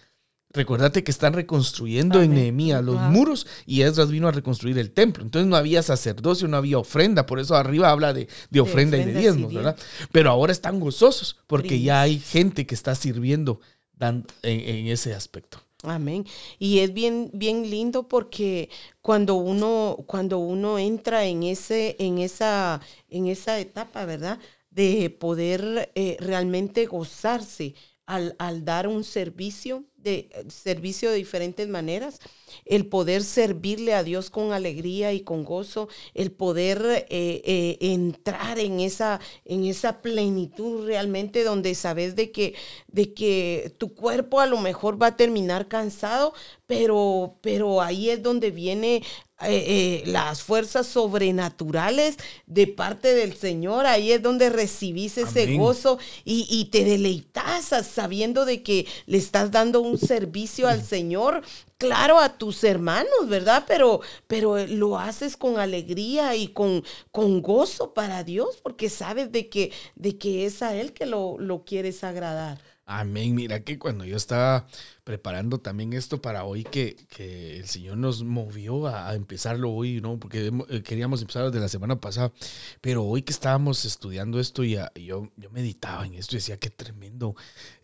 Recuérdate 0.54 1.04
que 1.04 1.12
están 1.12 1.34
reconstruyendo 1.34 2.22
en. 2.22 2.34
Nehemías 2.36 2.82
los 2.82 2.96
Ajá. 2.96 3.10
muros 3.10 3.46
y 3.66 3.82
Esdras 3.82 4.10
vino 4.10 4.30
a 4.30 4.32
reconstruir 4.32 4.78
el 4.80 4.92
templo. 4.92 5.22
Entonces 5.24 5.50
no 5.50 5.58
había 5.58 5.84
sacerdocio, 5.84 6.48
no 6.48 6.56
había 6.56 6.78
ofrenda. 6.78 7.26
Por 7.26 7.42
eso 7.42 7.58
arriba 7.58 7.90
habla 7.90 8.14
de, 8.14 8.30
de 8.50 8.60
ofrenda 8.62 8.96
y 8.96 9.04
de 9.04 9.12
y 9.12 9.16
diezmos, 9.16 9.52
diezmos. 9.52 9.54
¿verdad? 9.54 9.78
Pero 10.14 10.30
ahora 10.32 10.54
están 10.54 10.80
gozosos 10.80 11.36
porque 11.48 11.82
ya 11.82 12.00
hay 12.00 12.20
gente 12.20 12.66
que 12.66 12.74
está 12.74 12.96
sirviendo 12.96 13.60
en 14.00 14.88
ese 14.88 15.14
aspecto. 15.14 15.60
Amén. 15.84 16.26
Y 16.60 16.80
es 16.80 16.94
bien, 16.94 17.30
bien 17.34 17.70
lindo 17.70 18.08
porque 18.08 18.70
cuando 19.02 19.36
uno, 19.36 19.98
cuando 20.08 20.40
uno 20.40 20.80
entra 20.80 21.26
en 21.26 21.44
ese, 21.44 21.96
en 22.00 22.18
esa, 22.18 22.82
en 23.10 23.28
esa 23.28 23.60
etapa, 23.60 24.06
¿verdad? 24.06 24.40
De 24.70 25.10
poder 25.10 25.92
eh, 25.96 26.18
realmente 26.20 26.86
gozarse 26.86 27.76
al, 28.06 28.36
al 28.40 28.66
dar 28.66 28.88
un 28.88 29.04
servicio, 29.04 29.84
de 30.06 30.30
servicio 30.50 31.10
de 31.10 31.18
diferentes 31.18 31.68
maneras, 31.68 32.20
el 32.66 32.86
poder 32.86 33.24
servirle 33.24 33.96
a 33.96 34.04
Dios 34.04 34.30
con 34.30 34.54
alegría 34.54 35.12
y 35.14 35.22
con 35.22 35.44
gozo, 35.44 35.90
el 36.14 36.32
poder 36.32 37.08
eh, 37.10 37.42
eh, 37.44 37.78
entrar 37.82 38.60
en 38.60 38.80
esa, 38.80 39.20
en 39.46 39.66
esa 39.66 40.04
plenitud 40.04 40.86
realmente 40.86 41.44
donde 41.44 41.74
sabes 41.74 42.16
de 42.16 42.32
que, 42.32 42.54
de 42.88 43.14
que 43.14 43.74
tu 43.80 43.96
cuerpo 43.96 44.40
a 44.40 44.46
lo 44.46 44.60
mejor 44.60 45.02
va 45.02 45.08
a 45.08 45.18
terminar 45.18 45.68
cansado, 45.68 46.34
pero, 46.68 47.38
pero 47.42 47.82
ahí 47.82 48.12
es 48.12 48.22
donde 48.22 48.52
viene 48.52 49.02
eh, 49.42 50.02
eh, 50.04 50.04
las 50.08 50.42
fuerzas 50.44 50.88
sobrenaturales 50.88 52.18
de 52.46 52.68
parte 52.68 53.14
del 53.14 53.36
Señor. 53.36 53.86
Ahí 53.86 54.12
es 54.12 54.22
donde 54.22 54.50
recibís 54.50 55.18
ese 55.18 55.44
Amén. 55.44 55.58
gozo 55.58 56.00
y, 56.24 56.48
y 56.50 56.66
te 56.66 56.86
deleitas 56.86 57.66
sabiendo 57.86 58.46
de 58.46 58.64
que 58.64 58.88
le 59.08 59.18
estás 59.18 59.52
dando 59.52 59.82
un 59.82 59.98
servicio 59.98 60.68
al 60.68 60.84
Señor. 60.84 61.44
Claro, 61.78 62.20
a 62.20 62.38
tus 62.38 62.64
hermanos, 62.64 63.28
¿verdad? 63.28 63.66
Pero, 63.68 64.00
pero 64.28 64.66
lo 64.66 64.98
haces 64.98 65.36
con 65.36 65.60
alegría 65.60 66.34
y 66.36 66.48
con, 66.48 66.84
con 67.12 67.42
gozo 67.42 67.94
para 67.94 68.24
Dios, 68.24 68.58
porque 68.64 68.90
sabes 68.90 69.32
de 69.34 69.50
que, 69.50 69.74
de 69.96 70.18
que 70.18 70.46
es 70.46 70.62
a 70.62 70.74
Él 70.76 70.94
que 70.94 71.06
lo, 71.06 71.38
lo 71.38 71.66
quieres 71.66 72.04
agradar. 72.06 72.62
Amén. 72.86 73.34
Mira 73.36 73.64
que 73.64 73.80
cuando 73.80 74.06
yo 74.06 74.16
estaba 74.18 74.68
preparando 75.06 75.60
también 75.60 75.94
esto 75.94 76.22
para 76.22 76.44
hoy, 76.44 76.64
que, 76.66 76.98
que 77.10 77.58
el 77.60 77.68
Señor 77.70 77.96
nos 77.98 78.24
movió 78.24 78.88
a, 78.88 79.08
a 79.10 79.16
empezarlo 79.16 79.72
hoy, 79.72 80.02
¿no? 80.02 80.20
Porque 80.20 80.52
eh, 80.70 80.84
queríamos 80.84 81.22
empezar 81.22 81.46
desde 81.46 81.62
la 81.62 81.70
semana 81.70 82.02
pasada, 82.02 82.34
pero 82.82 83.06
hoy 83.06 83.22
que 83.22 83.32
estábamos 83.32 83.86
estudiando 83.86 84.40
esto, 84.42 84.64
ya, 84.66 84.92
yo, 84.96 85.32
yo 85.38 85.50
meditaba 85.52 86.06
en 86.06 86.16
esto 86.16 86.36
y 86.36 86.40
decía, 86.40 86.58
qué 86.58 86.70
tremendo. 86.70 87.36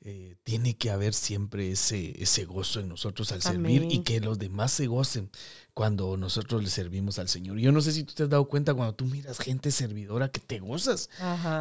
eh, 0.03 0.35
tiene 0.43 0.75
que 0.75 0.89
haber 0.89 1.13
siempre 1.13 1.71
ese, 1.71 2.21
ese 2.21 2.43
gozo 2.45 2.79
en 2.79 2.89
nosotros 2.89 3.31
al 3.31 3.41
servir 3.43 3.85
y 3.87 3.99
que 3.99 4.19
los 4.19 4.39
demás 4.39 4.71
se 4.71 4.87
gocen 4.87 5.29
cuando 5.75 6.17
nosotros 6.17 6.61
le 6.63 6.69
servimos 6.69 7.19
al 7.19 7.29
Señor. 7.29 7.57
Yo 7.59 7.71
no 7.71 7.81
sé 7.81 7.91
si 7.93 8.03
tú 8.03 8.13
te 8.13 8.23
has 8.23 8.29
dado 8.29 8.45
cuenta 8.45 8.73
cuando 8.73 8.93
tú 8.95 9.05
miras 9.05 9.37
gente 9.39 9.71
servidora 9.71 10.29
que 10.29 10.39
te 10.41 10.59
gozas 10.59 11.07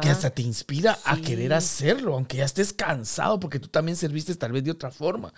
que 0.01 0.09
hasta 0.09 0.31
te 0.31 0.41
inspira 0.41 0.97
a 1.05 1.17
querer 1.17 1.53
hacerlo, 1.53 2.15
aunque 2.15 2.37
ya 2.37 2.45
estés 2.45 2.73
cansado, 2.73 3.39
porque 3.39 3.59
tú 3.59 3.67
también 3.67 3.95
serviste 3.95 4.33
tal 4.35 4.51
vez 4.51 4.63
de 4.63 4.71
otra 4.71 4.89
forma. 4.91 5.33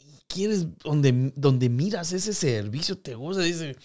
Y 0.00 0.18
quieres, 0.28 0.66
donde, 0.84 1.32
donde 1.36 1.68
miras 1.68 2.12
ese 2.12 2.32
servicio, 2.34 2.98
te 2.98 3.14
goza, 3.14 3.40
dice, 3.42 3.76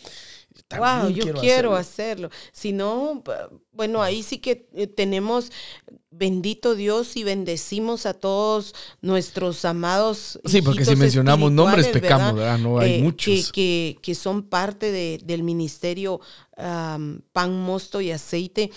Wow, 0.75 1.09
yo 1.09 1.23
quiero, 1.39 1.75
hacerlo". 1.75 1.75
hacerlo. 1.75 2.29
Si 2.51 2.71
no, 2.73 3.23
bueno, 3.71 4.01
ahí 4.01 4.23
sí 4.23 4.39
que 4.39 4.67
eh, 4.73 4.87
tenemos, 4.87 5.51
bendito 6.09 6.73
Dios, 6.73 7.15
y 7.15 7.23
bendecimos 7.23 8.07
a 8.07 8.15
todos 8.15 8.73
nuestros 9.01 9.63
amados. 9.65 10.39
Sí, 10.45 10.63
porque 10.63 10.83
si 10.83 10.95
mencionamos 10.95 11.51
nombres, 11.51 11.87
pecamos, 11.89 12.33
¿verdad? 12.35 12.57
No 12.57 12.79
hay 12.79 12.95
Eh, 12.95 13.01
muchos. 13.03 13.51
Que, 13.51 13.51
que- 13.51 13.97
que 14.01 14.15
son 14.15 14.43
parte 14.49 14.91
de- 14.91 15.19
del 15.23 15.43
ministerio 15.43 16.19
Pan, 16.55 17.61
Mosto 17.61 18.01
y 18.01 18.09
Aceite. 18.11 18.71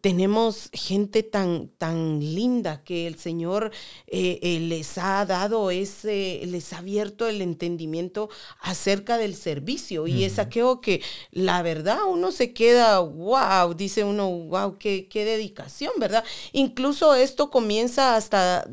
Tenemos 0.00 0.70
gente 0.72 1.22
tan, 1.22 1.68
tan 1.78 2.20
linda 2.20 2.82
que 2.84 3.06
el 3.06 3.18
Señor 3.18 3.70
eh, 4.06 4.38
eh, 4.42 4.60
les 4.60 4.98
ha 4.98 5.24
dado 5.26 5.70
ese, 5.70 6.42
les 6.46 6.72
ha 6.72 6.78
abierto 6.78 7.26
el 7.28 7.42
entendimiento 7.42 8.28
acerca 8.60 9.18
del 9.18 9.34
servicio. 9.34 10.06
Y 10.06 10.24
es 10.24 10.38
aquello 10.38 10.80
que 10.80 11.02
la 11.30 11.62
verdad 11.62 11.98
uno 12.08 12.32
se 12.32 12.52
queda, 12.52 12.98
wow, 13.00 13.74
dice 13.74 14.04
uno, 14.04 14.30
wow, 14.30 14.78
qué, 14.78 15.08
qué 15.08 15.24
dedicación, 15.24 15.92
¿verdad? 15.98 16.24
Incluso 16.52 17.14
esto 17.14 17.50
comienza 17.50 18.16
hasta 18.16 18.68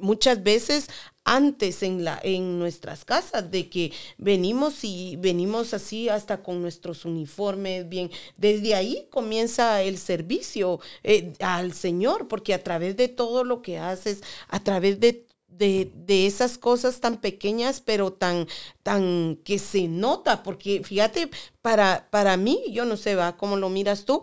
muchas 0.00 0.42
veces 0.42 0.88
antes 1.24 1.82
en 1.82 2.04
la 2.04 2.20
en 2.22 2.58
nuestras 2.58 3.04
casas 3.04 3.50
de 3.50 3.68
que 3.68 3.92
venimos 4.18 4.84
y 4.84 5.16
venimos 5.16 5.74
así 5.74 6.08
hasta 6.08 6.42
con 6.42 6.60
nuestros 6.62 7.04
uniformes 7.04 7.88
bien 7.88 8.10
desde 8.36 8.74
ahí 8.74 9.08
comienza 9.10 9.82
el 9.82 9.98
servicio 9.98 10.80
eh, 11.02 11.32
al 11.40 11.72
Señor 11.72 12.28
porque 12.28 12.54
a 12.54 12.62
través 12.62 12.96
de 12.96 13.08
todo 13.08 13.44
lo 13.44 13.62
que 13.62 13.78
haces 13.78 14.22
a 14.48 14.62
través 14.62 15.00
de 15.00 15.26
de, 15.58 15.92
de 15.94 16.26
esas 16.26 16.58
cosas 16.58 17.00
tan 17.00 17.20
pequeñas, 17.20 17.80
pero 17.80 18.12
tan, 18.12 18.48
tan 18.82 19.36
que 19.44 19.58
se 19.58 19.88
nota, 19.88 20.42
porque 20.42 20.82
fíjate, 20.84 21.30
para, 21.62 22.08
para 22.10 22.36
mí, 22.36 22.60
yo 22.70 22.84
no 22.84 22.96
sé, 22.96 23.14
va, 23.14 23.36
cómo 23.36 23.56
lo 23.56 23.68
miras 23.68 24.04
tú, 24.04 24.22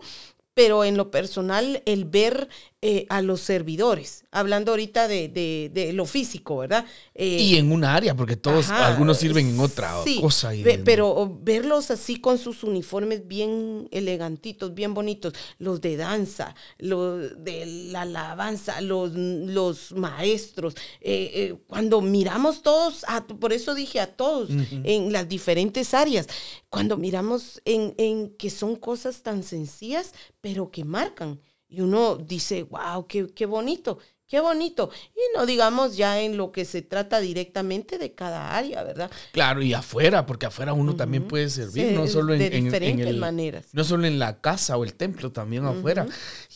pero 0.54 0.84
en 0.84 0.96
lo 0.96 1.10
personal, 1.10 1.82
el 1.86 2.04
ver 2.04 2.48
eh, 2.84 3.06
a 3.10 3.22
los 3.22 3.40
servidores, 3.40 4.24
hablando 4.32 4.72
ahorita 4.72 5.06
de, 5.06 5.28
de, 5.28 5.70
de 5.72 5.92
lo 5.92 6.04
físico, 6.04 6.56
¿verdad? 6.58 6.84
Eh, 7.14 7.38
Y 7.40 7.56
en 7.56 7.70
una 7.70 7.94
área, 7.94 8.14
porque 8.16 8.36
todos, 8.36 8.68
Ajá, 8.70 8.88
algunos 8.88 9.18
sirven 9.18 9.48
en 9.50 9.60
otra 9.60 10.02
sí, 10.02 10.20
cosa. 10.20 10.52
y 10.52 10.64
ve- 10.64 10.80
pero 10.84 11.38
verlos 11.42 11.92
así 11.92 12.16
con 12.16 12.38
sus 12.38 12.64
uniformes 12.64 13.28
bien 13.28 13.88
elegantitos, 13.92 14.74
bien 14.74 14.94
bonitos, 14.94 15.32
los 15.58 15.80
de 15.80 15.96
danza, 15.96 16.54
los 16.78 17.42
de 17.44 17.66
la 17.66 18.02
alabanza, 18.02 18.80
los, 18.80 19.12
los 19.14 19.92
maestros, 19.92 20.74
eh, 21.00 21.30
eh, 21.34 21.54
cuando 21.68 22.00
miramos 22.00 22.62
todos, 22.62 23.04
a- 23.06 23.24
por 23.26 23.52
eso 23.52 23.74
dije 23.76 24.00
a 24.00 24.08
todos, 24.16 24.48
en 24.82 25.12
las 25.12 25.28
diferentes 25.28 25.94
áreas, 25.94 26.26
cuando 26.68 26.96
miramos 26.96 27.60
en, 27.64 27.94
en 27.96 28.30
que 28.36 28.50
son 28.50 28.74
cosas 28.74 29.22
tan 29.22 29.44
sencillas, 29.44 30.12
pero 30.40 30.70
que 30.72 30.84
marcan. 30.84 31.38
Y 31.72 31.80
uno 31.80 32.16
dice, 32.16 32.64
wow, 32.64 33.06
qué, 33.06 33.28
qué 33.34 33.46
bonito, 33.46 33.98
qué 34.28 34.40
bonito. 34.40 34.90
Y 35.14 35.20
no 35.36 35.46
digamos 35.46 35.96
ya 35.96 36.20
en 36.20 36.36
lo 36.36 36.52
que 36.52 36.66
se 36.66 36.82
trata 36.82 37.18
directamente 37.18 37.96
de 37.96 38.14
cada 38.14 38.54
área, 38.58 38.82
¿verdad? 38.82 39.10
Claro, 39.32 39.62
y 39.62 39.72
afuera, 39.72 40.26
porque 40.26 40.44
afuera 40.44 40.74
uno 40.74 40.94
también 40.96 41.26
puede 41.26 41.48
servir, 41.48 41.88
Sí, 41.88 41.94
no 41.94 42.06
solo 42.06 42.34
en, 42.34 42.40
de 42.40 42.46
en- 42.48 42.52
en 42.52 42.64
diferentes 42.64 43.06
el- 43.06 43.16
maneras. 43.16 43.66
No 43.72 43.84
solo 43.84 44.06
en 44.06 44.18
la 44.18 44.42
casa 44.42 44.76
o 44.76 44.84
el 44.84 44.92
templo, 44.92 45.32
también 45.32 45.64
afuera. 45.64 46.06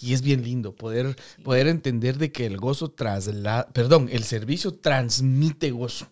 Y 0.02 0.12
es 0.12 0.20
bien 0.20 0.42
lindo 0.42 0.74
poder, 0.76 1.16
poder 1.42 1.66
entender 1.68 2.18
de 2.18 2.30
que 2.30 2.44
el 2.44 2.58
gozo 2.58 2.90
traslada, 2.90 3.68
perdón, 3.72 4.10
el 4.12 4.24
servicio 4.24 4.74
transmite 4.74 5.70
gozo. 5.70 6.08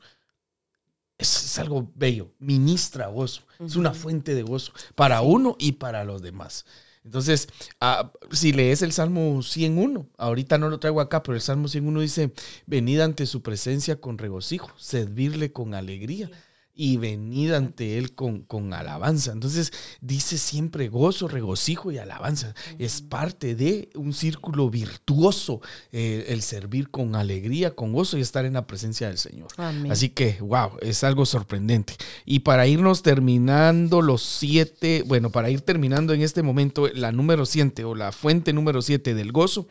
Es, 1.18 1.44
es 1.44 1.58
algo 1.58 1.90
bello, 1.94 2.32
ministra 2.38 3.06
gozo. 3.08 3.42
Es 3.60 3.76
una 3.76 3.92
fuente 3.92 4.34
de 4.34 4.42
gozo 4.42 4.72
para 4.94 5.20
uno 5.20 5.56
y 5.58 5.72
para 5.72 6.04
los 6.04 6.22
demás. 6.22 6.64
Entonces, 7.04 7.48
ah, 7.80 8.12
si 8.32 8.52
lees 8.52 8.82
el 8.82 8.92
Salmo 8.92 9.42
101, 9.42 10.06
ahorita 10.16 10.58
no 10.58 10.70
lo 10.70 10.80
traigo 10.80 11.00
acá, 11.00 11.22
pero 11.22 11.34
el 11.36 11.42
Salmo 11.42 11.68
101 11.68 12.00
dice, 12.00 12.32
venid 12.66 13.00
ante 13.00 13.26
su 13.26 13.42
presencia 13.42 14.00
con 14.00 14.18
regocijo, 14.18 14.72
servirle 14.78 15.52
con 15.52 15.74
alegría 15.74 16.30
y 16.74 16.96
venid 16.96 17.52
ante 17.52 17.98
Él 17.98 18.14
con, 18.14 18.42
con, 18.42 18.72
alabanza. 18.74 19.32
Entonces 19.32 19.72
dice 20.00 20.38
siempre 20.38 20.88
gozo, 20.88 21.28
regocijo 21.28 21.92
y 21.92 21.98
alabanza. 21.98 22.54
Es 22.78 23.00
parte 23.00 23.54
de 23.54 23.90
un 23.94 24.12
círculo 24.12 24.70
virtuoso 24.70 25.60
eh, 25.92 26.26
el 26.28 26.42
servir 26.42 26.90
con 26.90 27.14
alegría, 27.14 27.74
con 27.74 27.92
gozo 27.92 28.18
y 28.18 28.20
estar 28.20 28.44
en 28.44 28.54
la 28.54 28.66
presencia 28.66 29.08
del 29.08 29.18
Señor. 29.18 29.48
Así 29.90 30.08
que, 30.08 30.38
wow, 30.40 30.72
es 30.80 31.04
algo 31.04 31.26
sorprendente. 31.26 31.94
Y 32.24 32.40
para 32.40 32.66
irnos 32.66 33.02
terminando 33.02 34.02
los 34.02 34.22
siete, 34.22 35.04
bueno, 35.06 35.30
para 35.30 35.50
ir 35.50 35.60
terminando 35.60 36.12
en 36.12 36.22
este 36.22 36.42
momento 36.42 36.88
la 36.92 37.12
número 37.12 37.46
siete 37.46 37.84
o 37.84 37.94
la 37.94 38.10
fuente 38.10 38.52
número 38.52 38.82
siete 38.82 39.14
del 39.14 39.30
gozo, 39.30 39.68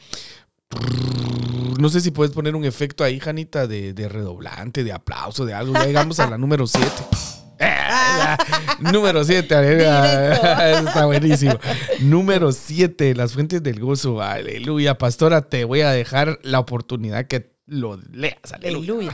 no 1.80 1.90
sé 1.90 2.02
si 2.02 2.12
puedes 2.12 2.34
poner 2.34 2.56
un 2.56 2.66
efecto 2.66 3.04
ahí, 3.04 3.20
Janita, 3.20 3.68
de, 3.68 3.94
redoblante, 4.10 4.84
de 4.84 4.92
aplauso, 4.92 5.46
de 5.46 5.54
algo. 5.54 5.74
Ya 5.74 5.86
llegamos 5.86 6.20
a 6.20 6.30
la 6.30 6.38
número 6.38 6.68
7. 6.68 6.88
número 8.80 9.24
7, 9.24 9.56
está 10.86 11.06
buenísimo. 11.06 11.60
Número 12.02 12.52
7, 12.52 13.16
las 13.16 13.34
fuentes 13.34 13.62
del 13.64 13.80
gozo. 13.80 14.22
Aleluya, 14.22 14.98
pastora, 14.98 15.42
te 15.42 15.64
voy 15.64 15.82
a 15.82 15.92
dejar 15.92 16.40
la 16.44 16.60
oportunidad 16.60 17.28
que 17.28 17.54
lo 17.66 17.98
leas. 18.12 18.54
Aleluya. 18.54 19.14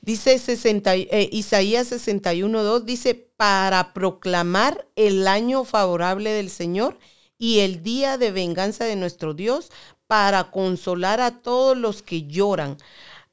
Dice 0.00 0.38
60, 0.38 0.94
eh, 0.94 1.28
Isaías 1.32 1.90
61.2, 1.90 2.84
dice, 2.84 3.14
para 3.36 3.92
proclamar 3.92 4.86
el 4.94 5.26
año 5.26 5.64
favorable 5.64 6.30
del 6.30 6.48
Señor 6.48 6.98
y 7.38 7.58
el 7.60 7.82
día 7.82 8.16
de 8.16 8.30
venganza 8.30 8.84
de 8.84 8.96
nuestro 8.96 9.34
Dios, 9.34 9.70
para 10.06 10.50
consolar 10.50 11.20
a 11.20 11.42
todos 11.42 11.76
los 11.76 12.02
que 12.02 12.26
lloran, 12.26 12.76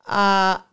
a, 0.05 0.67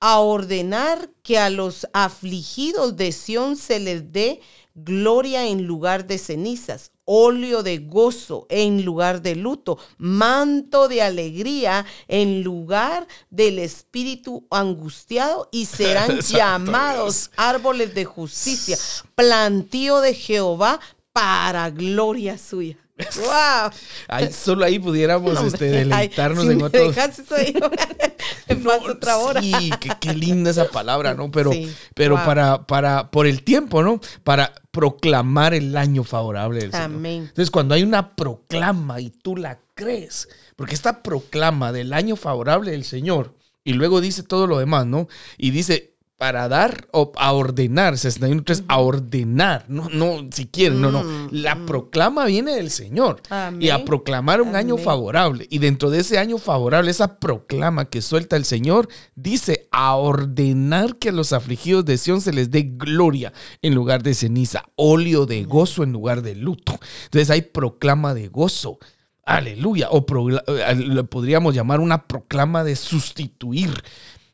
ordenar 0.00 1.10
que 1.24 1.38
a 1.38 1.50
los 1.50 1.88
afligidos 1.92 2.96
de 2.96 3.10
Sión 3.10 3.56
se 3.56 3.80
les 3.80 4.12
dé 4.12 4.40
gloria 4.76 5.48
en 5.48 5.66
lugar 5.66 6.06
de 6.06 6.18
cenizas, 6.18 6.92
óleo 7.04 7.64
de 7.64 7.78
gozo 7.78 8.46
en 8.48 8.84
lugar 8.84 9.22
de 9.22 9.34
luto, 9.34 9.76
manto 9.96 10.86
de 10.86 11.02
alegría 11.02 11.84
en 12.06 12.44
lugar 12.44 13.08
del 13.28 13.58
espíritu 13.58 14.46
angustiado 14.50 15.48
y 15.50 15.64
serán 15.66 16.20
llamados 16.20 17.32
árboles 17.36 17.92
de 17.92 18.04
justicia, 18.04 18.78
plantío 19.16 20.00
de 20.00 20.14
Jehová 20.14 20.78
para 21.12 21.70
gloria 21.70 22.38
suya. 22.38 22.76
¡Wow! 23.16 23.70
Ahí, 24.08 24.32
solo 24.32 24.64
ahí 24.64 24.78
pudiéramos 24.78 25.40
este, 25.42 25.66
deleitarnos 25.66 26.44
en 26.46 26.62
otros. 26.62 26.96
otra 28.90 29.18
hora. 29.18 29.40
Sí, 29.40 29.70
qué, 30.00 30.14
linda 30.14 30.50
esa 30.50 30.68
palabra, 30.68 31.14
¿no? 31.14 31.30
Pero, 31.30 31.50
pero 31.94 32.16
para, 32.16 32.66
para, 32.66 33.10
por 33.10 33.26
el 33.26 33.42
tiempo, 33.42 33.82
¿no? 33.82 34.00
Para 34.24 34.52
proclamar 34.70 35.54
el 35.54 35.76
año 35.76 36.04
favorable 36.04 36.60
del 36.60 36.72
Señor. 36.72 37.06
Entonces, 37.06 37.50
cuando 37.50 37.74
hay 37.74 37.82
una 37.82 38.14
proclama 38.14 39.00
y 39.00 39.10
tú 39.10 39.36
la 39.36 39.60
crees, 39.74 40.28
porque 40.56 40.74
esta 40.74 41.02
proclama 41.02 41.72
del 41.72 41.92
año 41.92 42.16
favorable 42.16 42.72
del 42.72 42.84
Señor, 42.84 43.34
y 43.64 43.74
luego 43.74 44.00
dice 44.00 44.22
todo 44.22 44.46
lo 44.46 44.58
demás, 44.58 44.86
¿no? 44.86 45.08
Y 45.36 45.50
dice, 45.50 45.97
para 46.18 46.48
dar 46.48 46.88
o 46.90 47.12
a 47.16 47.32
ordenar, 47.32 47.94
61.3, 47.94 48.64
a 48.66 48.78
ordenar, 48.78 49.64
no, 49.68 49.88
no, 49.88 50.26
si 50.32 50.46
quieren, 50.46 50.82
no, 50.82 50.90
no. 50.90 51.04
Mm, 51.04 51.28
la 51.30 51.54
mm. 51.54 51.66
proclama 51.66 52.26
viene 52.26 52.56
del 52.56 52.70
Señor 52.70 53.22
y 53.60 53.68
a 53.70 53.84
proclamar 53.84 54.42
un 54.42 54.56
año 54.56 54.76
favorable. 54.78 55.46
Y 55.48 55.58
dentro 55.58 55.90
de 55.90 56.00
ese 56.00 56.18
año 56.18 56.38
favorable, 56.38 56.90
esa 56.90 57.20
proclama 57.20 57.84
que 57.84 58.02
suelta 58.02 58.34
el 58.34 58.44
Señor, 58.44 58.88
dice 59.14 59.68
a 59.70 59.94
ordenar 59.94 60.96
que 60.96 61.10
a 61.10 61.12
los 61.12 61.32
afligidos 61.32 61.84
de 61.84 61.98
Sión 61.98 62.20
se 62.20 62.32
les 62.32 62.50
dé 62.50 62.62
gloria 62.62 63.32
en 63.62 63.76
lugar 63.76 64.02
de 64.02 64.14
ceniza, 64.14 64.64
óleo 64.74 65.24
de 65.24 65.44
gozo 65.44 65.84
en 65.84 65.92
lugar 65.92 66.22
de 66.22 66.34
luto. 66.34 66.80
Entonces 67.04 67.30
hay 67.30 67.42
proclama 67.42 68.12
de 68.12 68.26
gozo. 68.26 68.80
Aleluya. 69.24 69.88
O 69.90 70.04
eh, 70.48 71.04
podríamos 71.04 71.54
llamar 71.54 71.78
una 71.78 72.08
proclama 72.08 72.64
de 72.64 72.74
sustituir, 72.74 73.70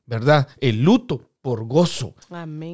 ¿verdad? 0.07 0.49
El 0.61 0.82
luto 0.82 1.34
por 1.45 1.66
gozo. 1.66 2.14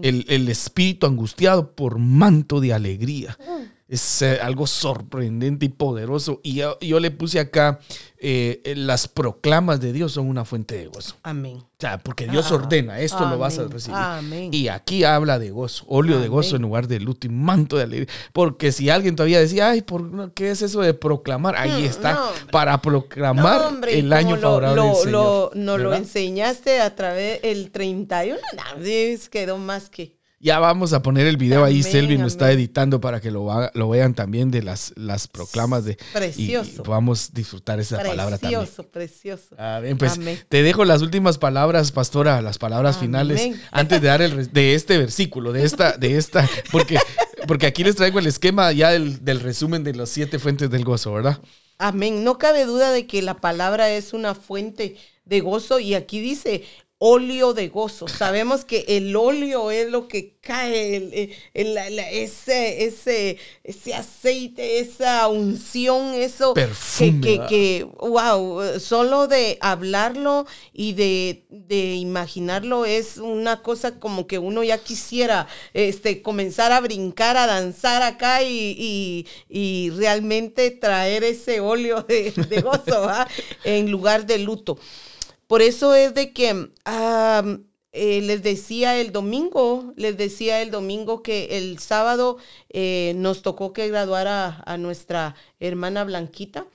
El, 0.02 0.48
espíritu 0.48 1.08
angustiado 1.08 1.74
por 1.74 1.98
manto 1.98 2.60
de 2.60 2.72
alegría. 2.72 3.36
Mm. 3.40 3.62
Es 3.90 4.22
eh, 4.22 4.38
algo 4.40 4.68
sorprendente 4.68 5.66
y 5.66 5.68
poderoso. 5.68 6.40
Y 6.44 6.54
yo, 6.54 7.00
le 7.00 7.10
puse 7.10 7.40
acá, 7.40 7.80
eh, 8.18 8.62
las 8.76 9.08
proclamas 9.08 9.80
de 9.80 9.92
Dios 9.92 10.12
son 10.12 10.28
una 10.28 10.44
fuente 10.44 10.76
de 10.76 10.86
gozo. 10.86 11.16
Amén. 11.24 11.56
O 11.56 11.80
sea, 11.80 11.98
porque 11.98 12.28
Dios 12.28 12.52
ordena, 12.52 13.00
esto 13.00 13.28
lo 13.28 13.36
vas 13.36 13.58
a 13.58 13.64
recibir. 13.64 13.98
Amén. 13.98 14.50
Y 14.54 14.68
aquí 14.68 15.02
habla 15.02 15.40
de 15.40 15.50
gozo, 15.50 15.84
óleo 15.88 16.20
de 16.20 16.28
gozo 16.28 16.54
en 16.54 16.62
lugar 16.62 16.86
de 16.86 17.00
luto 17.00 17.26
y 17.26 17.30
manto 17.30 17.78
de 17.78 17.82
alegría. 17.82 18.14
Porque 18.32 18.70
si 18.70 18.90
alguien 18.90 19.16
todavía 19.16 19.40
decía, 19.40 19.70
ay, 19.70 19.82
¿por 19.82 20.32
qué 20.34 20.52
es 20.52 20.62
eso 20.62 20.82
de 20.82 20.94
proclamar? 20.94 21.56
Ahí 21.56 21.82
hmm, 21.82 21.86
está, 21.86 22.30
para 22.52 22.80
proclamar 22.80 23.72
el 23.88 24.12
año 24.12 24.36
favorable 24.36 24.76
lo, 24.76 24.94
Señor. 24.94 25.56
Nos 25.56 25.80
lo 25.80 25.94
enseñaste 25.94 26.80
a 26.80 26.94
través 26.94 27.42
del 27.42 27.72
31, 27.72 28.38
no, 28.56 29.30
quedó 29.30 29.58
más 29.58 29.90
que 29.90 30.19
ya 30.42 30.58
vamos 30.58 30.94
a 30.94 31.02
poner 31.02 31.26
el 31.26 31.36
video 31.36 31.64
ahí, 31.64 31.82
Selvin 31.82 32.22
lo 32.22 32.26
está 32.26 32.50
editando 32.50 32.98
para 32.98 33.20
que 33.20 33.30
lo, 33.30 33.70
lo 33.74 33.88
vean 33.90 34.14
también 34.14 34.50
de 34.50 34.62
las, 34.62 34.94
las 34.96 35.28
proclamas 35.28 35.84
de... 35.84 35.98
Precioso. 36.14 36.80
Y, 36.80 36.82
podamos 36.82 37.34
disfrutar 37.34 37.78
esa 37.78 37.98
palabra 37.98 38.38
también. 38.38 38.60
Precioso, 38.62 38.90
precioso. 38.90 39.54
Ah, 39.58 39.82
pues 39.98 40.18
te 40.48 40.62
dejo 40.62 40.86
las 40.86 41.02
últimas 41.02 41.36
palabras, 41.36 41.92
pastora, 41.92 42.40
las 42.40 42.56
palabras 42.56 42.96
finales, 42.96 43.54
antes 43.70 44.00
de 44.00 44.08
dar 44.08 44.22
el 44.22 44.50
de 44.50 44.74
este 44.74 44.96
versículo, 44.96 45.52
de 45.52 45.64
esta, 45.64 45.98
de 45.98 46.16
esta, 46.16 46.48
porque, 46.72 46.98
porque 47.46 47.66
aquí 47.66 47.84
les 47.84 47.96
traigo 47.96 48.18
el 48.18 48.26
esquema 48.26 48.72
ya 48.72 48.92
del, 48.92 49.22
del 49.22 49.40
resumen 49.40 49.84
de 49.84 49.94
las 49.94 50.08
siete 50.08 50.38
fuentes 50.38 50.70
del 50.70 50.84
gozo, 50.84 51.12
¿verdad? 51.12 51.38
Amén. 51.76 52.24
No 52.24 52.38
cabe 52.38 52.64
duda 52.64 52.92
de 52.92 53.06
que 53.06 53.20
la 53.20 53.40
palabra 53.42 53.90
es 53.90 54.14
una 54.14 54.34
fuente 54.34 54.96
de 55.26 55.40
gozo 55.40 55.80
y 55.80 55.94
aquí 55.94 56.20
dice, 56.20 56.64
óleo 57.02 57.54
de 57.54 57.68
gozo. 57.68 58.08
Sabemos 58.08 58.66
que 58.66 58.84
el 58.86 59.16
óleo 59.16 59.70
es 59.70 59.90
lo 59.90 60.06
que 60.06 60.36
cae, 60.42 61.34
ese, 61.54 62.84
ese, 62.84 63.38
ese 63.64 63.94
aceite, 63.94 64.80
esa 64.80 65.26
unción, 65.28 66.12
eso 66.12 66.52
Perfume, 66.52 67.40
que, 67.48 67.86
wow, 68.00 68.78
solo 68.78 69.28
de 69.28 69.56
hablarlo 69.62 70.46
y 70.74 70.92
de, 70.92 71.46
imaginarlo 71.94 72.84
es 72.84 73.16
una 73.16 73.62
cosa 73.62 73.98
como 73.98 74.26
que 74.26 74.38
uno 74.38 74.62
ya 74.62 74.76
quisiera 74.76 75.48
este, 75.72 76.20
comenzar 76.20 76.70
a 76.70 76.80
brincar, 76.80 77.38
a 77.38 77.46
danzar 77.46 78.02
acá 78.02 78.42
y, 78.42 79.26
realmente 79.96 80.70
traer 80.70 81.24
ese 81.24 81.60
óleo 81.60 82.02
de, 82.02 82.60
gozo 82.62 83.08
en 83.64 83.90
lugar 83.90 84.26
de 84.26 84.38
luto. 84.38 84.78
Por 85.50 85.62
eso 85.62 85.96
es 85.96 86.14
de 86.14 86.32
que 86.32 86.70
eh, 87.90 88.20
les 88.22 88.42
decía 88.44 89.00
el 89.00 89.10
domingo, 89.10 89.92
les 89.96 90.16
decía 90.16 90.62
el 90.62 90.70
domingo 90.70 91.24
que 91.24 91.58
el 91.58 91.80
sábado 91.80 92.36
eh, 92.68 93.14
nos 93.16 93.42
tocó 93.42 93.72
que 93.72 93.88
graduar 93.88 94.28
a, 94.28 94.78
nuestra 94.78 95.34
hermana 95.58 96.04
Blanquita. 96.04 96.66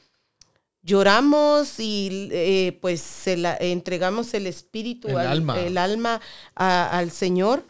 Lloramos 0.81 1.79
y 1.79 2.27
eh, 2.33 2.77
pues 2.81 2.99
se 2.99 3.37
la, 3.37 3.55
entregamos 3.55 4.33
el 4.33 4.45
espíritu, 4.45 5.07
el 5.07 5.19
alma, 5.19 5.57
el 5.57 5.77
alma 5.77 6.19
al 6.55 7.11
Señor. 7.11 7.63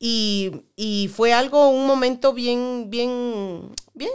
Y, 0.00 0.64
y, 0.74 1.08
fue 1.14 1.32
algo, 1.32 1.68
un 1.68 1.86
momento 1.86 2.32
bien, 2.32 2.86
bien, 2.88 3.70
bien, 3.94 4.10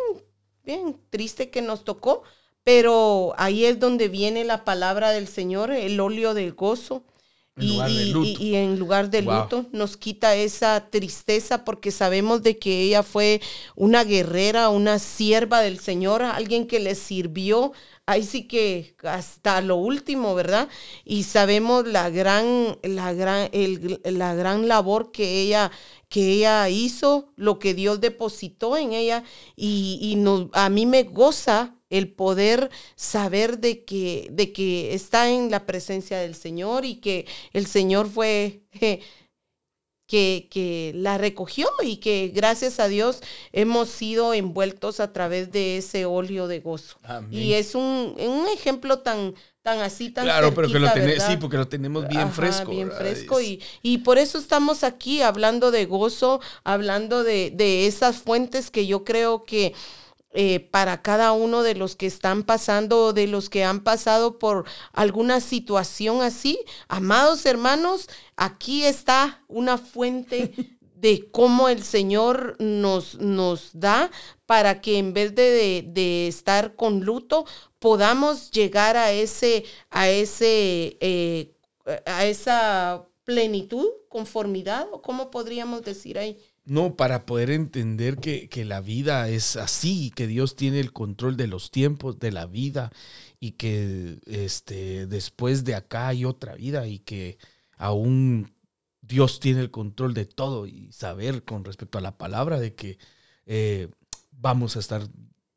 bien 0.66 1.00
triste 1.10 1.50
que 1.50 1.62
nos 1.62 1.86
tocó, 1.86 2.24
pero 2.68 3.34
ahí 3.38 3.64
es 3.64 3.80
donde 3.80 4.10
viene 4.10 4.44
la 4.44 4.66
palabra 4.66 5.12
del 5.12 5.30
Señor, 5.30 5.72
el 5.72 6.02
óleo 6.02 6.34
del 6.34 6.52
gozo. 6.52 7.06
y, 7.56 8.56
en 8.56 8.78
lugar 8.78 9.10
de 9.10 9.22
luto 9.22 9.68
nos 9.72 9.96
quita 9.96 10.36
esa 10.36 10.90
tristeza 10.90 11.64
porque 11.64 11.92
sabemos 11.92 12.44
de 12.44 12.60
que 12.60 12.82
ella 12.82 13.04
fue 13.04 13.40
una 13.78 14.04
guerrera, 14.04 14.68
una 14.68 15.00
sierva 15.00 15.62
del 15.62 15.80
Señor, 15.80 16.22
alguien 16.22 16.68
que 16.68 16.82
le 16.82 16.96
sirvió, 16.96 17.72
ahí 18.06 18.24
sí 18.24 18.50
que 18.50 18.98
hasta 19.02 19.62
lo 19.62 19.78
último, 19.78 20.36
¿verdad? 20.36 20.68
Y 21.06 21.24
sabemos 21.24 21.88
la 21.88 22.10
gran, 22.10 22.78
la 22.84 23.14
gran, 23.14 23.50
la 24.04 24.36
gran 24.36 24.68
labor 24.68 25.14
que 25.14 25.40
ella 25.40 25.72
que 26.10 26.32
ella 26.34 26.68
hizo, 26.68 27.32
lo 27.38 27.60
que 27.60 27.74
Dios 27.74 28.02
depositó 28.02 28.76
en 28.76 28.92
ella 28.92 29.24
y, 29.56 30.00
y 30.02 30.50
a 30.52 30.70
mí 30.70 30.86
me 30.86 31.04
goza 31.04 31.77
el 31.90 32.12
poder 32.12 32.70
saber 32.96 33.60
de 33.60 33.84
que, 33.84 34.28
de 34.32 34.52
que 34.52 34.94
está 34.94 35.30
en 35.30 35.52
la 35.52 35.66
presencia 35.66 36.20
del 36.20 36.36
Señor 36.36 36.86
y 36.86 36.96
que 36.96 37.26
el 37.54 37.66
Señor 37.68 38.10
fue 38.10 38.62
que, 40.08 40.48
que, 40.50 40.92
la 40.96 41.18
recogió 41.18 41.68
y 41.84 41.98
que 41.98 42.32
gracias 42.34 42.80
a 42.80 42.88
Dios 42.88 43.22
hemos 43.52 43.90
sido 43.90 44.34
envueltos 44.34 45.00
a 45.00 45.12
través 45.12 45.52
de 45.52 45.78
ese 45.78 46.06
óleo 46.06 46.48
de 46.48 46.60
gozo. 46.60 46.98
Y 47.30 47.54
es 47.54 47.76
un, 47.76 48.16
un 48.18 48.48
ejemplo 48.48 49.00
tan, 49.00 49.36
tan 49.62 49.80
así, 49.80 50.10
tan 50.10 50.24
Claro, 50.24 50.54
pero 50.54 50.70
que 50.70 50.80
lo 50.80 50.92
tenemos, 50.92 51.24
sí, 51.24 51.38
porque 51.38 51.58
lo 51.58 51.68
tenemos 51.68 52.08
bien 52.08 52.32
fresco. 52.32 52.72
Bien 52.72 52.90
fresco. 52.92 53.42
Y, 53.42 53.62
y, 53.82 54.00
por 54.00 54.18
eso 54.18 54.38
estamos 54.38 54.84
aquí 54.84 55.22
hablando 55.22 55.72
de 55.72 55.86
gozo, 55.86 56.40
hablando 56.64 57.24
de, 57.24 57.52
de 57.52 57.86
esas 57.86 58.18
fuentes 58.18 58.72
que 58.72 58.88
yo 58.88 59.04
creo 59.04 59.44
que 59.44 59.74
eh, 60.40 60.60
para 60.60 61.02
cada 61.02 61.32
uno 61.32 61.64
de 61.64 61.74
los 61.74 61.96
que 61.96 62.06
están 62.06 62.44
pasando, 62.44 63.12
de 63.12 63.26
los 63.26 63.50
que 63.50 63.64
han 63.64 63.84
pasado 63.84 64.38
por 64.38 64.66
alguna 64.94 65.42
situación 65.42 66.22
así. 66.22 66.60
Amados 66.88 67.48
hermanos, 67.48 68.08
aquí 68.36 68.84
está 68.84 69.44
una 69.48 69.80
fuente 69.80 70.54
de 70.94 71.32
cómo 71.32 71.70
el 71.70 71.82
Señor 71.82 72.56
nos, 72.60 73.16
nos 73.16 73.72
da 73.74 74.12
para 74.46 74.80
que 74.80 75.00
en 75.00 75.12
vez 75.12 75.34
de, 75.34 75.84
de, 75.88 76.28
estar 76.28 76.76
con 76.76 77.04
luto, 77.04 77.48
podamos 77.80 78.52
llegar 78.52 78.96
a 78.96 79.12
ese, 79.14 79.66
a 79.90 80.08
ese, 80.08 80.98
eh, 81.02 81.56
a 82.06 82.28
esa 82.28 83.08
plenitud, 83.24 83.88
conformidad, 84.08 84.88
o 84.92 85.02
cómo 85.02 85.32
podríamos 85.32 85.82
decir 85.82 86.20
ahí. 86.20 86.38
No, 86.68 86.96
para 86.96 87.26
poder 87.26 87.50
entender 87.50 88.18
que, 88.18 88.50
que, 88.50 88.66
la 88.66 88.82
vida 88.82 89.30
es 89.30 89.56
así, 89.56 90.12
que 90.14 90.28
Dios 90.28 90.58
tiene 90.58 90.82
el 90.82 90.92
control 90.92 91.38
de 91.38 91.48
los 91.48 91.72
tiempos, 91.72 92.20
de 92.20 92.34
la 92.34 92.46
vida, 92.46 92.92
y 93.40 93.52
que 93.52 94.20
este, 94.26 95.08
después 95.08 95.64
de 95.64 95.76
acá 95.76 96.10
hay 96.10 96.26
otra 96.26 96.56
vida 96.56 96.88
y 96.88 97.00
que 97.00 97.38
aún 97.78 98.52
Dios 99.02 99.40
tiene 99.40 99.62
el 99.62 99.72
control 99.72 100.14
de 100.14 100.26
todo 100.26 100.68
y 100.68 100.92
saber 100.92 101.44
con 101.44 101.64
respecto 101.64 101.98
a 101.98 102.02
la 102.02 102.18
palabra 102.18 102.60
de 102.60 102.76
que 102.76 102.98
eh, 103.46 103.90
vamos 104.32 104.76
a 104.76 104.80
estar 104.80 105.08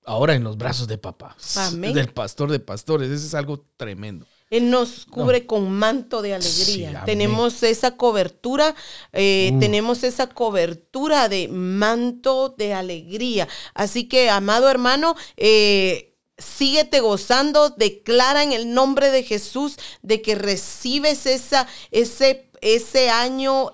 ahora 0.04 0.34
en 0.34 0.44
los 0.44 0.56
brazos 0.56 0.86
de 0.88 0.98
papá, 0.98 1.36
del 1.74 2.12
pastor 2.12 2.50
de 2.50 2.60
pastores. 2.60 3.10
Eso 3.10 3.26
es 3.26 3.34
algo 3.34 3.66
tremendo. 3.76 4.26
Él 4.50 4.68
nos 4.68 5.06
cubre 5.06 5.46
con 5.46 5.70
manto 5.70 6.22
de 6.22 6.34
alegría. 6.34 7.04
tenemos 7.06 7.62
esa 7.62 7.96
cobertura, 7.96 8.74
eh, 9.12 9.52
tenemos 9.60 10.02
esa 10.02 10.26
cobertura 10.26 11.28
de 11.28 11.46
manto 11.46 12.48
de 12.58 12.74
alegría. 12.74 13.46
Así 13.74 14.08
que, 14.08 14.28
amado 14.28 14.68
hermano, 14.68 15.14
eh, 15.36 16.16
síguete 16.36 16.98
gozando, 16.98 17.70
declara 17.70 18.42
en 18.42 18.52
el 18.52 18.74
nombre 18.74 19.10
de 19.10 19.22
Jesús 19.22 19.76
de 20.02 20.20
que 20.20 20.34
recibes 20.34 21.26
esa, 21.26 21.68
ese, 21.92 22.50
ese 22.60 23.08
año 23.08 23.72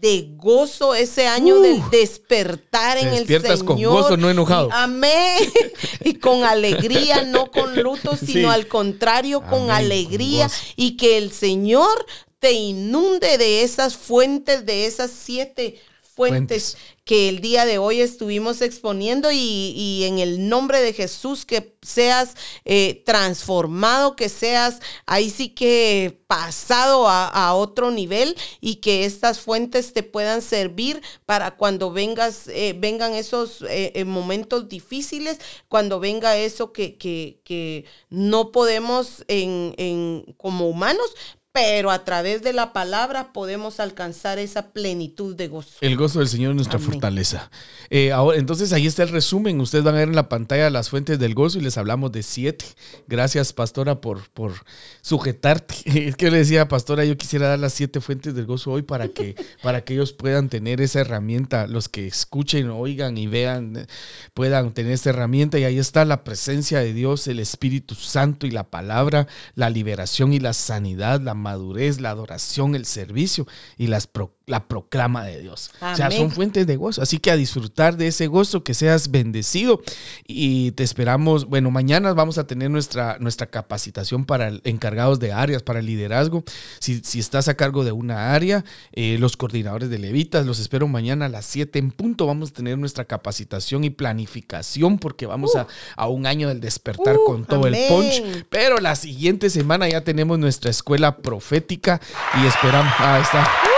de 0.00 0.28
gozo, 0.36 0.94
ese 0.94 1.26
año 1.26 1.60
del 1.60 1.82
despertar 1.90 2.98
en 2.98 3.08
el 3.08 3.26
Señor. 3.26 3.64
con 3.64 3.82
gozo, 3.82 4.16
no 4.16 4.30
enojado. 4.30 4.68
amén. 4.72 5.50
y 6.04 6.14
con 6.14 6.44
alegría, 6.44 7.22
no 7.22 7.50
con 7.50 7.82
luto, 7.82 8.16
sino 8.16 8.50
al 8.50 8.68
contrario, 8.68 9.42
con 9.42 9.70
alegría. 9.70 10.50
y 10.76 10.96
que 10.96 11.16
el 11.16 11.32
Señor 11.32 12.06
te 12.38 12.52
inunde 12.52 13.38
de 13.38 13.62
esas 13.62 13.96
fuentes, 13.96 14.66
de 14.66 14.86
esas 14.86 15.10
siete 15.10 15.80
fuentes, 16.14 16.76
que 17.04 17.28
el 17.28 17.40
día 17.40 17.66
de 17.66 17.76
hoy 17.76 18.00
estuvimos 18.00 18.62
exponiendo 18.62 19.30
y, 19.30 20.04
en 20.04 20.18
el 20.18 20.48
nombre 20.48 20.80
de 20.80 20.94
Jesús 20.94 21.44
que 21.44 21.76
seas 21.82 22.34
eh, 22.64 23.02
transformado, 23.04 24.16
que 24.16 24.30
seas 24.30 24.80
ahí 25.04 25.28
sí 25.28 25.50
que 25.50 26.22
pasado 26.26 27.06
a, 27.08 27.54
otro 27.54 27.90
nivel 27.90 28.34
y 28.60 28.76
que 28.76 29.04
estas 29.04 29.38
fuentes 29.38 29.92
te 29.92 30.02
puedan 30.02 30.40
servir 30.40 31.02
para 31.26 31.56
cuando 31.56 31.92
vengas, 31.92 32.48
eh, 32.48 32.74
vengan 32.76 33.14
esos 33.14 33.64
eh, 33.68 34.04
momentos 34.06 34.68
difíciles, 34.68 35.38
cuando 35.68 36.00
venga 36.00 36.36
eso 36.38 36.72
que, 36.72 36.96
que, 36.96 37.40
que 37.44 37.84
no 38.08 38.50
podemos 38.50 39.24
en, 39.28 39.74
en, 39.76 40.34
como 40.38 40.68
humanos, 40.68 41.14
pero 41.54 41.92
a 41.92 42.04
través 42.04 42.42
de 42.42 42.52
la 42.52 42.72
palabra 42.72 43.32
podemos 43.32 43.78
alcanzar 43.78 44.40
esa 44.40 44.72
plenitud 44.72 45.36
de 45.36 45.46
gozo. 45.46 45.76
El 45.82 45.96
gozo 45.96 46.18
del 46.18 46.26
Señor 46.26 46.50
es 46.50 46.56
nuestra 46.56 46.80
fortaleza. 46.80 47.48
Eh, 47.90 48.10
ahora, 48.10 48.38
entonces 48.38 48.72
ahí 48.72 48.88
está 48.88 49.04
el 49.04 49.10
resumen. 49.10 49.60
Ustedes 49.60 49.84
van 49.84 49.94
a 49.94 49.98
ver 49.98 50.08
en 50.08 50.16
la 50.16 50.28
pantalla 50.28 50.68
las 50.68 50.90
fuentes 50.90 51.20
del 51.20 51.32
gozo 51.32 51.58
y 51.58 51.60
les 51.60 51.78
hablamos 51.78 52.10
de 52.10 52.24
siete. 52.24 52.64
Gracias, 53.06 53.52
pastora, 53.52 54.00
por, 54.00 54.28
por 54.30 54.52
sujetarte. 55.00 55.76
Es 56.08 56.16
que 56.16 56.28
le 56.32 56.38
decía, 56.38 56.66
pastora, 56.66 57.04
yo 57.04 57.16
quisiera 57.16 57.46
dar 57.46 57.60
las 57.60 57.72
siete 57.72 58.00
fuentes 58.00 58.34
del 58.34 58.46
gozo 58.46 58.72
hoy 58.72 58.82
para 58.82 59.06
que, 59.06 59.36
para 59.62 59.84
que 59.84 59.94
ellos 59.94 60.12
puedan 60.12 60.48
tener 60.48 60.80
esa 60.80 61.02
herramienta, 61.02 61.68
los 61.68 61.88
que 61.88 62.08
escuchen, 62.08 62.68
oigan 62.70 63.16
y 63.16 63.28
vean, 63.28 63.86
puedan 64.34 64.74
tener 64.74 64.90
esa 64.90 65.10
herramienta. 65.10 65.56
Y 65.60 65.62
ahí 65.62 65.78
está 65.78 66.04
la 66.04 66.24
presencia 66.24 66.80
de 66.80 66.92
Dios, 66.92 67.28
el 67.28 67.38
Espíritu 67.38 67.94
Santo 67.94 68.44
y 68.44 68.50
la 68.50 68.64
palabra, 68.64 69.28
la 69.54 69.70
liberación 69.70 70.32
y 70.32 70.40
la 70.40 70.52
sanidad, 70.52 71.20
la 71.20 71.43
madurez, 71.44 72.00
la 72.00 72.10
adoración, 72.10 72.74
el 72.74 72.86
servicio 72.86 73.46
y 73.76 73.86
las 73.86 74.08
la 74.46 74.68
proclama 74.68 75.24
de 75.24 75.40
Dios. 75.40 75.70
O 75.80 75.96
sea, 75.96 76.10
son 76.10 76.30
fuentes 76.30 76.66
de 76.66 76.76
gozo. 76.76 77.00
Así 77.02 77.18
que 77.18 77.30
a 77.30 77.36
disfrutar 77.36 77.96
de 77.96 78.08
ese 78.08 78.26
gozo, 78.26 78.62
que 78.62 78.74
seas 78.74 79.10
bendecido. 79.10 79.80
Y 80.26 80.72
te 80.72 80.82
esperamos, 80.82 81.46
bueno, 81.46 81.70
mañana 81.70 82.12
vamos 82.12 82.36
a 82.36 82.46
tener 82.46 82.70
nuestra, 82.70 83.16
nuestra 83.20 83.46
capacitación 83.46 84.26
para 84.26 84.52
encargados 84.64 85.18
de 85.18 85.32
áreas, 85.32 85.62
para 85.62 85.78
el 85.78 85.86
liderazgo. 85.86 86.44
Si, 86.78 87.00
si 87.00 87.20
estás 87.20 87.48
a 87.48 87.54
cargo 87.54 87.84
de 87.84 87.92
una 87.92 88.34
área, 88.34 88.64
eh, 88.92 89.16
los 89.18 89.36
coordinadores 89.36 89.88
de 89.88 89.98
levitas, 89.98 90.44
los 90.44 90.58
espero 90.58 90.88
mañana 90.88 91.26
a 91.26 91.28
las 91.28 91.46
7 91.46 91.78
en 91.78 91.90
punto. 91.90 92.26
Vamos 92.26 92.50
a 92.50 92.54
tener 92.54 92.76
nuestra 92.76 93.06
capacitación 93.06 93.84
y 93.84 93.90
planificación 93.90 94.98
porque 94.98 95.26
vamos 95.26 95.56
a, 95.56 95.66
uh. 96.04 96.10
un 96.10 96.26
año 96.26 96.48
del 96.48 96.60
despertar 96.60 97.16
con 97.26 97.46
todo 97.46 97.66
el 97.66 97.76
punch. 97.88 98.44
Pero 98.50 98.78
la 98.78 98.94
siguiente 98.94 99.48
semana 99.48 99.88
ya 99.88 100.02
tenemos 100.02 100.38
nuestra 100.38 100.70
escuela 100.70 101.16
profética 101.16 102.00
y 102.42 102.46
esperamos. 102.46 102.92
Ahí 102.98 103.22
está. 103.22 103.73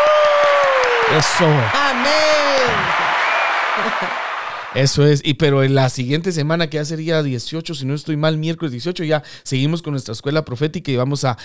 Eso. 1.11 1.46
Amén. 1.72 2.66
Eso 4.74 5.06
es, 5.06 5.22
y 5.24 5.34
pero 5.34 5.62
en 5.62 5.74
la 5.74 5.88
siguiente 5.88 6.32
semana, 6.32 6.68
que 6.68 6.76
ya 6.76 6.84
sería 6.84 7.22
18, 7.22 7.74
si 7.74 7.86
no 7.86 7.94
estoy 7.94 8.16
mal, 8.16 8.36
miércoles 8.36 8.72
18, 8.72 9.04
ya 9.04 9.22
seguimos 9.42 9.80
con 9.80 9.92
nuestra 9.92 10.12
escuela 10.12 10.44
profética 10.44 10.90
y 10.90 10.96
vamos 10.96 11.24
a, 11.24 11.38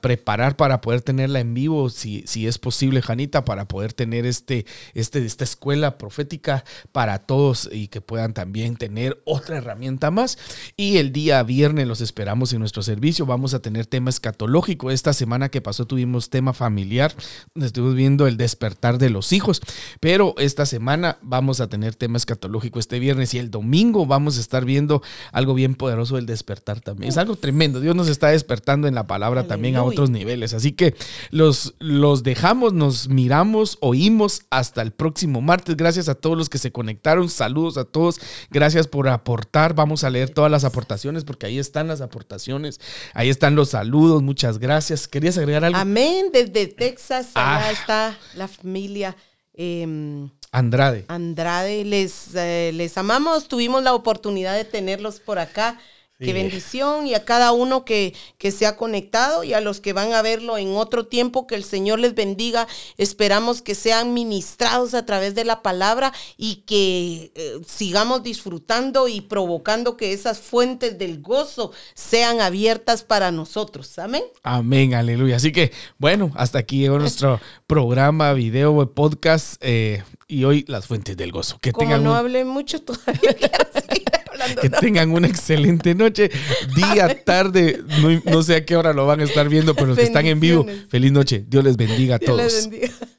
preparar 0.00 0.56
para 0.56 0.80
poder 0.80 1.00
tenerla 1.00 1.40
en 1.40 1.54
vivo, 1.54 1.88
si, 1.90 2.22
si 2.26 2.46
es 2.46 2.58
posible, 2.58 3.02
Janita, 3.02 3.44
para 3.44 3.66
poder 3.66 3.92
tener 3.92 4.26
este, 4.26 4.66
este, 4.94 5.24
esta 5.24 5.44
escuela 5.44 5.98
profética 5.98 6.64
para 6.92 7.18
todos 7.18 7.68
y 7.72 7.88
que 7.88 8.00
puedan 8.00 8.34
también 8.34 8.76
tener 8.76 9.20
otra 9.24 9.56
herramienta 9.56 10.10
más. 10.10 10.38
Y 10.76 10.98
el 10.98 11.12
día 11.12 11.42
viernes 11.42 11.88
los 11.88 12.00
esperamos 12.00 12.52
en 12.52 12.60
nuestro 12.60 12.82
servicio. 12.82 13.26
Vamos 13.26 13.54
a 13.54 13.60
tener 13.60 13.86
tema 13.86 14.10
escatológico. 14.10 14.90
Esta 14.90 15.12
semana 15.12 15.48
que 15.48 15.60
pasó 15.60 15.86
tuvimos 15.86 16.30
tema 16.30 16.52
familiar, 16.52 17.14
estuvimos 17.54 17.96
viendo 17.96 18.26
el 18.26 18.36
despertar 18.36 18.98
de 18.98 19.10
los 19.10 19.32
hijos, 19.32 19.62
pero 20.00 20.34
esta 20.38 20.66
semana 20.66 21.18
vamos 21.22 21.60
a 21.60 21.68
tener 21.68 21.94
tema 21.94 22.18
escatológico 22.18 22.35
este 22.78 22.98
viernes 22.98 23.34
y 23.34 23.38
el 23.38 23.50
domingo 23.50 24.06
vamos 24.06 24.38
a 24.38 24.40
estar 24.40 24.64
viendo 24.64 25.02
algo 25.32 25.54
bien 25.54 25.74
poderoso 25.74 26.16
del 26.16 26.26
despertar 26.26 26.80
también. 26.80 27.08
Es 27.08 27.18
algo 27.18 27.36
tremendo. 27.36 27.80
Dios 27.80 27.94
nos 27.94 28.08
está 28.08 28.28
despertando 28.28 28.88
en 28.88 28.94
la 28.94 29.06
palabra 29.06 29.46
también 29.46 29.76
a 29.76 29.82
otros 29.82 30.10
niveles. 30.10 30.54
Así 30.54 30.72
que 30.72 30.94
los, 31.30 31.74
los 31.78 32.22
dejamos, 32.22 32.72
nos 32.72 33.08
miramos, 33.08 33.78
oímos 33.80 34.42
hasta 34.50 34.82
el 34.82 34.92
próximo 34.92 35.40
martes. 35.40 35.76
Gracias 35.76 36.08
a 36.08 36.14
todos 36.14 36.36
los 36.36 36.48
que 36.48 36.58
se 36.58 36.72
conectaron. 36.72 37.28
Saludos 37.28 37.76
a 37.76 37.84
todos. 37.84 38.20
Gracias 38.50 38.86
por 38.86 39.08
aportar. 39.08 39.74
Vamos 39.74 40.04
a 40.04 40.10
leer 40.10 40.30
todas 40.30 40.50
las 40.50 40.64
aportaciones 40.64 41.24
porque 41.24 41.46
ahí 41.46 41.58
están 41.58 41.88
las 41.88 42.00
aportaciones. 42.00 42.80
Ahí 43.14 43.28
están 43.28 43.54
los 43.54 43.70
saludos. 43.70 44.22
Muchas 44.22 44.58
gracias. 44.58 45.08
¿Querías 45.08 45.38
agregar 45.38 45.64
algo? 45.64 45.78
Amén. 45.78 46.26
Desde 46.32 46.66
Texas, 46.66 47.30
allá 47.34 47.68
ah. 47.68 47.72
está 47.72 48.18
la 48.34 48.48
familia. 48.48 49.16
Em, 49.58 50.28
Andrade. 50.56 51.04
Andrade, 51.08 51.84
les, 51.84 52.34
eh, 52.34 52.70
les 52.72 52.96
amamos, 52.96 53.46
tuvimos 53.46 53.82
la 53.82 53.92
oportunidad 53.92 54.56
de 54.56 54.64
tenerlos 54.64 55.20
por 55.20 55.38
acá. 55.38 55.78
Qué 56.18 56.32
bendición 56.32 57.06
y 57.06 57.12
a 57.12 57.26
cada 57.26 57.52
uno 57.52 57.84
que, 57.84 58.14
que 58.38 58.50
se 58.50 58.64
ha 58.64 58.78
conectado 58.78 59.44
y 59.44 59.52
a 59.52 59.60
los 59.60 59.80
que 59.80 59.92
van 59.92 60.14
a 60.14 60.22
verlo 60.22 60.56
en 60.56 60.74
otro 60.74 61.06
tiempo, 61.06 61.46
que 61.46 61.56
el 61.56 61.62
Señor 61.62 61.98
les 61.98 62.14
bendiga. 62.14 62.66
Esperamos 62.96 63.60
que 63.60 63.74
sean 63.74 64.14
ministrados 64.14 64.94
a 64.94 65.04
través 65.04 65.34
de 65.34 65.44
la 65.44 65.60
palabra 65.60 66.14
y 66.38 66.62
que 66.66 67.32
eh, 67.34 67.60
sigamos 67.66 68.22
disfrutando 68.22 69.08
y 69.08 69.20
provocando 69.20 69.98
que 69.98 70.14
esas 70.14 70.38
fuentes 70.38 70.96
del 70.96 71.20
gozo 71.20 71.72
sean 71.92 72.40
abiertas 72.40 73.02
para 73.02 73.30
nosotros. 73.30 73.98
Amén. 73.98 74.22
Amén, 74.42 74.94
aleluya. 74.94 75.36
Así 75.36 75.52
que, 75.52 75.70
bueno, 75.98 76.32
hasta 76.34 76.60
aquí 76.60 76.78
llegó 76.78 76.98
nuestro 76.98 77.42
programa, 77.66 78.32
video, 78.32 78.90
podcast 78.94 79.56
eh, 79.60 80.02
y 80.28 80.44
hoy 80.44 80.64
las 80.68 80.86
fuentes 80.86 81.16
del 81.16 81.32
gozo. 81.32 81.58
Que 81.60 81.72
tengan 81.72 82.02
no 82.02 82.14
hablé 82.14 82.44
mucho 82.44 82.80
todavía. 82.82 83.36
Hablando, 84.30 84.60
que 84.60 84.68
tengan 84.68 85.12
una 85.12 85.28
excelente 85.28 85.94
noche, 85.94 86.30
día, 86.74 87.24
tarde, 87.24 87.82
no, 88.02 88.20
no, 88.30 88.42
sé 88.42 88.56
a 88.56 88.64
qué 88.66 88.76
hora 88.76 88.92
lo 88.92 89.06
van 89.06 89.20
a 89.20 89.24
estar 89.24 89.48
viendo, 89.48 89.74
pero 89.74 89.86
los 89.86 89.96
que 89.96 90.04
están 90.04 90.26
en 90.26 90.40
vivo, 90.40 90.66
feliz 90.90 91.10
noche. 91.10 91.44
Dios 91.48 91.64
les 91.64 91.78
bendiga 91.78 92.16
a 92.16 92.18
todos. 92.18 92.68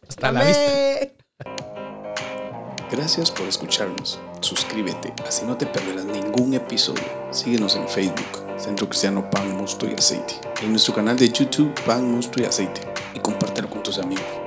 Hasta 0.08 0.32
la 0.32 0.46
vista. 0.46 1.18
Gracias 2.92 3.32
por 3.32 3.48
escucharnos. 3.48 4.20
Suscríbete, 4.42 5.12
así 5.28 5.44
no 5.44 5.58
te 5.58 5.66
perderás 5.66 6.06
ningún 6.06 6.54
episodio. 6.54 7.04
Síguenos 7.32 7.76
en 7.76 7.88
Facebook, 7.90 8.46
Centro 8.58 8.88
Cristiano 8.88 9.28
Pan, 9.30 9.58
Musto 9.58 9.88
y 9.90 9.94
Aceite, 9.94 10.36
en 10.62 10.70
nuestro 10.70 10.94
canal 10.94 11.18
de 11.18 11.30
YouTube 11.30 11.74
Pan, 11.84 12.10
Musto 12.12 12.42
y 12.42 12.46
Aceite, 12.46 12.82
y 13.16 13.20
compártelo 13.20 13.70
con 13.70 13.82
tus 13.82 13.98
amigos. 13.98 14.47